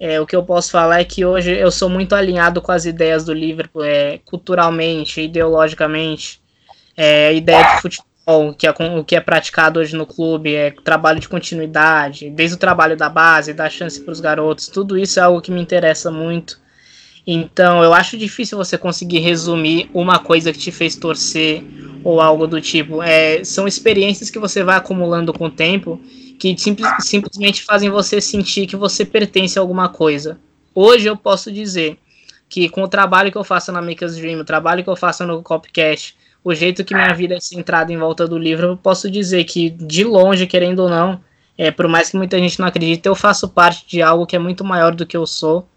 É, 0.03 0.19
o 0.19 0.25
que 0.25 0.35
eu 0.35 0.41
posso 0.41 0.71
falar 0.71 0.99
é 0.99 1.03
que 1.03 1.23
hoje 1.23 1.55
eu 1.55 1.69
sou 1.69 1.87
muito 1.87 2.15
alinhado 2.15 2.59
com 2.59 2.71
as 2.71 2.85
ideias 2.85 3.23
do 3.23 3.31
Liverpool, 3.31 3.83
é, 3.83 4.17
culturalmente, 4.25 5.21
ideologicamente. 5.21 6.41
É, 6.97 7.27
a 7.27 7.31
ideia 7.31 7.75
de 7.75 7.81
futebol, 7.83 8.51
que 8.57 8.65
é, 8.65 8.71
o 8.71 9.03
que 9.03 9.15
é 9.15 9.21
praticado 9.21 9.79
hoje 9.79 9.95
no 9.95 10.07
clube, 10.07 10.55
é 10.55 10.71
trabalho 10.83 11.19
de 11.19 11.29
continuidade, 11.29 12.31
desde 12.31 12.55
o 12.55 12.59
trabalho 12.59 12.97
da 12.97 13.09
base, 13.09 13.53
dar 13.53 13.69
chance 13.69 14.01
para 14.01 14.11
os 14.11 14.19
garotos, 14.19 14.67
tudo 14.69 14.97
isso 14.97 15.19
é 15.19 15.23
algo 15.23 15.39
que 15.39 15.51
me 15.51 15.61
interessa 15.61 16.09
muito. 16.09 16.59
Então, 17.27 17.83
eu 17.83 17.93
acho 17.93 18.17
difícil 18.17 18.57
você 18.57 18.79
conseguir 18.79 19.19
resumir 19.19 19.87
uma 19.93 20.17
coisa 20.17 20.51
que 20.51 20.57
te 20.57 20.71
fez 20.71 20.95
torcer 20.95 21.63
ou 22.03 22.19
algo 22.19 22.47
do 22.47 22.59
tipo. 22.59 23.03
É, 23.03 23.43
são 23.43 23.67
experiências 23.67 24.31
que 24.31 24.39
você 24.39 24.63
vai 24.63 24.77
acumulando 24.77 25.31
com 25.31 25.45
o 25.45 25.51
tempo 25.51 26.01
que 26.41 26.57
simples, 26.57 26.89
simplesmente 27.01 27.61
fazem 27.61 27.91
você 27.91 28.19
sentir 28.19 28.65
que 28.65 28.75
você 28.75 29.05
pertence 29.05 29.59
a 29.59 29.61
alguma 29.61 29.89
coisa. 29.89 30.39
Hoje 30.73 31.05
eu 31.05 31.15
posso 31.15 31.51
dizer 31.51 31.99
que 32.49 32.67
com 32.67 32.81
o 32.81 32.87
trabalho 32.87 33.31
que 33.31 33.37
eu 33.37 33.43
faço 33.43 33.71
na 33.71 33.79
Makers 33.79 34.15
Dream, 34.15 34.39
o 34.39 34.43
trabalho 34.43 34.83
que 34.83 34.89
eu 34.89 34.95
faço 34.95 35.23
no 35.23 35.43
Copcast, 35.43 36.15
o 36.43 36.55
jeito 36.55 36.83
que 36.83 36.95
minha 36.95 37.13
vida 37.13 37.35
é 37.35 37.39
centrada 37.39 37.93
em 37.93 37.97
volta 37.97 38.27
do 38.27 38.39
livro, 38.39 38.69
eu 38.69 38.77
posso 38.77 39.07
dizer 39.11 39.43
que 39.43 39.69
de 39.69 40.03
longe, 40.03 40.47
querendo 40.47 40.79
ou 40.79 40.89
não, 40.89 41.21
é, 41.55 41.69
por 41.69 41.87
mais 41.87 42.09
que 42.09 42.17
muita 42.17 42.39
gente 42.39 42.59
não 42.59 42.65
acredite, 42.65 43.07
eu 43.07 43.13
faço 43.13 43.47
parte 43.47 43.85
de 43.87 44.01
algo 44.01 44.25
que 44.25 44.35
é 44.35 44.39
muito 44.39 44.63
maior 44.63 44.95
do 44.95 45.05
que 45.05 45.15
eu 45.15 45.27
sou. 45.27 45.69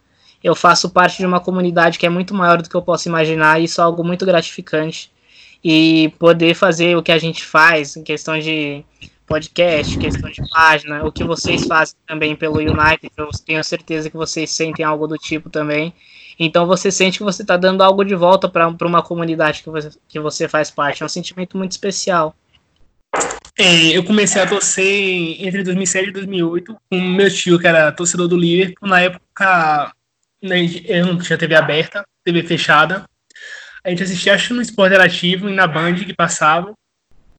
Eu 0.42 0.54
faço 0.54 0.88
parte 0.88 1.18
de 1.18 1.26
uma 1.26 1.40
comunidade 1.40 1.98
que 1.98 2.06
é 2.06 2.08
muito 2.08 2.32
maior 2.32 2.62
do 2.62 2.70
que 2.70 2.74
eu 2.74 2.80
posso 2.80 3.06
imaginar, 3.06 3.60
e 3.60 3.64
isso 3.64 3.82
é 3.82 3.84
algo 3.84 4.02
muito 4.02 4.24
gratificante. 4.24 5.12
E 5.62 6.10
poder 6.18 6.54
fazer 6.54 6.96
o 6.96 7.02
que 7.02 7.12
a 7.12 7.18
gente 7.18 7.44
faz, 7.44 7.98
em 7.98 8.02
questão 8.02 8.38
de 8.38 8.82
podcast, 9.26 9.98
questão 9.98 10.30
de 10.30 10.42
página, 10.50 11.04
o 11.04 11.12
que 11.12 11.24
vocês 11.24 11.66
fazem 11.66 11.96
também 12.06 12.36
pelo 12.36 12.58
United, 12.58 13.10
eu 13.16 13.28
tenho 13.44 13.64
certeza 13.64 14.10
que 14.10 14.16
vocês 14.16 14.50
sentem 14.50 14.84
algo 14.84 15.06
do 15.06 15.16
tipo 15.16 15.48
também. 15.48 15.94
Então 16.38 16.66
você 16.66 16.90
sente 16.90 17.18
que 17.18 17.24
você 17.24 17.42
está 17.42 17.56
dando 17.56 17.82
algo 17.82 18.04
de 18.04 18.14
volta 18.14 18.48
para 18.48 18.68
uma 18.82 19.02
comunidade 19.02 19.62
que 19.62 19.70
você, 19.70 19.90
que 20.08 20.20
você 20.20 20.48
faz 20.48 20.70
parte. 20.70 21.02
É 21.02 21.06
um 21.06 21.08
sentimento 21.08 21.56
muito 21.56 21.72
especial. 21.72 22.34
É, 23.56 23.96
eu 23.96 24.04
comecei 24.04 24.42
a 24.42 24.46
torcer 24.46 25.40
entre 25.40 25.62
2007 25.62 26.08
e 26.08 26.12
2008 26.12 26.76
com 26.90 27.00
meu 27.00 27.32
tio, 27.32 27.58
que 27.58 27.66
era 27.66 27.92
torcedor 27.92 28.26
do 28.26 28.36
Liverpool. 28.36 28.88
Na 28.88 29.00
época, 29.00 29.92
né, 30.42 30.58
eu 30.86 31.06
não 31.06 31.18
tinha 31.18 31.38
TV 31.38 31.54
aberta, 31.54 32.04
TV 32.24 32.42
fechada. 32.42 33.04
A 33.84 33.90
gente 33.90 34.02
assistia, 34.02 34.34
acho, 34.34 34.54
no 34.54 34.62
Esporte 34.62 34.94
Interativo 34.94 35.48
e 35.48 35.54
na 35.54 35.66
Band 35.66 35.94
que 35.94 36.14
passava 36.14 36.74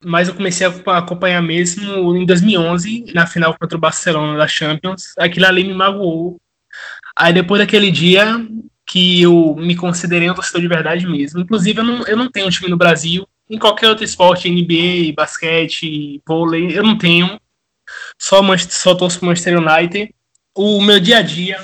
mas 0.05 0.27
eu 0.27 0.35
comecei 0.35 0.67
a 0.67 0.97
acompanhar 0.97 1.41
mesmo 1.41 2.15
em 2.15 2.25
2011, 2.25 3.11
na 3.13 3.25
final 3.25 3.57
contra 3.57 3.75
o 3.75 3.81
Barcelona 3.81 4.37
da 4.37 4.47
Champions. 4.47 5.13
Aquilo 5.17 5.47
ali 5.47 5.63
me 5.63 5.73
magoou. 5.73 6.39
Aí 7.17 7.33
depois 7.33 7.59
daquele 7.59 7.89
dia 7.89 8.45
que 8.85 9.23
eu 9.23 9.55
me 9.55 9.75
considerei 9.75 10.29
um 10.29 10.35
torcedor 10.35 10.61
de 10.61 10.67
verdade 10.67 11.07
mesmo. 11.07 11.39
Inclusive, 11.39 11.79
eu 11.79 11.83
não, 11.83 12.07
eu 12.07 12.15
não 12.15 12.29
tenho 12.29 12.45
um 12.45 12.51
time 12.51 12.69
no 12.69 12.77
Brasil. 12.77 13.27
Em 13.49 13.57
qualquer 13.57 13.89
outro 13.89 14.05
esporte, 14.05 14.49
NBA, 14.49 15.13
basquete, 15.15 16.21
vôlei, 16.27 16.77
eu 16.77 16.83
não 16.83 16.97
tenho. 16.97 17.39
Só, 18.21 18.41
só 18.57 18.93
torço 18.93 19.17
pro 19.17 19.27
Manchester 19.27 19.59
United. 19.59 20.13
O 20.55 20.81
meu 20.81 20.99
dia 20.99 21.17
a 21.17 21.21
dia 21.21 21.59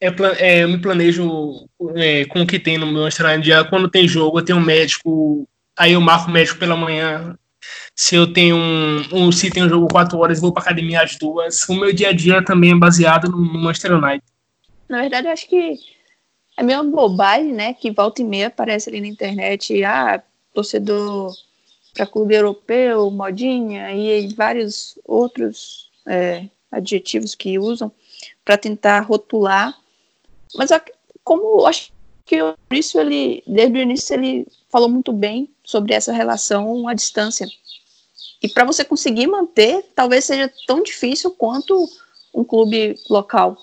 é, 0.00 0.08
é, 0.38 0.64
eu 0.64 0.68
me 0.68 0.78
planejo 0.78 1.66
é, 1.96 2.24
com 2.26 2.42
o 2.42 2.46
que 2.46 2.58
tem 2.58 2.76
no 2.76 2.86
meu 2.86 3.04
United. 3.04 3.68
Quando 3.70 3.90
tem 3.90 4.06
jogo, 4.06 4.38
eu 4.38 4.44
tenho 4.44 4.58
um 4.58 4.64
médico 4.64 5.48
aí 5.78 5.92
eu 5.92 6.00
marco 6.00 6.28
o 6.28 6.32
médico 6.32 6.58
pela 6.58 6.76
manhã. 6.76 7.38
Se 7.94 8.14
eu 8.14 8.32
tenho 8.32 8.56
um, 8.56 9.02
um 9.12 9.32
se 9.32 9.50
tem 9.50 9.62
um 9.62 9.68
jogo 9.68 9.88
quatro 9.88 10.18
horas, 10.18 10.40
vou 10.40 10.52
para 10.52 10.62
academia 10.62 11.02
às 11.02 11.16
duas. 11.16 11.68
O 11.68 11.74
meu 11.74 11.92
dia 11.92 12.10
a 12.10 12.12
dia 12.12 12.44
também 12.44 12.72
é 12.72 12.76
baseado 12.76 13.30
no, 13.30 13.38
no 13.38 13.58
Manchester 13.58 13.92
United. 13.92 14.22
Na 14.88 15.00
verdade, 15.00 15.26
eu 15.26 15.32
acho 15.32 15.48
que 15.48 15.76
é 16.56 16.62
meio 16.62 16.82
bobagem, 16.84 17.52
né? 17.52 17.74
Que 17.74 17.90
volta 17.90 18.22
e 18.22 18.24
meia 18.24 18.48
aparece 18.48 18.88
ali 18.88 19.00
na 19.00 19.06
internet, 19.06 19.82
ah, 19.84 20.22
torcedor 20.52 21.32
para 21.94 22.06
clube 22.06 22.34
europeu, 22.34 23.10
modinha, 23.10 23.92
e 23.92 24.28
vários 24.34 24.98
outros 25.04 25.90
é, 26.06 26.44
adjetivos 26.70 27.34
que 27.34 27.58
usam 27.58 27.90
para 28.44 28.56
tentar 28.56 29.00
rotular. 29.00 29.76
Mas 30.54 30.70
como 31.24 31.66
acho 31.66 31.92
que 32.24 32.40
o 32.40 32.54
Maurício, 32.70 33.00
ele, 33.00 33.42
desde 33.46 33.78
o 33.78 33.82
início, 33.82 34.14
ele 34.14 34.46
falou 34.70 34.88
muito 34.88 35.12
bem 35.12 35.50
sobre 35.64 35.94
essa 35.94 36.12
relação 36.12 36.86
à 36.88 36.94
distância. 36.94 37.48
E 38.42 38.48
para 38.48 38.64
você 38.64 38.84
conseguir 38.84 39.26
manter, 39.26 39.84
talvez 39.94 40.24
seja 40.24 40.52
tão 40.66 40.82
difícil 40.82 41.30
quanto 41.32 41.88
um 42.32 42.44
clube 42.44 42.94
local. 43.10 43.56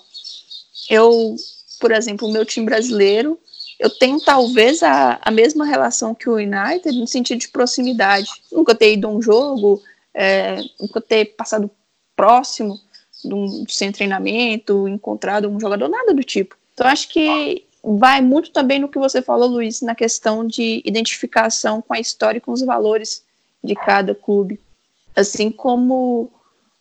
Eu, 0.90 1.36
por 1.80 1.92
exemplo, 1.92 2.28
o 2.28 2.32
meu 2.32 2.44
time 2.44 2.66
brasileiro, 2.66 3.38
eu 3.78 3.90
tenho 3.90 4.20
talvez 4.20 4.82
a, 4.82 5.18
a 5.22 5.30
mesma 5.30 5.64
relação 5.64 6.14
que 6.14 6.28
o 6.28 6.36
United 6.36 6.92
no 6.92 7.06
sentido 7.06 7.40
de 7.40 7.48
proximidade. 7.48 8.30
Nunca 8.50 8.74
ter 8.74 8.92
ido 8.92 9.06
a 9.06 9.10
um 9.10 9.22
jogo, 9.22 9.82
é, 10.12 10.62
nunca 10.80 11.00
ter 11.00 11.36
passado 11.36 11.70
próximo 12.14 12.80
de 13.24 13.34
um, 13.34 13.64
sem 13.68 13.92
treinamento, 13.92 14.88
encontrado 14.88 15.48
um 15.48 15.60
jogador, 15.60 15.88
nada 15.88 16.14
do 16.14 16.22
tipo. 16.22 16.56
Então, 16.72 16.86
acho 16.86 17.08
que 17.08 17.65
vai 17.94 18.20
muito 18.20 18.50
também 18.50 18.80
no 18.80 18.88
que 18.88 18.98
você 18.98 19.22
falou, 19.22 19.48
Luiz, 19.48 19.80
na 19.80 19.94
questão 19.94 20.44
de 20.44 20.82
identificação 20.84 21.80
com 21.80 21.94
a 21.94 22.00
história 22.00 22.38
e 22.38 22.40
com 22.40 22.50
os 22.50 22.62
valores 22.62 23.24
de 23.62 23.76
cada 23.76 24.12
clube. 24.12 24.60
Assim 25.14 25.52
como 25.52 26.28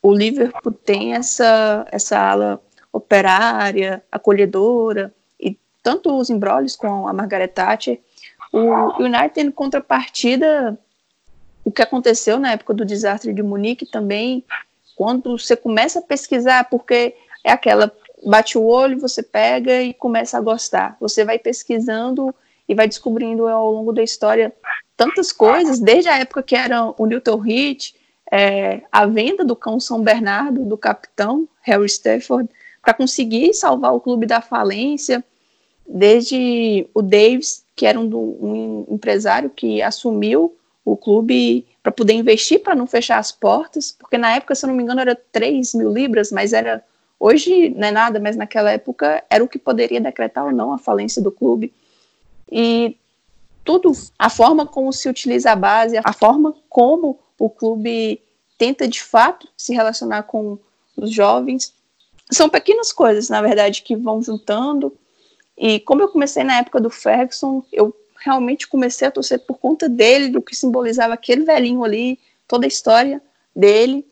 o 0.01 0.11
Liverpool 0.11 0.71
tem 0.71 1.13
essa, 1.13 1.85
essa 1.91 2.17
ala 2.17 2.59
operária, 2.91 4.03
acolhedora, 4.11 5.13
e 5.39 5.55
tanto 5.83 6.17
os 6.17 6.31
embrólios 6.31 6.75
com 6.75 7.07
a 7.07 7.13
Margaret 7.13 7.49
Thatcher, 7.49 7.99
o 8.51 9.03
United, 9.03 9.47
em 9.47 9.51
contrapartida, 9.51 10.75
o 11.63 11.71
que 11.71 11.83
aconteceu 11.83 12.39
na 12.39 12.53
época 12.53 12.73
do 12.73 12.85
desastre 12.85 13.31
de 13.31 13.43
Munique 13.43 13.85
também, 13.85 14.43
quando 14.95 15.37
você 15.37 15.55
começa 15.55 15.99
a 15.99 16.01
pesquisar, 16.01 16.67
porque 16.69 17.15
é 17.43 17.51
aquela 17.51 17.93
bate 18.25 18.57
o 18.57 18.65
olho, 18.65 18.99
você 18.99 19.21
pega 19.21 19.81
e 19.81 19.93
começa 19.93 20.37
a 20.37 20.41
gostar. 20.41 20.97
Você 20.99 21.23
vai 21.23 21.37
pesquisando 21.37 22.33
e 22.67 22.73
vai 22.73 22.87
descobrindo 22.87 23.47
ao 23.47 23.71
longo 23.71 23.93
da 23.93 24.03
história 24.03 24.53
tantas 24.97 25.31
coisas, 25.31 25.79
desde 25.79 26.09
a 26.09 26.17
época 26.17 26.41
que 26.41 26.55
era 26.55 26.93
o 26.97 27.05
Newton 27.05 27.43
Heath, 27.45 27.93
é, 28.31 28.81
a 28.91 29.05
venda 29.05 29.43
do 29.43 29.55
cão 29.55 29.79
São 29.79 30.01
Bernardo, 30.01 30.65
do 30.65 30.77
capitão 30.77 31.47
Harry 31.61 31.85
Stafford, 31.85 32.49
para 32.81 32.93
conseguir 32.93 33.53
salvar 33.53 33.93
o 33.93 33.99
clube 33.99 34.25
da 34.25 34.41
falência, 34.41 35.23
desde 35.87 36.87
o 36.93 37.01
Davis, 37.01 37.63
que 37.75 37.85
era 37.85 37.99
um, 37.99 38.05
um 38.05 38.85
empresário 38.89 39.49
que 39.49 39.81
assumiu 39.81 40.55
o 40.83 40.95
clube 40.95 41.65
para 41.83 41.91
poder 41.91 42.13
investir, 42.13 42.61
para 42.61 42.75
não 42.75 42.87
fechar 42.87 43.19
as 43.19 43.31
portas, 43.31 43.91
porque 43.91 44.17
na 44.17 44.35
época, 44.35 44.55
se 44.55 44.65
eu 44.65 44.69
não 44.69 44.75
me 44.75 44.81
engano, 44.81 45.01
era 45.01 45.15
3 45.15 45.73
mil 45.75 45.91
libras, 45.91 46.31
mas 46.31 46.53
era 46.53 46.83
Hoje 47.27 47.69
não 47.69 47.87
é 47.87 47.91
nada, 47.91 48.19
mas 48.19 48.35
naquela 48.35 48.69
época 48.69 49.23
era 49.31 49.43
o 49.43 49.47
que 49.47 49.57
poderia 49.57 49.99
decretar 49.99 50.45
ou 50.45 50.51
não 50.51 50.71
a 50.71 50.77
falência 50.77 51.19
do 51.19 51.31
clube. 51.31 51.73
E 52.51 52.95
tudo, 53.63 53.91
a 54.19 54.29
forma 54.29 54.67
como 54.67 54.93
se 54.93 55.09
utiliza 55.09 55.51
a 55.51 55.55
base, 55.55 55.97
a 56.03 56.13
forma 56.13 56.53
como 56.69 57.17
o 57.39 57.49
clube 57.49 58.21
tenta 58.59 58.87
de 58.87 59.01
fato 59.01 59.47
se 59.57 59.73
relacionar 59.73 60.21
com 60.21 60.59
os 60.95 61.11
jovens. 61.11 61.73
São 62.29 62.47
pequenas 62.47 62.91
coisas, 62.91 63.27
na 63.27 63.41
verdade, 63.41 63.81
que 63.81 63.95
vão 63.95 64.21
juntando. 64.21 64.95
E 65.57 65.79
como 65.79 66.03
eu 66.03 66.09
comecei 66.09 66.43
na 66.43 66.59
época 66.59 66.79
do 66.79 66.91
Ferguson, 66.91 67.63
eu 67.73 67.91
realmente 68.23 68.67
comecei 68.67 69.07
a 69.07 69.11
torcer 69.11 69.39
por 69.39 69.57
conta 69.57 69.89
dele, 69.89 70.29
do 70.29 70.43
que 70.43 70.55
simbolizava 70.55 71.15
aquele 71.15 71.43
velhinho 71.43 71.83
ali, 71.83 72.19
toda 72.47 72.67
a 72.67 72.69
história 72.69 73.19
dele. 73.55 74.05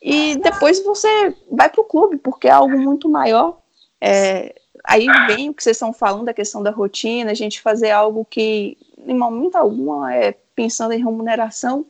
E 0.00 0.36
depois 0.36 0.82
você 0.84 1.34
vai 1.50 1.68
para 1.68 1.80
o 1.80 1.84
clube, 1.84 2.16
porque 2.18 2.48
é 2.48 2.52
algo 2.52 2.78
muito 2.78 3.08
maior. 3.08 3.58
É, 4.00 4.54
aí 4.84 5.06
vem 5.26 5.50
o 5.50 5.54
que 5.54 5.62
vocês 5.62 5.76
estão 5.76 5.92
falando, 5.92 6.26
da 6.26 6.34
questão 6.34 6.62
da 6.62 6.70
rotina, 6.70 7.30
a 7.30 7.34
gente 7.34 7.60
fazer 7.60 7.90
algo 7.90 8.24
que, 8.24 8.78
em 9.06 9.16
momento 9.16 9.56
algum, 9.56 10.06
é 10.06 10.34
pensando 10.54 10.92
em 10.92 10.98
remuneração, 10.98 11.84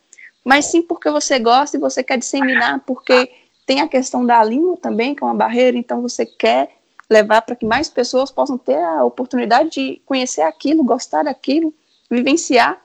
mas 0.44 0.66
sim 0.66 0.82
porque 0.82 1.10
você 1.10 1.38
gosta 1.38 1.76
e 1.76 1.80
você 1.80 2.02
quer 2.02 2.18
disseminar, 2.18 2.80
porque 2.86 3.30
tem 3.66 3.80
a 3.80 3.88
questão 3.88 4.24
da 4.24 4.42
língua 4.42 4.76
também, 4.76 5.14
que 5.14 5.22
é 5.22 5.26
uma 5.26 5.34
barreira, 5.34 5.76
então 5.76 6.02
você 6.02 6.24
quer 6.24 6.70
levar 7.08 7.42
para 7.42 7.56
que 7.56 7.64
mais 7.64 7.88
pessoas 7.88 8.30
possam 8.30 8.58
ter 8.58 8.78
a 8.82 9.04
oportunidade 9.04 9.70
de 9.70 10.02
conhecer 10.04 10.42
aquilo, 10.42 10.84
gostar 10.84 11.24
daquilo, 11.24 11.72
vivenciar 12.10 12.80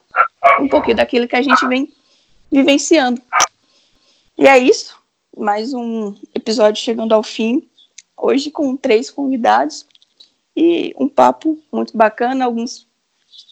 um 0.59 0.67
pouquinho 0.67 0.97
daquilo 0.97 1.27
que 1.27 1.35
a 1.35 1.41
gente 1.41 1.65
vem 1.67 1.93
vivenciando. 2.51 3.21
E 4.37 4.47
é 4.47 4.57
isso, 4.57 4.97
mais 5.35 5.73
um 5.73 6.15
episódio 6.33 6.81
chegando 6.81 7.13
ao 7.13 7.23
fim, 7.23 7.67
hoje 8.15 8.51
com 8.51 8.77
três 8.77 9.09
convidados 9.09 9.85
e 10.55 10.93
um 10.97 11.07
papo 11.07 11.59
muito 11.71 11.97
bacana, 11.97 12.45
alguns 12.45 12.87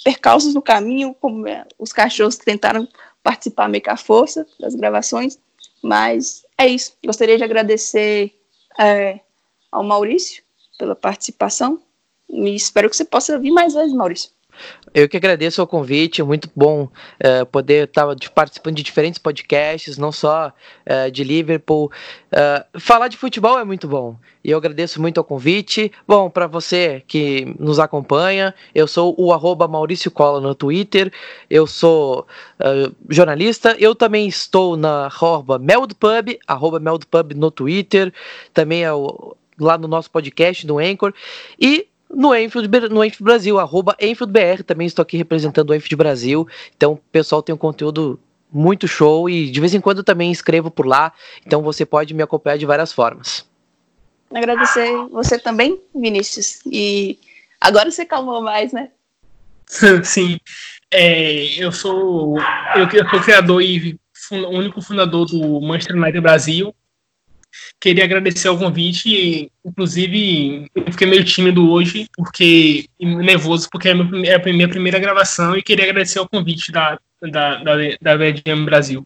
percalços 0.03 0.53
no 0.53 0.61
caminho, 0.61 1.15
como 1.19 1.47
é, 1.47 1.65
os 1.79 1.91
cachorros 1.91 2.35
que 2.35 2.45
tentaram 2.45 2.87
participar 3.23 3.67
meio 3.67 3.83
com 3.83 3.91
a 3.91 3.97
força 3.97 4.45
das 4.59 4.75
gravações, 4.75 5.39
mas 5.81 6.45
é 6.57 6.67
isso. 6.67 6.93
Gostaria 7.03 7.37
de 7.37 7.43
agradecer 7.43 8.33
é, 8.79 9.19
ao 9.71 9.83
Maurício 9.83 10.43
pela 10.77 10.95
participação 10.95 11.81
e 12.29 12.55
espero 12.55 12.89
que 12.89 12.95
você 12.95 13.05
possa 13.05 13.37
vir 13.39 13.51
mais 13.51 13.73
vezes, 13.73 13.93
Maurício. 13.93 14.31
Eu 14.93 15.07
que 15.07 15.15
agradeço 15.15 15.61
o 15.63 15.67
convite, 15.67 16.21
muito 16.21 16.49
bom 16.55 16.83
uh, 16.83 17.45
poder 17.45 17.87
estar 17.87 18.05
participando 18.35 18.75
de 18.75 18.83
diferentes 18.83 19.17
podcasts, 19.17 19.97
não 19.97 20.11
só 20.11 20.49
uh, 20.49 21.11
de 21.11 21.23
Liverpool. 21.23 21.91
Uh, 22.31 22.79
falar 22.79 23.07
de 23.07 23.15
futebol 23.15 23.57
é 23.57 23.63
muito 23.63 23.87
bom 23.87 24.17
e 24.43 24.51
eu 24.51 24.57
agradeço 24.57 24.99
muito 24.99 25.19
o 25.19 25.23
convite. 25.23 25.91
Bom, 26.05 26.29
para 26.29 26.45
você 26.45 27.03
que 27.07 27.55
nos 27.57 27.79
acompanha, 27.79 28.53
eu 28.75 28.85
sou 28.85 29.15
o 29.17 29.31
arroba 29.31 29.67
Maurício 29.67 30.11
Cola 30.11 30.41
no 30.41 30.53
Twitter, 30.53 31.11
eu 31.49 31.65
sou 31.67 32.27
jornalista, 33.09 33.75
eu 33.79 33.95
também 33.95 34.27
estou 34.27 34.75
na 34.75 35.05
arroba 35.05 35.57
Meldpub, 35.57 36.39
arroba 36.47 36.79
Meldpub 36.79 37.33
no 37.35 37.51
Twitter, 37.51 38.13
também 38.53 38.83
é 38.83 38.91
o, 38.91 39.35
lá 39.59 39.77
no 39.77 39.87
nosso 39.87 40.09
podcast, 40.09 40.65
no 40.65 40.79
Anchor, 40.79 41.13
e 41.59 41.87
no 42.13 42.35
Enfield, 42.35 42.89
no 42.89 43.03
Enfield 43.03 43.23
Brasil, 43.23 43.59
arroba 43.59 43.95
EnfieldBR, 43.99 44.63
também 44.63 44.87
estou 44.87 45.03
aqui 45.03 45.17
representando 45.17 45.69
o 45.69 45.75
Enfield 45.75 45.95
Brasil, 45.95 46.47
então 46.75 46.93
o 46.93 46.97
pessoal 46.97 47.41
tem 47.41 47.53
um 47.53 47.57
conteúdo 47.57 48.19
muito 48.51 48.87
show 48.87 49.29
e 49.29 49.49
de 49.49 49.59
vez 49.59 49.73
em 49.73 49.81
quando 49.81 50.03
também 50.03 50.31
escrevo 50.31 50.69
por 50.69 50.85
lá, 50.85 51.13
então 51.45 51.61
você 51.61 51.85
pode 51.85 52.13
me 52.13 52.21
acompanhar 52.21 52.57
de 52.57 52.65
várias 52.65 52.91
formas. 52.91 53.49
Agradecer 54.33 54.91
você 55.11 55.37
também, 55.37 55.79
Vinícius, 55.93 56.59
e 56.65 57.19
agora 57.59 57.89
você 57.91 58.05
calmou 58.05 58.41
mais, 58.41 58.71
né? 58.71 58.89
Sim, 60.03 60.37
é, 60.91 61.45
eu 61.57 61.71
sou 61.71 62.37
eu, 62.75 62.87
eu 62.91 63.09
sou 63.09 63.21
criador 63.21 63.61
e 63.61 63.99
único 64.49 64.81
fundador 64.81 65.25
do 65.25 65.59
Manchester 65.61 65.95
United 65.95 66.21
Brasil, 66.21 66.75
Queria 67.79 68.03
agradecer 68.03 68.49
o 68.49 68.57
convite, 68.57 69.51
inclusive 69.65 70.67
eu 70.75 70.91
fiquei 70.91 71.07
meio 71.07 71.23
tímido 71.23 71.69
hoje, 71.71 72.07
porque 72.15 72.85
nervoso, 72.99 73.67
porque 73.71 73.89
é 73.89 73.91
a 73.91 74.39
minha 74.43 74.69
primeira 74.69 74.99
gravação 74.99 75.55
e 75.55 75.63
queria 75.63 75.85
agradecer 75.85 76.19
o 76.19 76.29
convite 76.29 76.71
da, 76.71 76.99
da, 77.21 77.63
da, 77.63 77.75
da 78.01 78.15
VDM 78.15 78.65
Brasil. 78.65 79.05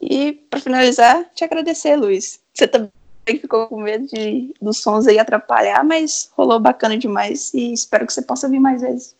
E 0.00 0.32
para 0.48 0.60
finalizar, 0.60 1.26
te 1.34 1.44
agradecer, 1.44 1.96
Luiz. 1.96 2.40
Você 2.54 2.66
também 2.66 2.90
ficou 3.26 3.66
com 3.66 3.82
medo 3.82 4.06
de, 4.06 4.54
dos 4.60 4.78
sons 4.78 5.06
aí 5.06 5.18
atrapalhar, 5.18 5.84
mas 5.84 6.30
rolou 6.36 6.58
bacana 6.58 6.96
demais 6.96 7.52
e 7.52 7.72
espero 7.72 8.06
que 8.06 8.12
você 8.12 8.22
possa 8.22 8.48
vir 8.48 8.60
mais 8.60 8.80
vezes. 8.80 9.14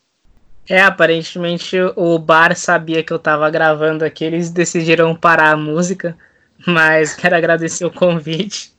É, 0.68 0.80
aparentemente 0.80 1.76
o 1.96 2.18
bar 2.18 2.56
sabia 2.56 3.02
que 3.02 3.12
eu 3.12 3.18
tava 3.18 3.50
gravando 3.50 4.04
aqui, 4.04 4.24
eles 4.24 4.50
decidiram 4.50 5.16
parar 5.16 5.52
a 5.52 5.56
música 5.56 6.16
mas 6.66 7.14
quero 7.14 7.36
agradecer 7.36 7.84
o 7.84 7.90
convite. 7.90 8.72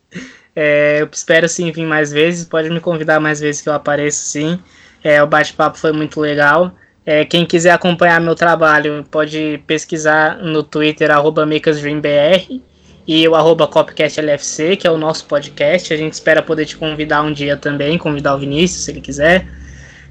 É, 0.54 1.00
eu 1.00 1.08
espero 1.10 1.48
sim 1.48 1.72
vir 1.72 1.86
mais 1.86 2.12
vezes, 2.12 2.44
pode 2.44 2.68
me 2.68 2.80
convidar 2.80 3.18
mais 3.18 3.40
vezes 3.40 3.62
que 3.62 3.68
eu 3.68 3.72
apareço 3.72 4.24
sim. 4.26 4.58
É, 5.02 5.22
o 5.22 5.26
bate-papo 5.26 5.78
foi 5.78 5.92
muito 5.92 6.20
legal. 6.20 6.74
É, 7.04 7.24
quem 7.24 7.44
quiser 7.44 7.70
acompanhar 7.70 8.20
meu 8.20 8.34
trabalho 8.34 9.04
pode 9.10 9.62
pesquisar 9.66 10.38
no 10.38 10.62
Twitter, 10.62 11.10
MakersDreamBR 11.10 12.62
e 13.06 13.26
o 13.26 13.34
arroba 13.34 13.66
CopcastLFC, 13.66 14.76
que 14.76 14.86
é 14.86 14.90
o 14.90 14.96
nosso 14.96 15.26
podcast. 15.26 15.92
A 15.92 15.96
gente 15.96 16.12
espera 16.12 16.40
poder 16.42 16.66
te 16.66 16.76
convidar 16.76 17.22
um 17.22 17.32
dia 17.32 17.56
também, 17.56 17.98
convidar 17.98 18.36
o 18.36 18.38
Vinícius, 18.38 18.84
se 18.84 18.90
ele 18.92 19.00
quiser. 19.00 19.46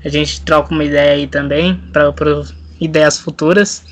A 0.04 0.10
gente 0.10 0.42
troca 0.42 0.74
uma 0.74 0.84
ideia 0.84 1.14
aí 1.14 1.28
também, 1.28 1.76
para 1.94 2.14
ideias 2.80 3.20
futuras. 3.20 3.84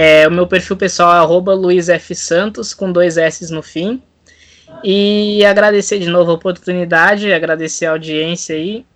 É, 0.00 0.28
o 0.28 0.30
meu 0.30 0.46
perfil 0.46 0.76
pessoal 0.76 1.12
é 1.12 1.18
arroba 1.18 1.54
luizfsantos, 1.54 2.72
com 2.72 2.92
dois 2.92 3.16
S 3.16 3.52
no 3.52 3.64
fim. 3.64 4.00
E 4.84 5.44
agradecer 5.44 5.98
de 5.98 6.06
novo 6.06 6.30
a 6.30 6.34
oportunidade, 6.34 7.32
agradecer 7.32 7.86
a 7.86 7.90
audiência 7.90 8.54
aí. 8.54 8.86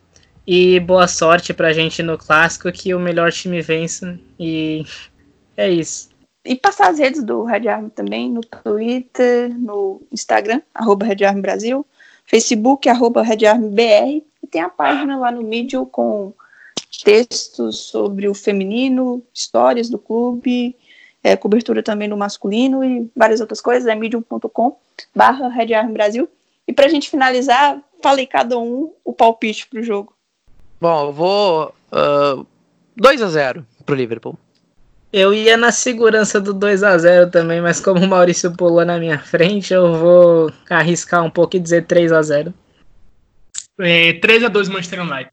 E 0.46 0.78
boa 0.78 1.08
sorte 1.08 1.52
pra 1.52 1.72
gente 1.72 2.04
no 2.04 2.16
clássico, 2.16 2.70
que 2.70 2.94
o 2.94 3.00
melhor 3.00 3.32
time 3.32 3.60
vença. 3.60 4.16
E 4.38 4.84
é 5.56 5.68
isso. 5.68 6.08
E 6.44 6.54
passar 6.54 6.90
as 6.90 7.00
redes 7.00 7.24
do 7.24 7.42
Red 7.42 7.66
Army 7.66 7.90
também, 7.90 8.30
no 8.30 8.40
Twitter, 8.40 9.52
no 9.58 10.00
Instagram, 10.12 10.62
arroba 10.72 11.04
Red 11.04 11.24
Army 11.24 11.42
Brasil, 11.42 11.84
Facebook, 12.24 12.88
arroba 12.88 13.24
Red 13.24 13.44
Army 13.44 13.70
BR, 13.70 14.24
e 14.40 14.46
tem 14.48 14.62
a 14.62 14.68
página 14.68 15.18
lá 15.18 15.32
no 15.32 15.42
Medium 15.42 15.84
com 15.84 16.32
textos 17.04 17.78
sobre 17.78 18.28
o 18.28 18.34
feminino, 18.34 19.20
histórias 19.34 19.90
do 19.90 19.98
clube, 19.98 20.76
é, 21.22 21.36
cobertura 21.36 21.82
também 21.82 22.08
no 22.08 22.16
masculino 22.16 22.82
e 22.82 23.10
várias 23.16 23.40
outras 23.40 23.60
coisas, 23.60 23.86
é 23.86 23.94
medium.com 23.94 24.76
barra 25.14 25.48
Red 25.48 25.68
Brasil. 25.92 26.28
E 26.66 26.72
para 26.72 26.86
a 26.86 26.88
gente 26.88 27.10
finalizar, 27.10 27.80
falei 28.02 28.26
cada 28.26 28.58
um 28.58 28.92
o 29.04 29.12
palpite 29.12 29.66
para 29.68 29.80
o 29.80 29.82
jogo. 29.82 30.14
Bom, 30.80 31.06
eu 31.06 31.12
vou 31.12 31.74
uh, 31.92 32.46
2 32.96 33.22
a 33.22 33.28
0 33.28 33.66
pro 33.84 33.94
Liverpool. 33.94 34.36
Eu 35.12 35.34
ia 35.34 35.56
na 35.56 35.70
segurança 35.70 36.40
do 36.40 36.54
2 36.54 36.82
a 36.82 36.96
0 36.96 37.30
também, 37.30 37.60
mas 37.60 37.80
como 37.80 38.00
o 38.00 38.08
Maurício 38.08 38.50
pulou 38.56 38.84
na 38.84 38.98
minha 38.98 39.18
frente, 39.18 39.74
eu 39.74 39.94
vou 39.94 40.52
arriscar 40.70 41.22
um 41.22 41.30
pouco 41.30 41.56
e 41.56 41.60
dizer 41.60 41.86
3 41.86 42.12
a 42.12 42.22
0 42.22 42.54
é, 43.78 44.14
3 44.14 44.44
a 44.44 44.48
2 44.48 44.68
Manchester 44.68 45.02
United. 45.02 45.30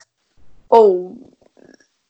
Ou, 0.70 1.34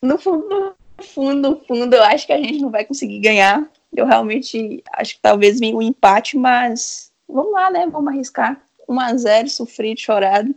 no 0.01 0.17
fundo, 0.17 0.75
fundo, 1.01 1.61
fundo, 1.67 1.95
eu 1.95 2.03
acho 2.03 2.25
que 2.25 2.33
a 2.33 2.37
gente 2.37 2.59
não 2.59 2.69
vai 2.69 2.85
conseguir 2.85 3.19
ganhar. 3.19 3.63
Eu 3.95 4.05
realmente 4.05 4.83
acho 4.93 5.15
que 5.15 5.21
talvez 5.21 5.59
venha 5.59 5.75
um 5.75 5.81
empate, 5.81 6.37
mas 6.37 7.11
vamos 7.27 7.53
lá, 7.53 7.69
né? 7.71 7.87
Vamos 7.87 8.13
arriscar. 8.13 8.61
1 8.87 8.99
a 8.99 9.15
0 9.15 9.49
sofrido, 9.49 9.99
chorado 9.99 10.53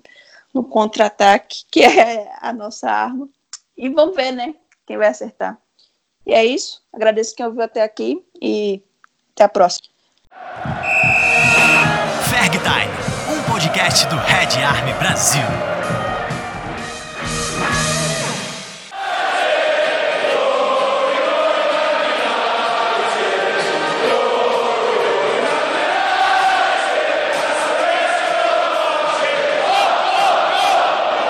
no 0.52 0.64
contra-ataque, 0.64 1.64
que 1.70 1.82
é 1.82 2.30
a 2.40 2.52
nossa 2.52 2.90
arma. 2.90 3.28
E 3.76 3.88
vamos 3.88 4.14
ver, 4.14 4.32
né? 4.32 4.54
Quem 4.86 4.96
vai 4.96 5.08
acertar. 5.08 5.58
E 6.26 6.32
é 6.32 6.44
isso. 6.44 6.82
Agradeço 6.92 7.34
quem 7.34 7.46
ouviu 7.46 7.62
até 7.62 7.82
aqui 7.82 8.24
e 8.40 8.82
até 9.34 9.44
a 9.44 9.48
próxima. 9.48 9.88
Ferg 12.30 12.58
Time, 12.58 13.38
um 13.38 13.50
podcast 13.50 14.06
do 14.08 14.16
Red 14.16 14.62
Army 14.62 14.92
Brasil. 14.94 15.71